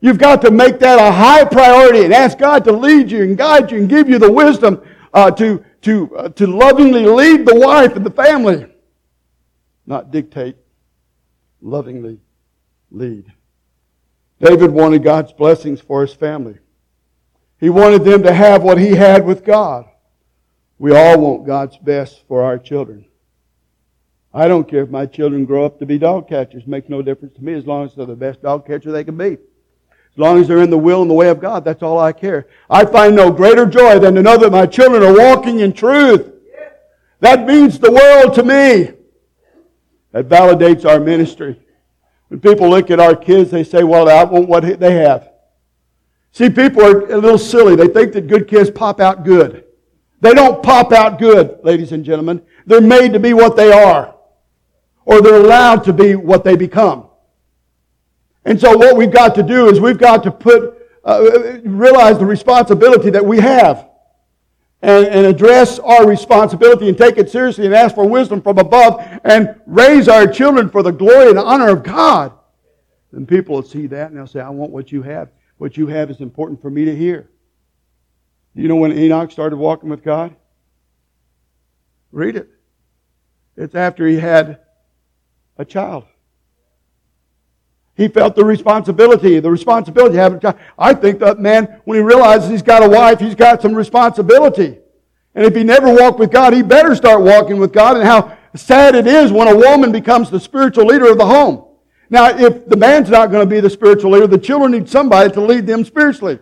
You've 0.00 0.18
got 0.18 0.40
to 0.42 0.50
make 0.50 0.78
that 0.78 0.98
a 0.98 1.12
high 1.12 1.44
priority 1.44 2.04
and 2.04 2.14
ask 2.14 2.38
God 2.38 2.64
to 2.64 2.72
lead 2.72 3.10
you 3.10 3.24
and 3.24 3.36
guide 3.36 3.70
you 3.70 3.78
and 3.78 3.88
give 3.88 4.08
you 4.08 4.18
the 4.18 4.30
wisdom 4.30 4.82
uh, 5.12 5.32
to, 5.32 5.64
to, 5.82 6.16
uh, 6.16 6.28
to 6.30 6.46
lovingly 6.46 7.04
lead 7.04 7.44
the 7.44 7.58
wife 7.58 7.96
and 7.96 8.06
the 8.06 8.10
family. 8.10 8.66
Not 9.84 10.12
dictate, 10.12 10.56
lovingly 11.60 12.20
lead. 12.92 13.32
David 14.40 14.70
wanted 14.70 15.04
God's 15.04 15.32
blessings 15.32 15.80
for 15.80 16.00
his 16.00 16.14
family. 16.14 16.58
He 17.58 17.68
wanted 17.68 18.04
them 18.04 18.22
to 18.22 18.32
have 18.32 18.62
what 18.62 18.78
he 18.78 18.94
had 18.94 19.24
with 19.26 19.44
God. 19.44 19.86
We 20.78 20.96
all 20.96 21.20
want 21.20 21.46
God's 21.46 21.76
best 21.76 22.22
for 22.26 22.42
our 22.42 22.58
children. 22.58 23.04
I 24.32 24.48
don't 24.48 24.68
care 24.68 24.82
if 24.82 24.90
my 24.90 25.04
children 25.06 25.44
grow 25.44 25.66
up 25.66 25.78
to 25.80 25.86
be 25.86 25.98
dog 25.98 26.28
catchers. 26.28 26.62
It 26.62 26.68
makes 26.68 26.88
no 26.88 27.02
difference 27.02 27.34
to 27.34 27.44
me 27.44 27.52
as 27.52 27.66
long 27.66 27.84
as 27.84 27.94
they're 27.94 28.06
the 28.06 28.16
best 28.16 28.40
dog 28.42 28.66
catcher 28.66 28.90
they 28.90 29.04
can 29.04 29.18
be. 29.18 29.32
As 29.32 30.18
long 30.18 30.40
as 30.40 30.48
they're 30.48 30.62
in 30.62 30.70
the 30.70 30.78
will 30.78 31.02
and 31.02 31.10
the 31.10 31.14
way 31.14 31.28
of 31.28 31.40
God, 31.40 31.64
that's 31.64 31.82
all 31.82 31.98
I 31.98 32.12
care. 32.12 32.48
I 32.70 32.84
find 32.84 33.14
no 33.14 33.30
greater 33.30 33.66
joy 33.66 33.98
than 33.98 34.14
to 34.14 34.22
know 34.22 34.38
that 34.38 34.50
my 34.50 34.66
children 34.66 35.02
are 35.02 35.16
walking 35.16 35.60
in 35.60 35.72
truth. 35.72 36.32
That 37.20 37.46
means 37.46 37.78
the 37.78 37.92
world 37.92 38.34
to 38.34 38.42
me. 38.42 38.92
That 40.12 40.28
validates 40.28 40.84
our 40.84 40.98
ministry. 40.98 41.60
When 42.30 42.38
people 42.38 42.70
look 42.70 42.92
at 42.92 43.00
our 43.00 43.16
kids, 43.16 43.50
they 43.50 43.64
say, 43.64 43.82
well, 43.82 44.08
I 44.08 44.22
want 44.22 44.48
what 44.48 44.78
they 44.78 44.94
have. 44.94 45.32
See, 46.30 46.48
people 46.48 46.82
are 46.84 47.10
a 47.10 47.18
little 47.18 47.38
silly. 47.38 47.74
They 47.74 47.88
think 47.88 48.12
that 48.12 48.28
good 48.28 48.46
kids 48.46 48.70
pop 48.70 49.00
out 49.00 49.24
good. 49.24 49.64
They 50.20 50.32
don't 50.32 50.62
pop 50.62 50.92
out 50.92 51.18
good, 51.18 51.58
ladies 51.64 51.90
and 51.90 52.04
gentlemen. 52.04 52.40
They're 52.66 52.80
made 52.80 53.14
to 53.14 53.18
be 53.18 53.34
what 53.34 53.56
they 53.56 53.72
are. 53.72 54.14
Or 55.04 55.20
they're 55.20 55.42
allowed 55.42 55.82
to 55.84 55.92
be 55.92 56.14
what 56.14 56.44
they 56.44 56.54
become. 56.54 57.08
And 58.44 58.60
so 58.60 58.76
what 58.76 58.96
we've 58.96 59.12
got 59.12 59.34
to 59.34 59.42
do 59.42 59.68
is 59.68 59.80
we've 59.80 59.98
got 59.98 60.22
to 60.22 60.30
put, 60.30 60.78
uh, 61.04 61.58
realize 61.64 62.18
the 62.18 62.26
responsibility 62.26 63.10
that 63.10 63.26
we 63.26 63.40
have 63.40 63.89
and, 64.82 65.06
and 65.06 65.26
address 65.26 65.78
our 65.78 66.06
responsibility 66.06 66.88
and 66.88 66.96
take 66.96 67.18
it 67.18 67.30
seriously 67.30 67.66
and 67.66 67.74
ask 67.74 67.94
for 67.94 68.06
wisdom 68.06 68.40
from 68.40 68.58
above 68.58 69.04
and 69.24 69.60
raise 69.66 70.08
our 70.08 70.26
children 70.26 70.70
for 70.70 70.82
the 70.82 70.92
glory 70.92 71.30
and 71.30 71.38
honor 71.38 71.68
of 71.68 71.82
God, 71.82 72.32
then 73.12 73.26
people 73.26 73.56
will 73.56 73.62
see 73.62 73.86
that 73.88 74.08
and 74.08 74.16
they'll 74.16 74.26
say, 74.26 74.40
I 74.40 74.48
want 74.48 74.70
what 74.70 74.90
you 74.90 75.02
have. 75.02 75.30
What 75.58 75.76
you 75.76 75.86
have 75.88 76.10
is 76.10 76.20
important 76.20 76.62
for 76.62 76.70
me 76.70 76.86
to 76.86 76.96
hear. 76.96 77.28
You 78.54 78.68
know 78.68 78.76
when 78.76 78.92
Enoch 78.92 79.30
started 79.30 79.56
walking 79.56 79.90
with 79.90 80.02
God? 80.02 80.34
Read 82.12 82.36
it. 82.36 82.48
It's 83.56 83.74
after 83.74 84.06
he 84.06 84.16
had 84.16 84.60
a 85.58 85.64
child. 85.64 86.04
He 88.00 88.08
felt 88.08 88.34
the 88.34 88.46
responsibility, 88.46 89.40
the 89.40 89.50
responsibility 89.50 90.16
having. 90.16 90.40
I 90.78 90.94
think 90.94 91.18
that 91.18 91.38
man, 91.38 91.82
when 91.84 91.98
he 91.98 92.02
realizes 92.02 92.48
he's 92.48 92.62
got 92.62 92.82
a 92.82 92.88
wife, 92.88 93.20
he's 93.20 93.34
got 93.34 93.60
some 93.60 93.74
responsibility. 93.74 94.78
And 95.34 95.44
if 95.44 95.54
he 95.54 95.62
never 95.62 95.92
walked 95.92 96.18
with 96.18 96.30
God, 96.30 96.54
he 96.54 96.62
better 96.62 96.94
start 96.94 97.20
walking 97.20 97.58
with 97.58 97.74
God. 97.74 97.98
And 97.98 98.06
how 98.06 98.38
sad 98.54 98.94
it 98.94 99.06
is 99.06 99.30
when 99.30 99.48
a 99.48 99.54
woman 99.54 99.92
becomes 99.92 100.30
the 100.30 100.40
spiritual 100.40 100.86
leader 100.86 101.10
of 101.10 101.18
the 101.18 101.26
home. 101.26 101.62
Now, 102.08 102.30
if 102.30 102.66
the 102.66 102.76
man's 102.78 103.10
not 103.10 103.30
going 103.30 103.46
to 103.46 103.54
be 103.54 103.60
the 103.60 103.68
spiritual 103.68 104.12
leader, 104.12 104.26
the 104.26 104.38
children 104.38 104.72
need 104.72 104.88
somebody 104.88 105.30
to 105.32 105.40
lead 105.42 105.66
them 105.66 105.84
spiritually. 105.84 106.38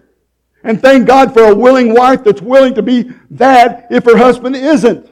And 0.63 0.81
thank 0.81 1.09
God 1.09 1.35
for 1.35 1.43
a 1.43 1.55
willing 1.57 1.93
wife 1.93 2.23
that's 2.23 2.41
willing 2.41 2.77
to 2.77 2.83
be 2.83 3.11
that 3.33 3.89
if 3.91 4.05
her 4.05 4.17
husband 4.17 4.55
isn't. 4.55 5.11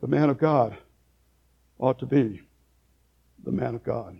The 0.00 0.08
man 0.08 0.30
of 0.30 0.38
God 0.38 0.74
ought 1.78 1.98
to 1.98 2.06
be 2.06 2.40
the 3.44 3.52
man 3.52 3.74
of 3.74 3.82
God. 3.82 4.18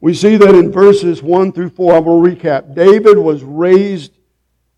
We 0.00 0.14
see 0.14 0.36
that 0.36 0.54
in 0.54 0.72
verses 0.72 1.22
1 1.22 1.52
through 1.52 1.70
4. 1.70 1.94
I 1.94 1.98
will 2.00 2.20
recap. 2.20 2.74
David 2.74 3.18
was 3.18 3.44
raised 3.44 4.12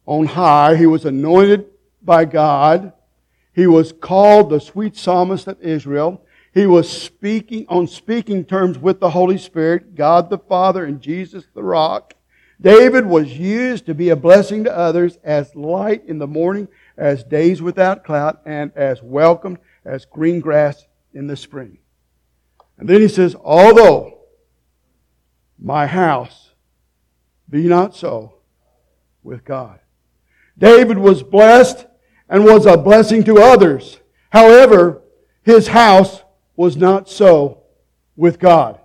on 0.04 0.26
high. 0.26 0.76
He 0.76 0.86
was 0.86 1.06
anointed 1.06 1.66
by 2.02 2.26
God. 2.26 2.92
He 3.54 3.66
was 3.66 3.92
called 3.92 4.50
the 4.50 4.60
sweet 4.60 4.96
psalmist 4.96 5.46
of 5.46 5.60
Israel. 5.62 6.22
He 6.52 6.66
was 6.66 6.90
speaking 6.90 7.64
on 7.68 7.86
speaking 7.86 8.44
terms 8.44 8.78
with 8.78 9.00
the 9.00 9.10
Holy 9.10 9.38
Spirit, 9.38 9.94
God 9.94 10.28
the 10.28 10.38
Father, 10.38 10.84
and 10.84 11.00
Jesus 11.00 11.46
the 11.54 11.62
rock. 11.62 12.14
David 12.60 13.06
was 13.06 13.38
used 13.38 13.86
to 13.86 13.94
be 13.94 14.10
a 14.10 14.16
blessing 14.16 14.64
to 14.64 14.76
others 14.76 15.18
as 15.24 15.56
light 15.56 16.04
in 16.06 16.18
the 16.18 16.26
morning, 16.26 16.68
as 16.96 17.24
days 17.24 17.60
without 17.62 18.04
cloud, 18.04 18.38
and 18.44 18.72
as 18.76 19.02
welcome 19.02 19.58
as 19.84 20.04
green 20.04 20.40
grass 20.40 20.86
in 21.14 21.26
the 21.26 21.36
spring. 21.36 21.78
And 22.78 22.88
then 22.88 23.00
he 23.00 23.08
says, 23.08 23.34
Although 23.34 24.18
my 25.58 25.86
house 25.86 26.50
be 27.48 27.66
not 27.68 27.94
so 27.94 28.34
with 29.22 29.44
God. 29.44 29.80
David 30.58 30.98
was 30.98 31.22
blessed 31.22 31.86
and 32.28 32.44
was 32.44 32.66
a 32.66 32.76
blessing 32.76 33.24
to 33.24 33.38
others. 33.38 34.00
However, 34.30 35.02
his 35.42 35.68
house 35.68 36.22
was 36.56 36.76
not 36.76 37.08
so 37.08 37.62
with 38.16 38.38
God. 38.38 38.80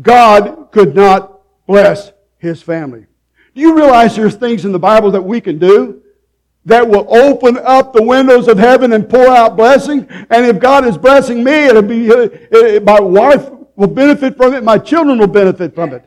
God 0.00 0.68
could 0.72 0.94
not 0.94 1.40
bless 1.66 2.12
his 2.38 2.62
family. 2.62 3.06
Do 3.54 3.60
you 3.60 3.76
realize 3.76 4.16
there's 4.16 4.34
things 4.34 4.64
in 4.64 4.72
the 4.72 4.78
Bible 4.78 5.12
that 5.12 5.22
we 5.22 5.40
can 5.40 5.58
do 5.58 6.02
that 6.66 6.88
will 6.88 7.06
open 7.14 7.58
up 7.58 7.92
the 7.92 8.02
windows 8.02 8.48
of 8.48 8.58
heaven 8.58 8.92
and 8.92 9.08
pour 9.08 9.28
out 9.28 9.56
blessing. 9.56 10.06
And 10.30 10.46
if 10.46 10.58
God 10.58 10.86
is 10.86 10.96
blessing 10.96 11.44
me, 11.44 11.52
it'll 11.52 11.82
be, 11.82 12.10
uh, 12.10 12.28
it, 12.50 12.84
my 12.84 13.00
wife 13.00 13.50
will 13.76 13.88
benefit 13.88 14.36
from 14.36 14.54
it. 14.54 14.64
My 14.64 14.78
children 14.78 15.18
will 15.18 15.26
benefit 15.26 15.74
from 15.74 15.92
it. 15.92 16.04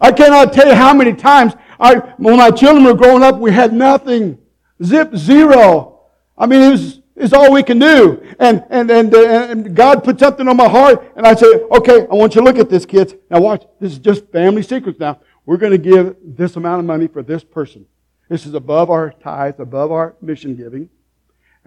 I 0.00 0.10
cannot 0.10 0.52
tell 0.52 0.66
you 0.66 0.74
how 0.74 0.92
many 0.92 1.12
times 1.12 1.54
I, 1.78 1.96
when 2.16 2.36
my 2.36 2.50
children 2.50 2.84
were 2.84 2.94
growing 2.94 3.22
up, 3.22 3.38
we 3.38 3.52
had 3.52 3.72
nothing. 3.72 4.38
Zip 4.82 5.14
zero. 5.14 6.00
I 6.36 6.46
mean, 6.46 6.60
it 6.60 6.70
was, 6.70 7.00
it's 7.14 7.32
all 7.32 7.52
we 7.52 7.62
can 7.62 7.78
do. 7.78 8.20
And, 8.40 8.64
and, 8.68 8.90
and, 8.90 9.14
uh, 9.14 9.46
and 9.48 9.76
God 9.76 10.02
put 10.02 10.18
something 10.18 10.48
on 10.48 10.56
my 10.56 10.68
heart, 10.68 11.12
and 11.14 11.24
I 11.24 11.34
say, 11.34 11.46
okay, 11.46 12.00
I 12.10 12.14
want 12.14 12.34
you 12.34 12.40
to 12.40 12.44
look 12.44 12.58
at 12.58 12.68
this, 12.68 12.84
kids. 12.84 13.14
Now 13.30 13.40
watch, 13.40 13.64
this 13.78 13.92
is 13.92 13.98
just 13.98 14.26
family 14.32 14.62
secrets 14.62 14.98
now. 14.98 15.20
We're 15.46 15.56
going 15.56 15.72
to 15.72 15.78
give 15.78 16.16
this 16.24 16.56
amount 16.56 16.80
of 16.80 16.86
money 16.86 17.06
for 17.06 17.22
this 17.22 17.44
person. 17.44 17.86
This 18.32 18.46
is 18.46 18.54
above 18.54 18.88
our 18.88 19.10
tithes, 19.10 19.60
above 19.60 19.92
our 19.92 20.16
mission 20.22 20.56
giving. 20.56 20.88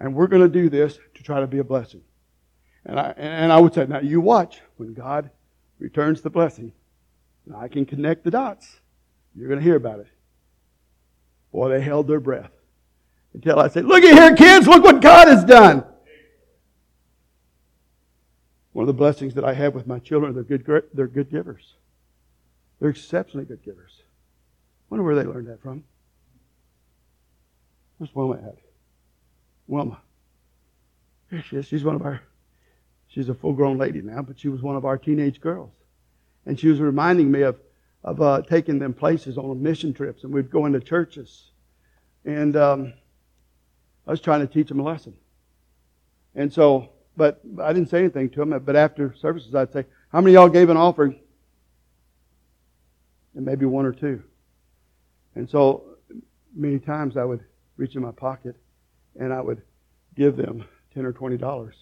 And 0.00 0.16
we're 0.16 0.26
going 0.26 0.42
to 0.42 0.48
do 0.48 0.68
this 0.68 0.98
to 1.14 1.22
try 1.22 1.38
to 1.38 1.46
be 1.46 1.58
a 1.58 1.64
blessing. 1.64 2.00
And 2.84 2.98
I, 2.98 3.14
and 3.16 3.52
I 3.52 3.60
would 3.60 3.72
say, 3.72 3.86
now 3.86 4.00
you 4.00 4.20
watch 4.20 4.62
when 4.76 4.92
God 4.92 5.30
returns 5.78 6.22
the 6.22 6.28
blessing. 6.28 6.72
And 7.46 7.54
I 7.54 7.68
can 7.68 7.86
connect 7.86 8.24
the 8.24 8.32
dots. 8.32 8.80
You're 9.36 9.46
going 9.46 9.60
to 9.60 9.64
hear 9.64 9.76
about 9.76 10.00
it. 10.00 10.08
Boy, 11.52 11.68
they 11.68 11.80
held 11.80 12.08
their 12.08 12.18
breath 12.18 12.50
until 13.32 13.60
I 13.60 13.68
said, 13.68 13.84
look 13.84 14.02
at 14.02 14.18
here, 14.18 14.34
kids, 14.34 14.66
look 14.66 14.82
what 14.82 15.00
God 15.00 15.28
has 15.28 15.44
done. 15.44 15.84
One 18.72 18.82
of 18.82 18.88
the 18.88 18.92
blessings 18.92 19.34
that 19.34 19.44
I 19.44 19.54
have 19.54 19.72
with 19.72 19.86
my 19.86 20.00
children, 20.00 20.34
they're 20.34 20.42
good, 20.42 20.82
they're 20.92 21.06
good 21.06 21.30
givers. 21.30 21.74
They're 22.80 22.90
exceptionally 22.90 23.46
good 23.46 23.62
givers. 23.62 24.02
Wonder 24.90 25.04
where 25.04 25.14
they 25.14 25.22
learned 25.22 25.46
that 25.46 25.62
from. 25.62 25.84
Where's 27.98 28.14
Wilma 28.14 28.34
at? 28.34 28.56
Wilma. 29.66 29.98
Here 31.30 31.42
she 31.42 31.56
is. 31.56 31.66
She's 31.66 31.84
one 31.84 31.96
of 31.96 32.02
our, 32.02 32.22
she's 33.08 33.28
a 33.28 33.34
full 33.34 33.52
grown 33.52 33.78
lady 33.78 34.02
now, 34.02 34.22
but 34.22 34.38
she 34.38 34.48
was 34.48 34.62
one 34.62 34.76
of 34.76 34.84
our 34.84 34.98
teenage 34.98 35.40
girls. 35.40 35.70
And 36.44 36.58
she 36.58 36.68
was 36.68 36.80
reminding 36.80 37.30
me 37.30 37.42
of, 37.42 37.58
of 38.04 38.20
uh, 38.20 38.42
taking 38.42 38.78
them 38.78 38.94
places 38.94 39.36
on 39.36 39.60
mission 39.62 39.92
trips, 39.92 40.22
and 40.22 40.32
we'd 40.32 40.50
go 40.50 40.66
into 40.66 40.80
churches. 40.80 41.50
And 42.24 42.56
um, 42.56 42.92
I 44.06 44.10
was 44.10 44.20
trying 44.20 44.46
to 44.46 44.52
teach 44.52 44.68
them 44.68 44.78
a 44.78 44.84
lesson. 44.84 45.14
And 46.34 46.52
so, 46.52 46.90
but 47.16 47.40
I 47.60 47.72
didn't 47.72 47.88
say 47.88 47.98
anything 47.98 48.30
to 48.30 48.44
them. 48.44 48.58
But 48.64 48.76
after 48.76 49.14
services, 49.14 49.54
I'd 49.54 49.72
say, 49.72 49.84
How 50.12 50.20
many 50.20 50.36
of 50.36 50.42
y'all 50.42 50.48
gave 50.48 50.68
an 50.68 50.76
offering? 50.76 51.18
And 53.34 53.44
maybe 53.44 53.64
one 53.64 53.86
or 53.86 53.92
two. 53.92 54.22
And 55.34 55.48
so, 55.48 55.84
many 56.54 56.78
times 56.78 57.16
I 57.16 57.24
would 57.24 57.44
reach 57.76 57.94
in 57.94 58.02
my 58.02 58.12
pocket 58.12 58.56
and 59.18 59.32
I 59.32 59.40
would 59.40 59.62
give 60.14 60.36
them 60.36 60.64
10 60.94 61.04
or 61.04 61.12
20 61.12 61.36
dollars 61.36 61.74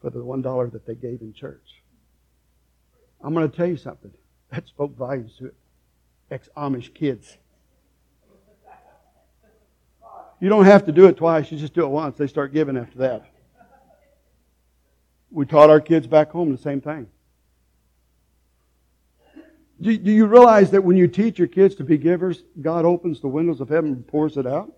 for 0.00 0.10
the 0.10 0.22
one 0.22 0.42
dollar 0.42 0.68
that 0.70 0.86
they 0.86 0.94
gave 0.94 1.20
in 1.20 1.32
church. 1.32 1.82
I'm 3.22 3.34
going 3.34 3.50
to 3.50 3.56
tell 3.56 3.66
you 3.66 3.76
something. 3.76 4.12
That 4.50 4.66
spoke 4.66 4.96
volumes 4.96 5.36
to 5.38 5.52
ex 6.30 6.48
Amish 6.56 6.94
kids. 6.94 7.36
You 10.40 10.48
don't 10.48 10.66
have 10.66 10.86
to 10.86 10.92
do 10.92 11.06
it 11.06 11.16
twice, 11.16 11.50
you 11.50 11.58
just 11.58 11.74
do 11.74 11.82
it 11.82 11.88
once. 11.88 12.16
They 12.16 12.28
start 12.28 12.52
giving 12.52 12.76
after 12.76 12.98
that. 12.98 13.26
We 15.30 15.44
taught 15.44 15.68
our 15.68 15.80
kids 15.80 16.06
back 16.06 16.30
home 16.30 16.52
the 16.52 16.62
same 16.62 16.80
thing. 16.80 17.08
Do, 19.80 19.96
do 19.96 20.10
you 20.10 20.26
realize 20.26 20.70
that 20.70 20.82
when 20.82 20.96
you 20.96 21.08
teach 21.08 21.38
your 21.38 21.48
kids 21.48 21.74
to 21.76 21.84
be 21.84 21.98
givers, 21.98 22.42
God 22.60 22.84
opens 22.84 23.20
the 23.20 23.28
windows 23.28 23.60
of 23.60 23.68
heaven 23.68 23.92
and 23.92 24.06
pours 24.06 24.36
it 24.36 24.46
out? 24.46 24.72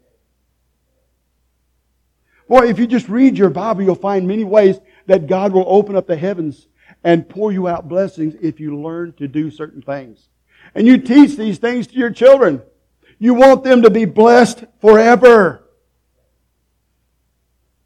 Boy, 2.50 2.68
if 2.68 2.80
you 2.80 2.88
just 2.88 3.08
read 3.08 3.38
your 3.38 3.48
Bible, 3.48 3.82
you'll 3.82 3.94
find 3.94 4.26
many 4.26 4.42
ways 4.42 4.80
that 5.06 5.28
God 5.28 5.52
will 5.52 5.66
open 5.68 5.94
up 5.94 6.08
the 6.08 6.16
heavens 6.16 6.66
and 7.04 7.28
pour 7.28 7.52
you 7.52 7.68
out 7.68 7.88
blessings 7.88 8.34
if 8.42 8.58
you 8.58 8.76
learn 8.76 9.12
to 9.18 9.28
do 9.28 9.52
certain 9.52 9.80
things. 9.80 10.28
And 10.74 10.84
you 10.84 10.98
teach 10.98 11.36
these 11.36 11.58
things 11.58 11.86
to 11.86 11.94
your 11.94 12.10
children. 12.10 12.60
You 13.20 13.34
want 13.34 13.62
them 13.62 13.82
to 13.82 13.90
be 13.90 14.04
blessed 14.04 14.64
forever. 14.80 15.62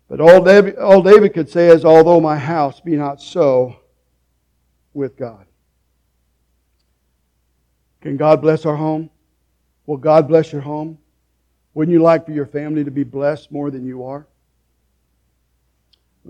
But 0.08 0.22
all 0.22 0.42
David, 0.42 0.78
all 0.78 1.02
David 1.02 1.34
could 1.34 1.50
say 1.50 1.68
is, 1.68 1.84
although 1.84 2.22
my 2.22 2.38
house 2.38 2.80
be 2.80 2.96
not 2.96 3.20
so 3.20 3.76
with 4.94 5.14
God. 5.18 5.44
Can 8.00 8.16
God 8.16 8.40
bless 8.40 8.64
our 8.64 8.76
home? 8.76 9.10
Will 9.84 9.98
God 9.98 10.26
bless 10.26 10.52
your 10.52 10.62
home? 10.62 10.96
Wouldn't 11.74 11.92
you 11.92 12.00
like 12.00 12.24
for 12.24 12.32
your 12.32 12.46
family 12.46 12.82
to 12.82 12.90
be 12.90 13.04
blessed 13.04 13.52
more 13.52 13.70
than 13.70 13.84
you 13.84 14.04
are? 14.04 14.26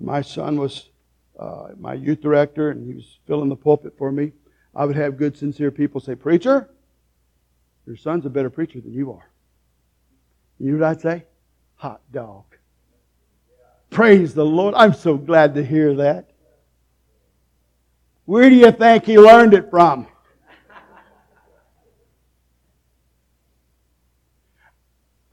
My 0.00 0.22
son 0.22 0.58
was 0.58 0.90
uh, 1.38 1.68
my 1.78 1.94
youth 1.94 2.20
director 2.20 2.70
and 2.70 2.86
he 2.86 2.94
was 2.94 3.18
filling 3.26 3.48
the 3.48 3.56
pulpit 3.56 3.94
for 3.98 4.12
me, 4.12 4.32
I 4.74 4.84
would 4.84 4.96
have 4.96 5.16
good, 5.16 5.36
sincere 5.36 5.70
people 5.70 6.00
say, 6.00 6.14
Preacher, 6.14 6.70
your 7.86 7.96
son's 7.96 8.26
a 8.26 8.30
better 8.30 8.50
preacher 8.50 8.80
than 8.80 8.92
you 8.92 9.12
are. 9.12 9.30
You 10.58 10.72
know 10.72 10.78
what 10.78 10.90
I'd 10.90 11.00
say? 11.00 11.24
Hot 11.76 12.00
dog. 12.12 12.44
Praise 13.90 14.34
the 14.34 14.44
Lord. 14.44 14.74
I'm 14.74 14.94
so 14.94 15.16
glad 15.16 15.54
to 15.54 15.64
hear 15.64 15.94
that. 15.96 16.30
Where 18.24 18.48
do 18.48 18.56
you 18.56 18.72
think 18.72 19.04
he 19.04 19.18
learned 19.18 19.54
it 19.54 19.70
from? 19.70 20.06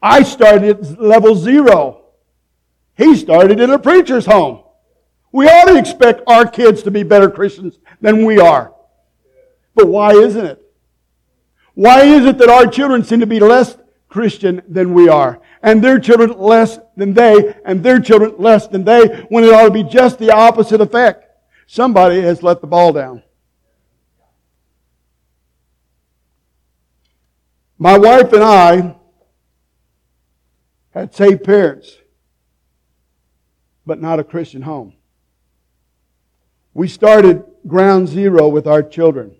I 0.00 0.24
started 0.24 0.80
at 0.80 1.00
level 1.00 1.34
zero. 1.34 2.01
He 2.96 3.16
started 3.16 3.60
in 3.60 3.70
a 3.70 3.78
preacher's 3.78 4.26
home. 4.26 4.64
We 5.32 5.46
ought 5.46 5.68
to 5.68 5.78
expect 5.78 6.22
our 6.26 6.46
kids 6.46 6.82
to 6.82 6.90
be 6.90 7.02
better 7.02 7.30
Christians 7.30 7.78
than 8.00 8.24
we 8.24 8.38
are. 8.38 8.74
But 9.74 9.88
why 9.88 10.12
isn't 10.12 10.44
it? 10.44 10.62
Why 11.74 12.02
is 12.02 12.26
it 12.26 12.36
that 12.38 12.50
our 12.50 12.66
children 12.66 13.02
seem 13.02 13.20
to 13.20 13.26
be 13.26 13.40
less 13.40 13.78
Christian 14.08 14.60
than 14.68 14.92
we 14.92 15.08
are? 15.08 15.40
And 15.62 15.82
their 15.82 15.98
children 15.98 16.38
less 16.38 16.78
than 16.96 17.14
they, 17.14 17.54
and 17.64 17.82
their 17.82 17.98
children 17.98 18.34
less 18.38 18.66
than 18.66 18.84
they, 18.84 19.24
when 19.30 19.44
it 19.44 19.54
ought 19.54 19.64
to 19.64 19.70
be 19.70 19.84
just 19.84 20.18
the 20.18 20.30
opposite 20.30 20.82
effect. 20.82 21.24
Somebody 21.66 22.20
has 22.20 22.42
let 22.42 22.60
the 22.60 22.66
ball 22.66 22.92
down. 22.92 23.22
My 27.78 27.96
wife 27.96 28.32
and 28.34 28.44
I 28.44 28.96
had 30.90 31.14
saved 31.14 31.42
parents 31.42 31.96
but 33.86 34.00
not 34.00 34.20
a 34.20 34.24
Christian 34.24 34.62
home. 34.62 34.94
We 36.74 36.88
started 36.88 37.44
ground 37.66 38.08
zero 38.08 38.48
with 38.48 38.66
our 38.66 38.82
children. 38.82 39.34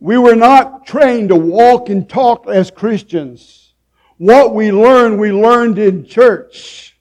We 0.00 0.16
were 0.16 0.36
not 0.36 0.86
trained 0.86 1.30
to 1.30 1.36
walk 1.36 1.88
and 1.88 2.08
talk 2.08 2.46
as 2.48 2.70
Christians. 2.70 3.72
What 4.18 4.54
we 4.54 4.70
learned, 4.70 5.18
we 5.18 5.32
learned 5.32 5.78
in 5.78 6.04
church. 6.04 6.96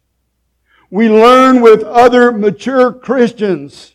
We 0.89 1.09
learned 1.09 1.61
with 1.61 1.83
other 1.83 2.31
mature 2.31 2.93
Christians. 2.93 3.93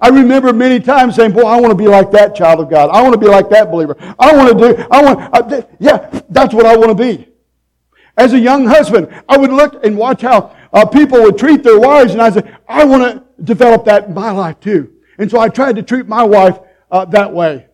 I 0.00 0.08
remember 0.08 0.52
many 0.52 0.80
times 0.80 1.16
saying, 1.16 1.32
boy, 1.32 1.42
I 1.42 1.60
want 1.60 1.70
to 1.70 1.76
be 1.76 1.86
like 1.86 2.10
that 2.12 2.34
child 2.34 2.60
of 2.60 2.70
God. 2.70 2.90
I 2.90 3.02
want 3.02 3.14
to 3.14 3.20
be 3.20 3.28
like 3.28 3.50
that 3.50 3.70
believer. 3.70 3.96
I 4.18 4.34
want 4.34 4.58
to 4.58 4.74
do, 4.74 4.86
I 4.90 5.02
want, 5.02 5.52
I, 5.52 5.66
yeah, 5.78 6.20
that's 6.28 6.54
what 6.54 6.66
I 6.66 6.76
want 6.76 6.90
to 6.90 6.94
be. 6.94 7.28
As 8.16 8.32
a 8.32 8.38
young 8.38 8.66
husband, 8.66 9.08
I 9.28 9.36
would 9.36 9.52
look 9.52 9.84
and 9.84 9.96
watch 9.96 10.22
how 10.22 10.54
uh, 10.72 10.86
people 10.86 11.20
would 11.22 11.38
treat 11.38 11.62
their 11.62 11.78
wives, 11.78 12.12
and 12.12 12.22
I 12.22 12.30
said, 12.30 12.56
I 12.66 12.84
want 12.84 13.02
to 13.02 13.44
develop 13.44 13.84
that 13.84 14.06
in 14.06 14.14
my 14.14 14.30
life 14.30 14.58
too. 14.60 14.92
And 15.18 15.30
so 15.30 15.38
I 15.38 15.48
tried 15.48 15.76
to 15.76 15.82
treat 15.82 16.06
my 16.06 16.22
wife 16.22 16.58
uh, 16.90 17.04
that 17.06 17.32
way. 17.32 17.66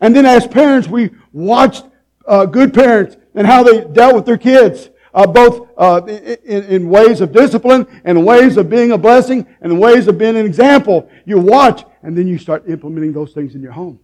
And 0.00 0.14
then 0.14 0.26
as 0.26 0.46
parents, 0.46 0.88
we 0.88 1.10
watched 1.32 1.84
uh, 2.26 2.46
good 2.46 2.72
parents 2.72 3.16
and 3.34 3.46
how 3.46 3.62
they 3.62 3.84
dealt 3.84 4.14
with 4.14 4.26
their 4.26 4.38
kids, 4.38 4.90
uh, 5.12 5.26
both 5.26 5.68
uh, 5.76 6.02
in, 6.06 6.64
in, 6.64 6.88
ways 6.88 7.20
of 7.20 7.32
discipline 7.32 7.86
and 8.04 8.24
ways 8.24 8.56
of 8.56 8.68
being 8.68 8.92
a 8.92 8.98
blessing 8.98 9.46
and 9.60 9.78
ways 9.78 10.08
of 10.08 10.18
being 10.18 10.36
an 10.36 10.46
example. 10.46 11.08
You 11.24 11.38
watch, 11.38 11.84
and 12.02 12.16
then 12.16 12.26
you 12.26 12.38
start 12.38 12.68
implementing 12.68 13.12
those 13.12 13.32
things 13.32 13.54
in 13.54 13.62
your 13.62 13.72
home. 13.72 14.00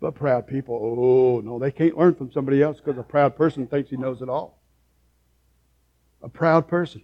But 0.00 0.14
proud 0.14 0.46
people, 0.46 0.78
oh 0.98 1.40
no, 1.40 1.58
they 1.58 1.70
can't 1.70 1.96
learn 1.96 2.14
from 2.14 2.30
somebody 2.30 2.62
else 2.62 2.78
because 2.78 2.98
a 2.98 3.02
proud 3.02 3.36
person 3.36 3.66
thinks 3.66 3.90
he 3.90 3.96
knows 3.96 4.20
it 4.20 4.28
all. 4.28 4.60
A 6.22 6.28
proud 6.28 6.68
person. 6.68 7.02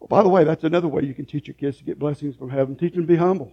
Well, 0.00 0.08
by 0.08 0.22
the 0.22 0.28
way, 0.28 0.44
that's 0.44 0.64
another 0.64 0.88
way 0.88 1.04
you 1.04 1.14
can 1.14 1.26
teach 1.26 1.46
your 1.46 1.54
kids 1.54 1.76
to 1.78 1.84
get 1.84 1.98
blessings 1.98 2.34
from 2.34 2.48
heaven. 2.48 2.74
Teach 2.74 2.94
them 2.94 3.02
to 3.02 3.06
be 3.06 3.16
humble. 3.16 3.52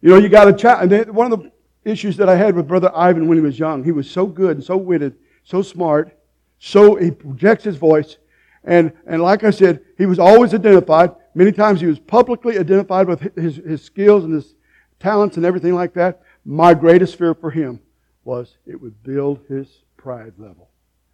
You 0.00 0.10
know, 0.10 0.16
you 0.16 0.28
got 0.28 0.48
a 0.48 0.52
child. 0.52 0.90
And 0.90 1.14
one 1.14 1.32
of 1.32 1.42
the 1.42 1.52
issues 1.84 2.16
that 2.16 2.28
I 2.28 2.36
had 2.36 2.56
with 2.56 2.66
Brother 2.66 2.90
Ivan 2.94 3.28
when 3.28 3.36
he 3.36 3.42
was 3.42 3.58
young, 3.58 3.84
he 3.84 3.92
was 3.92 4.10
so 4.10 4.26
good 4.26 4.56
and 4.56 4.64
so 4.64 4.76
witted, 4.76 5.16
so 5.44 5.60
smart, 5.60 6.16
so 6.58 6.94
he 6.96 7.10
projects 7.10 7.64
his 7.64 7.76
voice. 7.76 8.16
And, 8.64 8.92
and 9.06 9.22
like 9.22 9.44
I 9.44 9.50
said, 9.50 9.84
he 9.98 10.06
was 10.06 10.18
always 10.18 10.54
identified. 10.54 11.14
Many 11.34 11.52
times 11.52 11.80
he 11.80 11.86
was 11.86 11.98
publicly 11.98 12.58
identified 12.58 13.08
with 13.08 13.20
his, 13.36 13.56
his 13.56 13.82
skills 13.82 14.24
and 14.24 14.32
his 14.32 14.54
talents 15.00 15.36
and 15.36 15.44
everything 15.44 15.74
like 15.74 15.92
that. 15.94 16.22
My 16.44 16.72
greatest 16.74 17.16
fear 17.16 17.34
for 17.34 17.50
him 17.50 17.80
was 18.24 18.56
it 18.66 18.80
would 18.80 19.02
build 19.02 19.40
his 19.48 19.68
pride 19.96 20.32
level, 20.38 20.70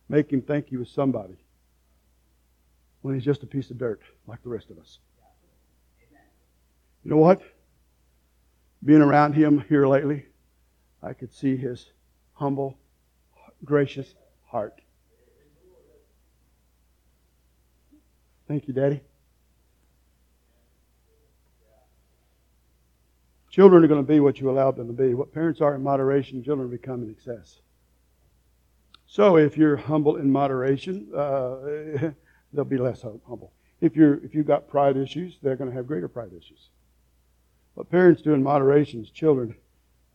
make 0.09 0.33
him 0.33 0.43
think 0.43 0.69
he 0.69 0.77
was 0.77 0.91
somebody 0.91 1.37
when 3.05 3.15
he's 3.15 3.23
just 3.23 3.43
a 3.43 3.47
piece 3.47 3.71
of 3.71 3.77
dirt 3.77 4.01
like 4.27 4.43
the 4.43 4.49
rest 4.49 4.71
of 4.71 4.79
us. 4.79 4.99
You 7.05 7.11
know 7.11 7.19
what? 7.19 7.43
Being 8.83 9.03
around 9.03 9.35
him 9.35 9.63
here 9.69 9.87
lately, 9.87 10.25
I 11.03 11.13
could 11.13 11.31
see 11.31 11.55
his 11.55 11.91
humble, 12.33 12.79
gracious 13.63 14.15
heart. 14.47 14.81
Thank 18.49 18.67
you, 18.69 18.73
Daddy. 18.73 19.03
Children 23.51 23.85
are 23.85 23.87
going 23.87 24.03
to 24.03 24.13
be 24.13 24.21
what 24.21 24.41
you 24.41 24.49
allow 24.49 24.71
them 24.71 24.87
to 24.87 24.95
be. 24.95 25.13
What 25.13 25.31
parents 25.31 25.61
are 25.61 25.75
in 25.75 25.83
moderation, 25.83 26.43
children 26.43 26.71
become 26.71 27.03
in 27.03 27.11
excess. 27.11 27.61
So 29.07 29.37
if 29.37 29.59
you're 29.59 29.77
humble 29.77 30.17
in 30.17 30.33
moderation, 30.33 31.11
uh, 31.15 32.13
they'll 32.55 32.65
be 32.65 32.79
less 32.79 33.03
humble. 33.03 33.53
If 33.81 33.97
you're 33.97 34.15
if 34.25 34.35
you've 34.35 34.47
got 34.47 34.69
pride 34.69 34.97
issues, 34.97 35.37
they're 35.43 35.57
going 35.57 35.71
to 35.71 35.77
have 35.77 35.87
greater 35.87 36.09
pride 36.09 36.33
issues. 36.33 36.71
What 37.75 37.91
parents 37.91 38.23
do 38.23 38.33
in 38.33 38.43
moderation, 38.43 39.07
children 39.13 39.57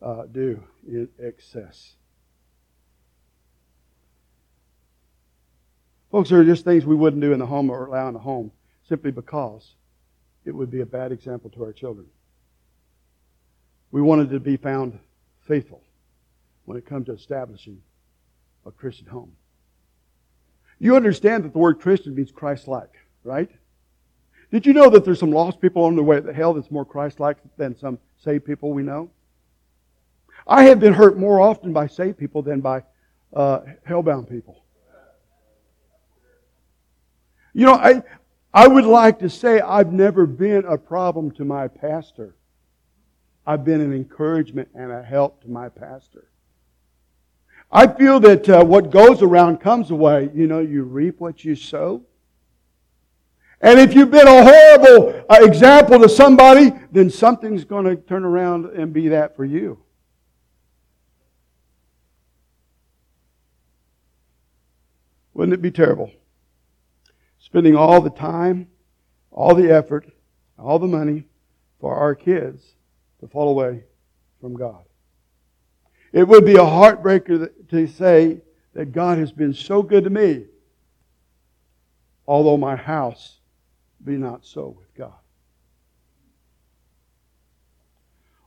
uh, 0.00 0.24
do 0.32 0.62
in 0.86 1.08
excess. 1.22 1.94
Folks, 6.10 6.30
there 6.30 6.40
are 6.40 6.44
just 6.44 6.64
things 6.64 6.84
we 6.84 6.96
wouldn't 6.96 7.22
do 7.22 7.32
in 7.32 7.38
the 7.38 7.46
home 7.46 7.70
or 7.70 7.86
allow 7.86 8.08
in 8.08 8.14
the 8.14 8.20
home 8.20 8.50
simply 8.88 9.12
because 9.12 9.74
it 10.44 10.52
would 10.52 10.70
be 10.70 10.80
a 10.80 10.86
bad 10.86 11.12
example 11.12 11.50
to 11.50 11.62
our 11.62 11.72
children. 11.72 12.06
We 13.92 14.02
wanted 14.02 14.30
to 14.30 14.40
be 14.40 14.56
found 14.56 14.98
faithful 15.46 15.82
when 16.64 16.76
it 16.76 16.86
comes 16.86 17.06
to 17.06 17.12
establishing 17.12 17.82
a 18.66 18.72
Christian 18.72 19.06
home. 19.06 19.32
You 20.80 20.96
understand 20.96 21.44
that 21.44 21.52
the 21.52 21.58
word 21.58 21.78
Christian 21.78 22.14
means 22.14 22.32
Christ 22.32 22.66
like, 22.66 22.94
right? 23.22 23.50
Did 24.50 24.66
you 24.66 24.72
know 24.72 24.88
that 24.90 25.04
there's 25.04 25.20
some 25.20 25.30
lost 25.30 25.60
people 25.60 25.84
on 25.84 25.94
their 25.94 26.02
way 26.02 26.20
to 26.20 26.32
hell 26.32 26.54
that's 26.54 26.70
more 26.70 26.86
Christ 26.86 27.20
like 27.20 27.36
than 27.56 27.78
some 27.78 27.98
saved 28.16 28.46
people 28.46 28.72
we 28.72 28.82
know? 28.82 29.10
I 30.46 30.64
have 30.64 30.80
been 30.80 30.94
hurt 30.94 31.18
more 31.18 31.38
often 31.38 31.74
by 31.74 31.86
saved 31.86 32.18
people 32.18 32.42
than 32.42 32.60
by 32.60 32.82
uh, 33.32 33.60
hellbound 33.86 34.28
people. 34.28 34.64
You 37.52 37.66
know, 37.66 37.74
I, 37.74 38.02
I 38.54 38.66
would 38.66 38.84
like 38.84 39.18
to 39.20 39.28
say 39.28 39.60
I've 39.60 39.92
never 39.92 40.24
been 40.24 40.64
a 40.64 40.78
problem 40.78 41.30
to 41.32 41.44
my 41.44 41.68
pastor. 41.68 42.34
I've 43.46 43.64
been 43.64 43.80
an 43.82 43.92
encouragement 43.92 44.68
and 44.74 44.90
a 44.90 45.02
help 45.02 45.42
to 45.42 45.50
my 45.50 45.68
pastor. 45.68 46.29
I 47.72 47.86
feel 47.86 48.18
that 48.20 48.48
uh, 48.48 48.64
what 48.64 48.90
goes 48.90 49.22
around 49.22 49.58
comes 49.58 49.90
away. 49.90 50.30
You 50.34 50.46
know, 50.46 50.58
you 50.58 50.82
reap 50.82 51.20
what 51.20 51.44
you 51.44 51.54
sow. 51.54 52.02
And 53.60 53.78
if 53.78 53.94
you've 53.94 54.10
been 54.10 54.26
a 54.26 54.42
horrible 54.42 55.24
uh, 55.28 55.38
example 55.42 56.00
to 56.00 56.08
somebody, 56.08 56.72
then 56.90 57.10
something's 57.10 57.64
going 57.64 57.84
to 57.84 57.96
turn 57.96 58.24
around 58.24 58.66
and 58.66 58.92
be 58.92 59.08
that 59.08 59.36
for 59.36 59.44
you. 59.44 59.78
Wouldn't 65.34 65.54
it 65.54 65.62
be 65.62 65.70
terrible? 65.70 66.10
Spending 67.38 67.76
all 67.76 68.00
the 68.00 68.10
time, 68.10 68.68
all 69.30 69.54
the 69.54 69.70
effort, 69.70 70.10
all 70.58 70.78
the 70.78 70.86
money 70.86 71.24
for 71.80 71.94
our 71.94 72.14
kids 72.14 72.74
to 73.20 73.28
fall 73.28 73.48
away 73.48 73.84
from 74.40 74.54
God. 74.54 74.84
It 76.12 76.26
would 76.26 76.44
be 76.44 76.56
a 76.56 76.58
heartbreaker 76.58 77.50
to 77.68 77.86
say 77.86 78.40
that 78.74 78.92
God 78.92 79.18
has 79.18 79.32
been 79.32 79.54
so 79.54 79.82
good 79.82 80.04
to 80.04 80.10
me, 80.10 80.46
although 82.26 82.56
my 82.56 82.76
house 82.76 83.38
be 84.04 84.16
not 84.16 84.44
so 84.44 84.74
with 84.78 84.94
God. 84.94 85.12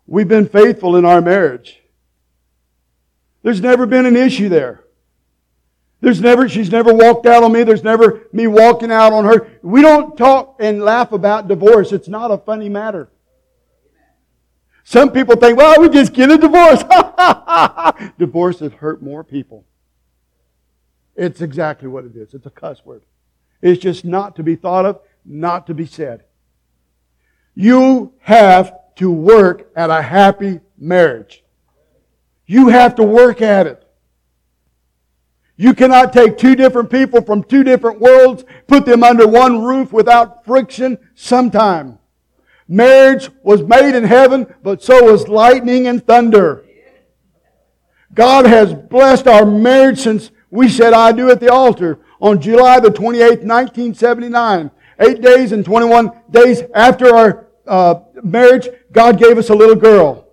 We've 0.05 0.27
been 0.27 0.47
faithful 0.47 0.97
in 0.97 1.05
our 1.05 1.21
marriage. 1.21 1.81
There's 3.43 3.61
never 3.61 3.85
been 3.85 4.05
an 4.05 4.15
issue 4.15 4.49
there. 4.49 4.83
There's 6.01 6.19
never, 6.19 6.49
she's 6.49 6.69
never 6.69 6.93
walked 6.93 7.25
out 7.25 7.43
on 7.43 7.53
me. 7.53 7.63
There's 7.63 7.83
never 7.83 8.27
me 8.33 8.47
walking 8.47 8.91
out 8.91 9.13
on 9.13 9.23
her. 9.23 9.47
We 9.61 9.81
don't 9.81 10.17
talk 10.17 10.57
and 10.59 10.83
laugh 10.83 11.13
about 11.13 11.47
divorce. 11.47 11.93
It's 11.93 12.09
not 12.09 12.29
a 12.29 12.37
funny 12.37 12.67
matter. 12.67 13.09
Some 14.83 15.11
people 15.11 15.35
think, 15.35 15.57
well, 15.57 15.79
we 15.79 15.89
just 15.89 16.13
get 16.13 16.29
a 16.29 16.37
divorce. 16.37 16.83
divorce 18.17 18.59
has 18.59 18.73
hurt 18.73 19.01
more 19.01 19.23
people. 19.23 19.65
It's 21.15 21.41
exactly 21.41 21.87
what 21.87 22.05
it 22.05 22.15
is. 22.15 22.33
It's 22.33 22.45
a 22.45 22.51
cuss 22.51 22.85
word. 22.85 23.03
It's 23.61 23.81
just 23.81 24.03
not 24.03 24.35
to 24.35 24.43
be 24.43 24.55
thought 24.55 24.85
of, 24.85 24.99
not 25.25 25.67
to 25.67 25.73
be 25.73 25.85
said. 25.85 26.25
You 27.55 28.13
have 28.19 28.73
to 28.95 29.09
work 29.09 29.71
at 29.75 29.89
a 29.89 30.01
happy 30.01 30.59
marriage. 30.77 31.43
You 32.45 32.67
have 32.69 32.95
to 32.95 33.03
work 33.03 33.41
at 33.41 33.67
it. 33.67 33.79
You 35.55 35.73
cannot 35.73 36.11
take 36.11 36.37
two 36.37 36.55
different 36.55 36.89
people 36.89 37.21
from 37.21 37.43
two 37.43 37.63
different 37.63 37.99
worlds, 38.01 38.43
put 38.67 38.85
them 38.85 39.03
under 39.03 39.27
one 39.27 39.63
roof 39.63 39.93
without 39.93 40.43
friction 40.43 40.97
sometime. 41.15 41.99
Marriage 42.67 43.29
was 43.43 43.61
made 43.61 43.95
in 43.95 44.03
heaven, 44.03 44.53
but 44.63 44.81
so 44.81 45.11
was 45.11 45.27
lightning 45.27 45.87
and 45.87 46.05
thunder. 46.05 46.65
God 48.13 48.45
has 48.45 48.73
blessed 48.73 49.27
our 49.27 49.45
marriage 49.45 49.99
since 49.99 50.31
we 50.49 50.69
said 50.69 50.93
I 50.93 51.11
do 51.11 51.31
at 51.31 51.39
the 51.39 51.51
altar 51.51 51.99
on 52.21 52.39
July 52.39 52.79
the 52.79 52.89
28th, 52.89 53.43
1979. 53.43 54.71
Eight 54.99 55.21
days 55.21 55.51
and 55.51 55.65
21 55.65 56.11
days 56.29 56.61
after 56.75 57.13
our 57.13 57.47
uh, 57.65 57.95
marriage, 58.23 58.69
God 58.91 59.17
gave 59.17 59.37
us 59.37 59.49
a 59.49 59.55
little 59.55 59.75
girl. 59.75 60.27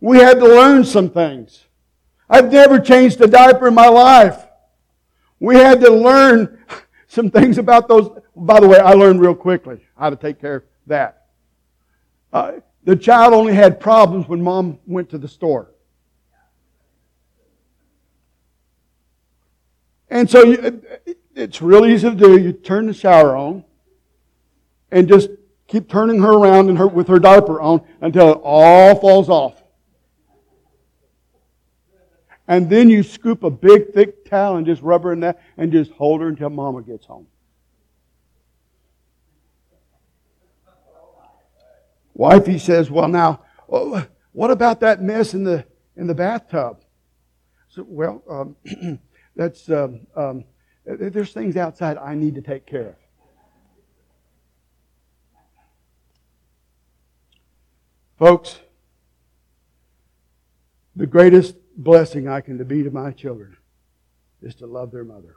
We 0.00 0.18
had 0.18 0.38
to 0.38 0.46
learn 0.46 0.84
some 0.84 1.08
things. 1.08 1.64
I've 2.28 2.52
never 2.52 2.78
changed 2.78 3.20
a 3.22 3.26
diaper 3.26 3.68
in 3.68 3.74
my 3.74 3.88
life. 3.88 4.44
We 5.40 5.56
had 5.56 5.80
to 5.80 5.90
learn 5.90 6.58
some 7.08 7.30
things 7.30 7.56
about 7.56 7.88
those. 7.88 8.10
By 8.36 8.60
the 8.60 8.68
way, 8.68 8.78
I 8.78 8.92
learned 8.92 9.20
real 9.20 9.34
quickly 9.34 9.80
how 9.96 10.10
to 10.10 10.16
take 10.16 10.40
care 10.40 10.56
of 10.56 10.62
that. 10.86 11.23
Uh, 12.34 12.54
the 12.82 12.96
child 12.96 13.32
only 13.32 13.54
had 13.54 13.78
problems 13.78 14.28
when 14.28 14.42
mom 14.42 14.80
went 14.86 15.08
to 15.08 15.18
the 15.18 15.28
store. 15.28 15.70
And 20.10 20.28
so 20.28 20.44
you, 20.44 20.82
it's 21.34 21.62
real 21.62 21.86
easy 21.86 22.10
to 22.10 22.16
do. 22.16 22.36
You 22.36 22.52
turn 22.52 22.86
the 22.86 22.92
shower 22.92 23.36
on 23.36 23.64
and 24.90 25.06
just 25.08 25.30
keep 25.68 25.88
turning 25.88 26.20
her 26.22 26.32
around 26.32 26.68
and 26.68 26.76
her, 26.76 26.88
with 26.88 27.06
her 27.06 27.20
diaper 27.20 27.60
on 27.60 27.82
until 28.00 28.32
it 28.32 28.40
all 28.42 28.96
falls 28.96 29.28
off. 29.28 29.62
And 32.48 32.68
then 32.68 32.90
you 32.90 33.04
scoop 33.04 33.44
a 33.44 33.50
big, 33.50 33.94
thick 33.94 34.24
towel 34.28 34.56
and 34.56 34.66
just 34.66 34.82
rub 34.82 35.04
her 35.04 35.12
in 35.12 35.20
that 35.20 35.40
and 35.56 35.70
just 35.70 35.92
hold 35.92 36.20
her 36.20 36.26
until 36.26 36.50
mama 36.50 36.82
gets 36.82 37.06
home. 37.06 37.28
Wifey 42.14 42.58
says, 42.58 42.90
well, 42.90 43.08
now, 43.08 43.40
what 43.66 44.50
about 44.50 44.80
that 44.80 45.02
mess 45.02 45.34
in 45.34 45.44
the, 45.44 45.64
in 45.96 46.06
the 46.06 46.14
bathtub? 46.14 46.80
So, 47.68 47.84
well, 47.86 48.22
um, 48.30 49.00
that's, 49.36 49.68
um, 49.68 50.06
um, 50.14 50.44
there's 50.86 51.32
things 51.32 51.56
outside 51.56 51.98
I 51.98 52.14
need 52.14 52.36
to 52.36 52.42
take 52.42 52.66
care 52.66 52.90
of. 52.90 52.94
Folks, 58.16 58.60
the 60.94 61.06
greatest 61.06 61.56
blessing 61.76 62.28
I 62.28 62.40
can 62.40 62.62
be 62.62 62.84
to 62.84 62.90
my 62.90 63.10
children 63.10 63.56
is 64.40 64.54
to 64.56 64.66
love 64.66 64.92
their 64.92 65.02
mother. 65.02 65.34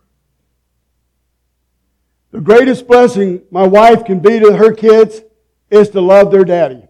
The 2.31 2.41
greatest 2.41 2.87
blessing 2.87 3.41
my 3.49 3.65
wife 3.65 4.05
can 4.05 4.19
be 4.19 4.39
to 4.39 4.55
her 4.55 4.73
kids 4.73 5.21
is 5.69 5.89
to 5.89 6.01
love 6.01 6.31
their 6.31 6.45
daddy. 6.45 6.83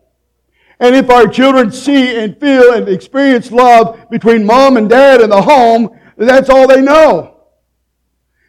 And 0.80 0.96
if 0.96 1.10
our 1.10 1.28
children 1.28 1.72
see 1.72 2.18
and 2.18 2.40
feel 2.40 2.74
and 2.74 2.88
experience 2.88 3.52
love 3.52 4.10
between 4.10 4.46
mom 4.46 4.78
and 4.78 4.88
dad 4.88 5.22
in 5.22 5.30
the 5.30 5.42
home, 5.42 5.98
that's 6.18 6.50
all 6.50 6.68
they 6.68 6.82
know. 6.82 7.38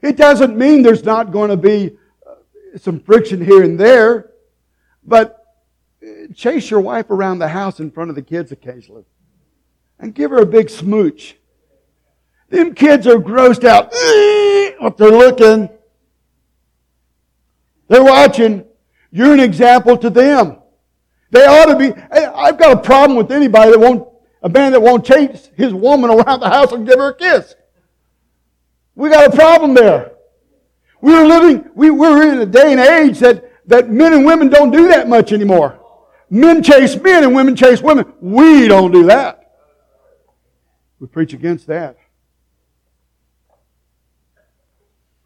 It 0.03 0.17
doesn't 0.17 0.57
mean 0.57 0.83
there's 0.83 1.05
not 1.05 1.33
going 1.33 1.51
to 1.51 1.57
be 1.57 1.97
uh, 2.27 2.79
some 2.79 3.01
friction 3.01 3.45
here 3.45 3.63
and 3.63 3.81
there, 3.81 4.31
but 5.05 5.45
uh, 6.03 6.33
chase 6.35 6.71
your 6.71 6.81
wife 6.81 7.11
around 7.11 7.39
the 7.39 7.49
house 7.49 7.81
in 7.81 7.91
front 7.91 8.11
of 8.11 8.17
the 8.17 8.23
kids 8.23 8.53
occasionally 8.53 9.05
and 9.99 10.15
give 10.15 10.31
her 10.31 10.39
a 10.39 10.47
big 10.47 10.71
smooch. 10.71 11.37
Them 12.51 12.75
kids 12.75 13.07
are 13.07 13.17
grossed 13.19 13.65
out. 13.65 13.93
What 14.79 14.97
they're 14.97 15.11
looking. 15.11 15.69
They're 17.89 18.05
watching. 18.05 18.68
You're 19.11 19.33
an 19.33 19.41
example 19.41 19.97
to 19.99 20.11
them. 20.11 20.59
They 21.31 21.45
ought 21.45 21.67
to 21.67 21.77
be. 21.77 21.93
I've 22.13 22.59
got 22.59 22.73
a 22.73 22.81
problem 22.81 23.17
with 23.17 23.33
anybody 23.33 23.73
that 23.73 23.79
won't, 23.79 24.09
a 24.43 24.49
man 24.49 24.73
that 24.73 24.81
won't 24.81 25.05
chase 25.05 25.51
his 25.57 25.73
woman 25.75 26.11
around 26.19 26.41
the 26.41 26.49
house 26.49 26.73
and 26.73 26.87
give 26.87 26.99
her 26.99 27.11
a 27.11 27.15
kiss. 27.15 27.55
We 28.95 29.11
got 29.11 29.33
a 29.33 29.37
problem 29.37 29.75
there. 29.75 30.13
We're 31.01 31.27
living, 31.27 31.71
we, 31.75 31.91
we're 31.91 32.33
in 32.33 32.41
a 32.41 32.47
day 32.47 32.73
and 32.73 32.81
age 32.81 33.21
that, 33.21 33.53
that 33.69 33.89
men 33.89 34.13
and 34.13 34.27
women 34.27 34.49
don't 34.49 34.73
do 34.73 34.89
that 34.89 35.09
much 35.09 35.33
anymore. 35.33 35.79
Men 36.31 36.63
chase 36.63 36.97
men 36.97 37.23
and 37.23 37.35
women 37.35 37.55
chase 37.55 37.81
women. 37.81 38.13
We 38.21 38.67
don't 38.67 38.91
do 38.91 39.05
that. 39.05 39.53
We 40.99 41.07
preach 41.07 41.33
against 41.33 41.69
that. 41.69 41.97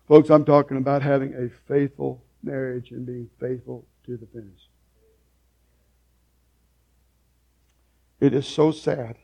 Folks, 0.07 0.28
I'm 0.28 0.45
talking 0.45 0.76
about 0.76 1.01
having 1.01 1.33
a 1.35 1.49
faithful 1.66 2.22
marriage 2.43 2.90
and 2.90 3.07
being 3.07 3.30
faithful 3.38 3.86
to 4.07 4.16
the 4.16 4.26
finish. 4.26 4.68
It 8.20 8.34
is 8.34 8.47
so 8.47 8.70
sad 8.70 9.16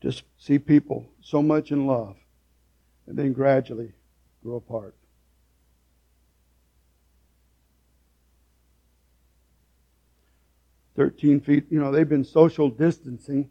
to 0.00 0.12
see 0.36 0.58
people 0.58 1.10
so 1.20 1.42
much 1.42 1.70
in 1.70 1.86
love 1.86 2.16
and 3.06 3.16
then 3.16 3.32
gradually 3.32 3.92
grow 4.42 4.56
apart. 4.56 4.94
Thirteen 10.96 11.40
feet, 11.40 11.66
you 11.70 11.80
know, 11.80 11.90
they've 11.90 12.08
been 12.08 12.24
social 12.24 12.68
distancing 12.68 13.50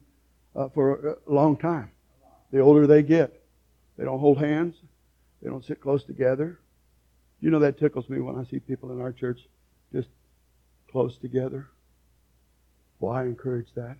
uh, 0.56 0.70
for 0.70 1.18
a 1.28 1.34
long 1.34 1.58
time. 1.58 1.92
The 2.52 2.60
older 2.60 2.88
they 2.88 3.04
get, 3.04 3.44
they 3.98 4.06
don't 4.06 4.20
hold 4.20 4.38
hands, 4.38 4.76
they 5.42 5.50
don't 5.50 5.66
sit 5.66 5.82
close 5.82 6.04
together, 6.04 6.60
you 7.44 7.50
know 7.50 7.60
that 7.60 7.78
tickles 7.78 8.08
me 8.08 8.22
when 8.22 8.38
I 8.38 8.46
see 8.46 8.60
people 8.60 8.94
in 8.94 9.02
our 9.02 9.12
church 9.12 9.42
just 9.92 10.08
close 10.90 11.18
together. 11.18 11.68
Well, 13.02 13.12
I 13.12 13.24
encourage 13.24 13.68
that. 13.76 13.98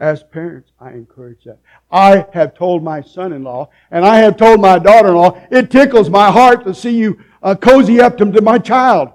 As 0.00 0.22
parents, 0.22 0.70
I 0.80 0.92
encourage 0.92 1.44
that. 1.44 1.58
I 1.90 2.24
have 2.32 2.54
told 2.54 2.82
my 2.82 3.02
son-in-law 3.02 3.68
and 3.90 4.06
I 4.06 4.16
have 4.20 4.38
told 4.38 4.62
my 4.62 4.78
daughter-in-law, 4.78 5.48
it 5.50 5.70
tickles 5.70 6.08
my 6.08 6.30
heart 6.30 6.64
to 6.64 6.72
see 6.72 6.96
you 6.96 7.20
uh, 7.42 7.54
cozy 7.56 8.00
up 8.00 8.16
to, 8.18 8.32
to 8.32 8.40
my 8.40 8.56
child. 8.56 9.10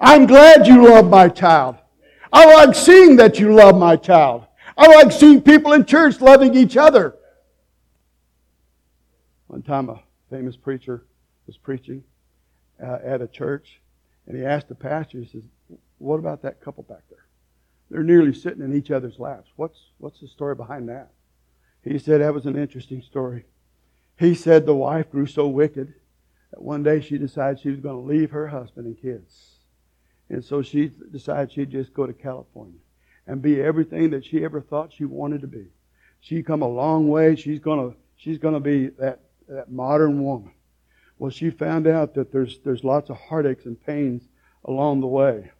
I'm 0.00 0.24
glad 0.24 0.66
you 0.66 0.88
love 0.88 1.10
my 1.10 1.28
child. 1.28 1.76
I 2.32 2.46
like 2.46 2.74
seeing 2.74 3.16
that 3.16 3.38
you 3.38 3.52
love 3.52 3.76
my 3.76 3.96
child. 3.96 4.46
I 4.74 4.86
like 4.86 5.12
seeing 5.12 5.42
people 5.42 5.74
in 5.74 5.84
church 5.84 6.22
loving 6.22 6.54
each 6.54 6.78
other. 6.78 7.14
One 9.48 9.60
time 9.60 9.90
a 9.90 10.00
famous 10.30 10.56
preacher 10.56 11.04
was 11.46 11.58
preaching 11.58 12.04
uh, 12.82 12.98
at 13.04 13.22
a 13.22 13.28
church 13.28 13.80
and 14.26 14.36
he 14.36 14.44
asked 14.44 14.68
the 14.68 14.74
pastor, 14.74 15.18
he 15.18 15.26
says, 15.26 15.42
what 15.98 16.18
about 16.18 16.42
that 16.42 16.60
couple 16.60 16.82
back 16.84 17.02
there? 17.10 17.26
They're 17.90 18.02
nearly 18.02 18.34
sitting 18.34 18.62
in 18.62 18.74
each 18.74 18.90
other's 18.90 19.18
laps. 19.18 19.50
What's, 19.56 19.78
what's 19.98 20.20
the 20.20 20.28
story 20.28 20.54
behind 20.54 20.88
that? 20.88 21.10
He 21.82 21.98
said 21.98 22.20
that 22.20 22.34
was 22.34 22.46
an 22.46 22.56
interesting 22.56 23.02
story. 23.02 23.46
He 24.18 24.34
said 24.34 24.66
the 24.66 24.74
wife 24.74 25.10
grew 25.10 25.26
so 25.26 25.46
wicked 25.46 25.94
that 26.50 26.62
one 26.62 26.82
day 26.82 27.00
she 27.00 27.18
decided 27.18 27.60
she 27.60 27.70
was 27.70 27.80
going 27.80 27.94
to 27.96 28.12
leave 28.12 28.30
her 28.30 28.48
husband 28.48 28.86
and 28.86 29.00
kids. 29.00 29.58
And 30.28 30.44
so 30.44 30.60
she 30.60 30.90
decided 31.10 31.52
she'd 31.52 31.70
just 31.70 31.94
go 31.94 32.06
to 32.06 32.12
California 32.12 32.78
and 33.26 33.40
be 33.40 33.60
everything 33.60 34.10
that 34.10 34.24
she 34.24 34.44
ever 34.44 34.60
thought 34.60 34.92
she 34.92 35.04
wanted 35.04 35.40
to 35.42 35.46
be. 35.46 35.66
She 36.20 36.42
come 36.42 36.62
a 36.62 36.68
long 36.68 37.08
way. 37.08 37.36
She's 37.36 37.60
gonna 37.60 37.92
she's 38.16 38.38
gonna 38.38 38.60
be 38.60 38.88
that 38.98 39.20
that 39.48 39.70
modern 39.70 40.22
woman. 40.22 40.52
Well, 41.18 41.30
she 41.30 41.50
found 41.50 41.86
out 41.86 42.14
that 42.14 42.32
there's 42.32 42.58
there's 42.60 42.84
lots 42.84 43.10
of 43.10 43.16
heartaches 43.16 43.66
and 43.66 43.84
pains 43.84 44.28
along 44.64 45.00
the 45.00 45.06
way. 45.06 45.50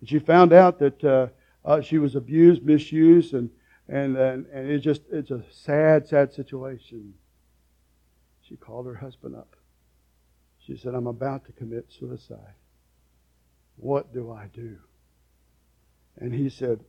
And 0.00 0.08
she 0.08 0.18
found 0.18 0.52
out 0.52 0.78
that 0.80 1.04
uh, 1.04 1.28
uh, 1.64 1.80
she 1.80 1.98
was 1.98 2.16
abused, 2.16 2.64
misused, 2.64 3.34
and 3.34 3.50
and 3.88 4.16
and, 4.16 4.46
and 4.46 4.70
it's 4.70 4.84
just 4.84 5.02
it's 5.10 5.30
a 5.30 5.42
sad, 5.50 6.08
sad 6.08 6.32
situation. 6.32 7.14
She 8.42 8.56
called 8.56 8.86
her 8.86 8.94
husband 8.94 9.36
up. 9.36 9.56
She 10.58 10.76
said, 10.76 10.94
"I'm 10.94 11.06
about 11.06 11.44
to 11.46 11.52
commit 11.52 11.86
suicide." 11.90 12.54
What 13.78 14.12
do 14.12 14.32
I 14.32 14.48
do? 14.52 14.76
And 16.16 16.34
he 16.34 16.50
said, 16.50 16.80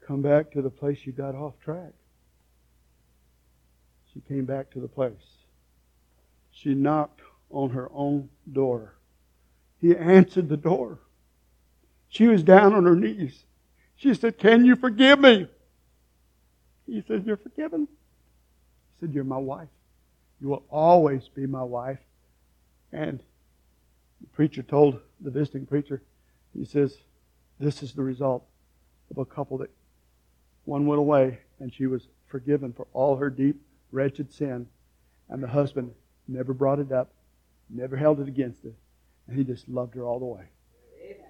Come 0.00 0.22
back 0.22 0.50
to 0.52 0.62
the 0.62 0.70
place 0.70 1.04
you 1.04 1.12
got 1.12 1.34
off 1.34 1.60
track. 1.60 1.92
She 4.18 4.34
came 4.34 4.46
back 4.46 4.70
to 4.70 4.80
the 4.80 4.88
place. 4.88 5.12
She 6.50 6.74
knocked 6.74 7.20
on 7.50 7.70
her 7.70 7.88
own 7.92 8.28
door. 8.50 8.94
He 9.80 9.96
answered 9.96 10.48
the 10.48 10.56
door. 10.56 10.98
She 12.08 12.26
was 12.26 12.42
down 12.42 12.72
on 12.74 12.84
her 12.84 12.96
knees. 12.96 13.44
She 13.94 14.14
said, 14.14 14.36
Can 14.36 14.64
you 14.64 14.74
forgive 14.74 15.20
me? 15.20 15.46
He 16.84 17.04
said, 17.06 17.26
You're 17.26 17.36
forgiven. 17.36 17.86
He 17.86 19.06
said, 19.06 19.14
You're 19.14 19.22
my 19.22 19.36
wife. 19.38 19.68
You 20.40 20.48
will 20.48 20.64
always 20.68 21.28
be 21.28 21.46
my 21.46 21.62
wife. 21.62 22.00
And 22.92 23.20
the 24.20 24.26
preacher 24.32 24.64
told 24.64 24.98
the 25.20 25.30
visiting 25.30 25.64
preacher, 25.64 26.02
he 26.52 26.64
says, 26.64 26.96
This 27.60 27.84
is 27.84 27.92
the 27.92 28.02
result 28.02 28.44
of 29.12 29.18
a 29.18 29.24
couple 29.24 29.58
that 29.58 29.70
one 30.64 30.86
went 30.86 30.98
away 30.98 31.38
and 31.60 31.72
she 31.72 31.86
was 31.86 32.08
forgiven 32.26 32.72
for 32.72 32.88
all 32.92 33.16
her 33.16 33.30
deep, 33.30 33.62
wretched 33.90 34.32
sin. 34.32 34.66
And 35.28 35.42
the 35.42 35.48
husband 35.48 35.92
never 36.26 36.54
brought 36.54 36.78
it 36.78 36.92
up, 36.92 37.12
never 37.68 37.96
held 37.96 38.20
it 38.20 38.28
against 38.28 38.62
her, 38.64 38.72
and 39.26 39.36
he 39.36 39.44
just 39.44 39.68
loved 39.68 39.94
her 39.94 40.04
all 40.04 40.18
the 40.18 40.24
way. 40.24 40.44
Amen. 41.04 41.24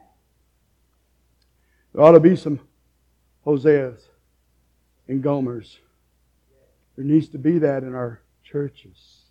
There 1.92 2.04
ought 2.04 2.12
to 2.12 2.20
be 2.20 2.36
some 2.36 2.60
Hoseas 3.44 4.00
and 5.08 5.22
Gomers. 5.22 5.78
There 6.96 7.04
needs 7.04 7.28
to 7.30 7.38
be 7.38 7.58
that 7.58 7.82
in 7.82 7.94
our 7.94 8.20
churches. 8.44 9.22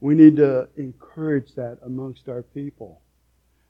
We 0.00 0.14
need 0.14 0.36
to 0.36 0.68
encourage 0.76 1.54
that 1.54 1.78
amongst 1.84 2.28
our 2.28 2.42
people. 2.42 3.02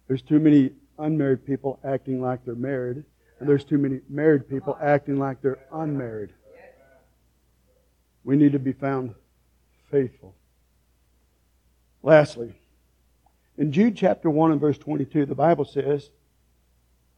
There's 0.09 0.23
too 0.23 0.39
many 0.39 0.71
unmarried 0.99 1.45
people 1.45 1.79
acting 1.85 2.21
like 2.23 2.45
they're 2.45 2.55
married, 2.55 3.05
and 3.39 3.49
there's 3.49 3.65
too 3.65 3.79
many 3.79 4.01
married 4.09 4.49
people 4.49 4.79
acting 4.81 5.19
like 5.19 5.43
they're 5.43 5.67
unmarried. 5.73 6.33
We 8.25 8.37
need 8.37 8.53
to 8.53 8.59
be 8.59 8.73
found 8.73 9.15
faithful. 9.91 10.35
Lastly, 12.03 12.55
in 13.57 13.73
Jude 13.73 13.97
chapter 13.97 14.31
1 14.31 14.53
and 14.53 14.61
verse 14.61 14.79
22, 14.79 15.27
the 15.27 15.35
Bible 15.35 15.65
says, 15.65 16.11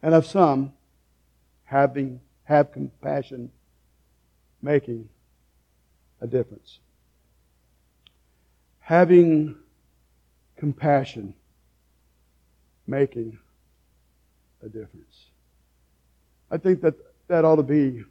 And 0.01 0.13
of 0.13 0.25
some, 0.25 0.73
having 1.63 2.19
have 2.43 2.71
compassion, 2.71 3.51
making 4.61 5.09
a 6.21 6.27
difference 6.27 6.79
having 8.85 9.55
compassion, 10.57 11.33
making 12.85 13.35
a 14.61 14.69
difference. 14.69 15.31
I 16.51 16.57
think 16.57 16.81
that 16.81 16.93
that 17.27 17.45
ought 17.45 17.55
to 17.55 17.63
be 17.63 18.03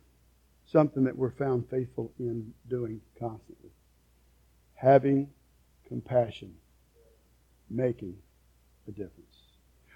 something 0.75 1.05
that 1.05 1.17
we're 1.17 1.31
found 1.31 1.71
faithful 1.71 2.11
in 2.19 2.53
doing 2.69 3.01
constantly. 3.17 3.71
Having 4.75 5.31
compassion, 5.87 6.53
making 7.71 8.17
a 8.89 8.91
difference. 8.91 9.21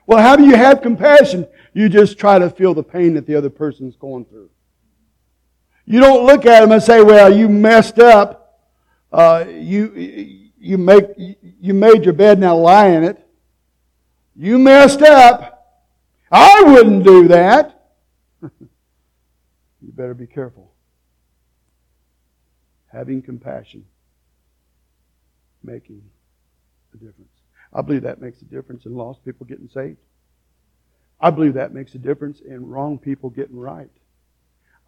Well, 0.06 0.20
how 0.20 0.36
do 0.36 0.44
you 0.44 0.54
have 0.54 0.80
compassion? 0.80 1.48
You 1.74 1.88
just 1.88 2.16
try 2.16 2.38
to 2.38 2.48
feel 2.48 2.74
the 2.74 2.84
pain 2.84 3.14
that 3.14 3.26
the 3.26 3.34
other 3.34 3.50
person's 3.50 3.96
going 3.96 4.24
through. 4.26 4.50
You 5.84 5.98
don't 5.98 6.24
look 6.24 6.46
at 6.46 6.60
them 6.60 6.70
and 6.70 6.82
say, 6.82 7.02
well, 7.02 7.36
you 7.36 7.48
messed 7.48 7.98
up. 7.98 8.60
Uh, 9.12 9.46
you, 9.48 10.38
you 10.60 10.78
make 10.78 11.06
you 11.16 11.74
made 11.74 12.04
your 12.04 12.14
bed 12.14 12.38
now 12.38 12.56
lie 12.56 12.88
in 12.88 13.04
it 13.04 13.26
you 14.36 14.58
messed 14.58 15.02
up 15.02 15.84
i 16.30 16.62
wouldn't 16.62 17.04
do 17.04 17.28
that 17.28 17.92
you 18.42 18.68
better 19.80 20.14
be 20.14 20.26
careful 20.26 20.67
having 22.92 23.22
compassion 23.22 23.84
making 25.62 26.02
a 26.94 26.96
difference. 26.96 27.30
I 27.72 27.82
believe 27.82 28.02
that 28.02 28.20
makes 28.20 28.40
a 28.40 28.46
difference 28.46 28.86
in 28.86 28.94
lost 28.94 29.24
people 29.24 29.46
getting 29.46 29.68
saved. 29.68 29.98
I 31.20 31.30
believe 31.30 31.54
that 31.54 31.74
makes 31.74 31.94
a 31.94 31.98
difference 31.98 32.40
in 32.40 32.66
wrong 32.66 32.98
people 32.98 33.30
getting 33.30 33.58
right. 33.58 33.90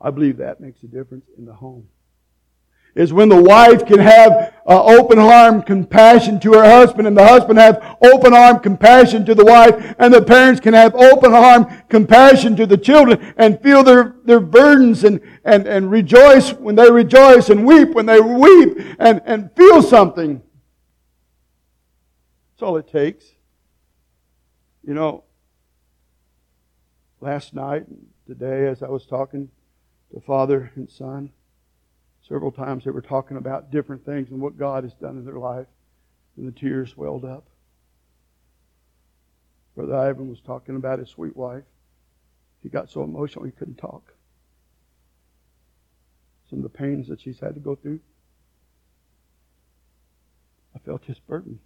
I 0.00 0.10
believe 0.10 0.38
that 0.38 0.60
makes 0.60 0.82
a 0.82 0.86
difference 0.86 1.26
in 1.36 1.44
the 1.44 1.52
home 1.52 1.88
is 2.94 3.12
when 3.12 3.28
the 3.28 3.40
wife 3.40 3.86
can 3.86 3.98
have 3.98 4.54
uh, 4.66 4.84
open 4.84 5.18
arm 5.18 5.62
compassion 5.62 6.40
to 6.40 6.52
her 6.52 6.64
husband 6.64 7.06
and 7.06 7.16
the 7.16 7.26
husband 7.26 7.58
have 7.58 7.96
open 8.02 8.34
arm 8.34 8.58
compassion 8.58 9.24
to 9.24 9.34
the 9.34 9.44
wife 9.44 9.94
and 9.98 10.12
the 10.12 10.22
parents 10.22 10.60
can 10.60 10.74
have 10.74 10.94
open 10.94 11.32
arm 11.32 11.66
compassion 11.88 12.56
to 12.56 12.66
the 12.66 12.76
children 12.76 13.34
and 13.36 13.60
feel 13.62 13.82
their, 13.82 14.16
their 14.24 14.40
burdens 14.40 15.04
and, 15.04 15.20
and, 15.44 15.66
and 15.66 15.90
rejoice 15.90 16.52
when 16.54 16.74
they 16.74 16.90
rejoice 16.90 17.48
and 17.48 17.64
weep 17.64 17.90
when 17.90 18.06
they 18.06 18.20
weep 18.20 18.78
and, 18.98 19.22
and 19.24 19.50
feel 19.56 19.82
something. 19.82 20.42
That's 22.52 22.62
all 22.62 22.76
it 22.76 22.88
takes. 22.88 23.24
You 24.86 24.94
know, 24.94 25.24
last 27.20 27.54
night, 27.54 27.86
and 27.86 28.06
today, 28.26 28.66
as 28.66 28.82
I 28.82 28.88
was 28.88 29.06
talking 29.06 29.50
to 30.12 30.20
father 30.20 30.72
and 30.74 30.90
son, 30.90 31.30
Several 32.30 32.52
times 32.52 32.84
they 32.84 32.92
were 32.92 33.02
talking 33.02 33.36
about 33.36 33.72
different 33.72 34.06
things 34.06 34.30
and 34.30 34.40
what 34.40 34.56
God 34.56 34.84
has 34.84 34.94
done 34.94 35.18
in 35.18 35.24
their 35.24 35.40
life, 35.40 35.66
and 36.36 36.46
the 36.46 36.52
tears 36.52 36.96
welled 36.96 37.24
up. 37.24 37.44
Brother 39.74 39.96
Ivan 39.96 40.28
was 40.28 40.40
talking 40.40 40.76
about 40.76 41.00
his 41.00 41.08
sweet 41.08 41.36
wife. 41.36 41.64
He 42.62 42.68
got 42.68 42.88
so 42.88 43.02
emotional 43.02 43.44
he 43.44 43.50
couldn't 43.50 43.78
talk. 43.78 44.14
Some 46.48 46.60
of 46.60 46.62
the 46.62 46.68
pains 46.68 47.08
that 47.08 47.20
she's 47.20 47.40
had 47.40 47.54
to 47.54 47.60
go 47.60 47.74
through. 47.74 47.98
I 50.76 50.78
felt 50.78 51.04
his 51.06 51.18
burden. 51.18 51.58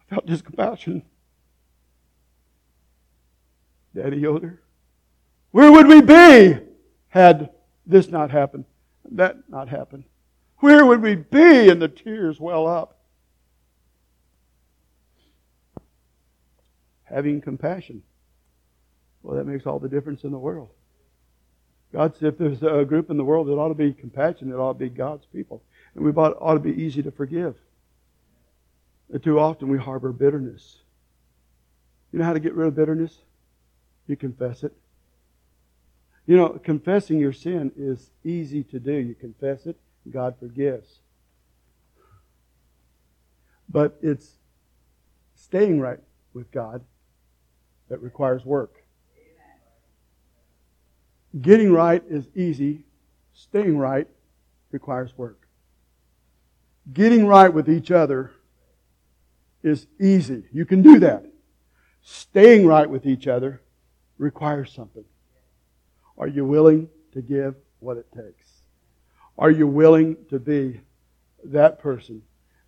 I 0.00 0.14
felt 0.14 0.28
his 0.28 0.40
compassion. 0.40 1.02
Daddy 3.92 4.18
Yoder, 4.18 4.62
where 5.50 5.72
would 5.72 5.88
we 5.88 6.00
be 6.00 6.58
had 7.08 7.50
this 7.84 8.08
not 8.08 8.30
happened? 8.30 8.66
That 9.16 9.36
not 9.48 9.68
happen? 9.68 10.04
Where 10.58 10.84
would 10.84 11.02
we 11.02 11.14
be? 11.14 11.68
And 11.68 11.80
the 11.80 11.88
tears 11.88 12.38
well 12.38 12.66
up. 12.66 12.98
Having 17.04 17.40
compassion. 17.40 18.02
Well, 19.22 19.36
that 19.36 19.46
makes 19.46 19.66
all 19.66 19.78
the 19.78 19.88
difference 19.88 20.24
in 20.24 20.30
the 20.30 20.38
world. 20.38 20.70
God 21.92 22.14
said 22.16 22.34
if 22.34 22.38
there's 22.38 22.62
a 22.62 22.84
group 22.84 23.10
in 23.10 23.16
the 23.16 23.24
world 23.24 23.48
that 23.48 23.52
ought 23.52 23.68
to 23.68 23.74
be 23.74 23.92
compassionate, 23.92 24.54
it 24.54 24.58
ought 24.58 24.74
to 24.74 24.78
be 24.78 24.88
God's 24.88 25.26
people. 25.26 25.62
And 25.94 26.04
we 26.04 26.12
ought, 26.12 26.54
to 26.54 26.60
be 26.60 26.82
easy 26.82 27.02
to 27.02 27.10
forgive. 27.10 27.56
And 29.12 29.22
too 29.22 29.40
often 29.40 29.68
we 29.68 29.78
harbor 29.78 30.12
bitterness. 30.12 30.76
You 32.12 32.20
know 32.20 32.24
how 32.24 32.32
to 32.32 32.40
get 32.40 32.54
rid 32.54 32.68
of 32.68 32.76
bitterness? 32.76 33.16
You 34.06 34.16
confess 34.16 34.62
it. 34.62 34.72
You 36.30 36.36
know, 36.36 36.50
confessing 36.50 37.18
your 37.18 37.32
sin 37.32 37.72
is 37.76 38.08
easy 38.22 38.62
to 38.62 38.78
do. 38.78 38.92
You 38.92 39.16
confess 39.16 39.66
it, 39.66 39.76
God 40.08 40.36
forgives. 40.38 41.00
But 43.68 43.98
it's 44.00 44.36
staying 45.34 45.80
right 45.80 45.98
with 46.32 46.52
God 46.52 46.84
that 47.88 48.00
requires 48.00 48.44
work. 48.44 48.84
Getting 51.40 51.72
right 51.72 52.04
is 52.08 52.28
easy. 52.36 52.84
Staying 53.34 53.76
right 53.76 54.06
requires 54.70 55.18
work. 55.18 55.48
Getting 56.92 57.26
right 57.26 57.52
with 57.52 57.68
each 57.68 57.90
other 57.90 58.30
is 59.64 59.88
easy. 59.98 60.44
You 60.52 60.64
can 60.64 60.80
do 60.80 61.00
that. 61.00 61.26
Staying 62.04 62.68
right 62.68 62.88
with 62.88 63.04
each 63.04 63.26
other 63.26 63.62
requires 64.16 64.72
something. 64.72 65.04
Are 66.20 66.28
you 66.28 66.44
willing 66.44 66.90
to 67.14 67.22
give 67.22 67.54
what 67.78 67.96
it 67.96 68.06
takes? 68.14 68.46
Are 69.38 69.50
you 69.50 69.66
willing 69.66 70.18
to 70.28 70.38
be 70.38 70.82
that 71.44 71.78
person 71.78 72.20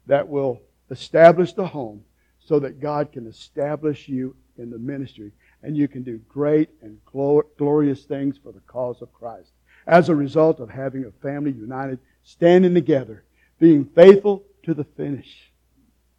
that 0.07 0.27
will 0.27 0.63
establish 0.91 1.53
the 1.53 1.67
home 1.67 2.03
so 2.41 2.59
that 2.61 2.81
God 2.81 3.13
can 3.13 3.27
establish 3.27 4.09
you 4.09 4.35
in 4.57 4.71
the 4.71 4.79
ministry 4.79 5.33
and 5.63 5.77
you 5.77 5.87
can 5.87 6.03
do 6.03 6.17
great 6.31 6.71
and 6.81 6.99
glorious 7.05 8.05
things 8.05 8.39
for 8.43 8.53
the 8.53 8.61
cause 8.61 9.03
of 9.03 9.13
Christ 9.13 9.53
as 9.87 10.09
a 10.09 10.15
result 10.15 10.59
of 10.59 10.71
having 10.71 11.05
a 11.05 11.11
family 11.23 11.53
united, 11.53 11.99
standing 12.23 12.73
together, 12.73 13.23
being 13.59 13.85
faithful 13.85 14.45
to 14.63 14.73
the 14.73 14.85
finish. 14.85 15.53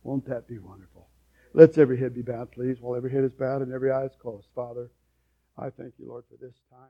Won't 0.04 0.28
that 0.28 0.48
be 0.48 0.60
wonderful? 0.60 1.08
Let's 1.54 1.80
every 1.80 1.98
head 1.98 2.14
be 2.14 2.22
bowed, 2.22 2.52
please, 2.52 2.80
while 2.80 2.96
every 2.96 3.12
head 3.12 3.24
is 3.24 3.34
bowed 3.34 3.64
and 3.64 3.74
every 3.74 3.92
eye 3.92 4.06
is 4.06 4.16
closed. 4.22 4.48
Father, 4.54 4.92
I 5.58 5.72
thank 5.72 5.94
you, 5.98 6.08
Lord, 6.08 6.26
for 6.30 6.38
this 6.38 6.56
time. 6.70 6.90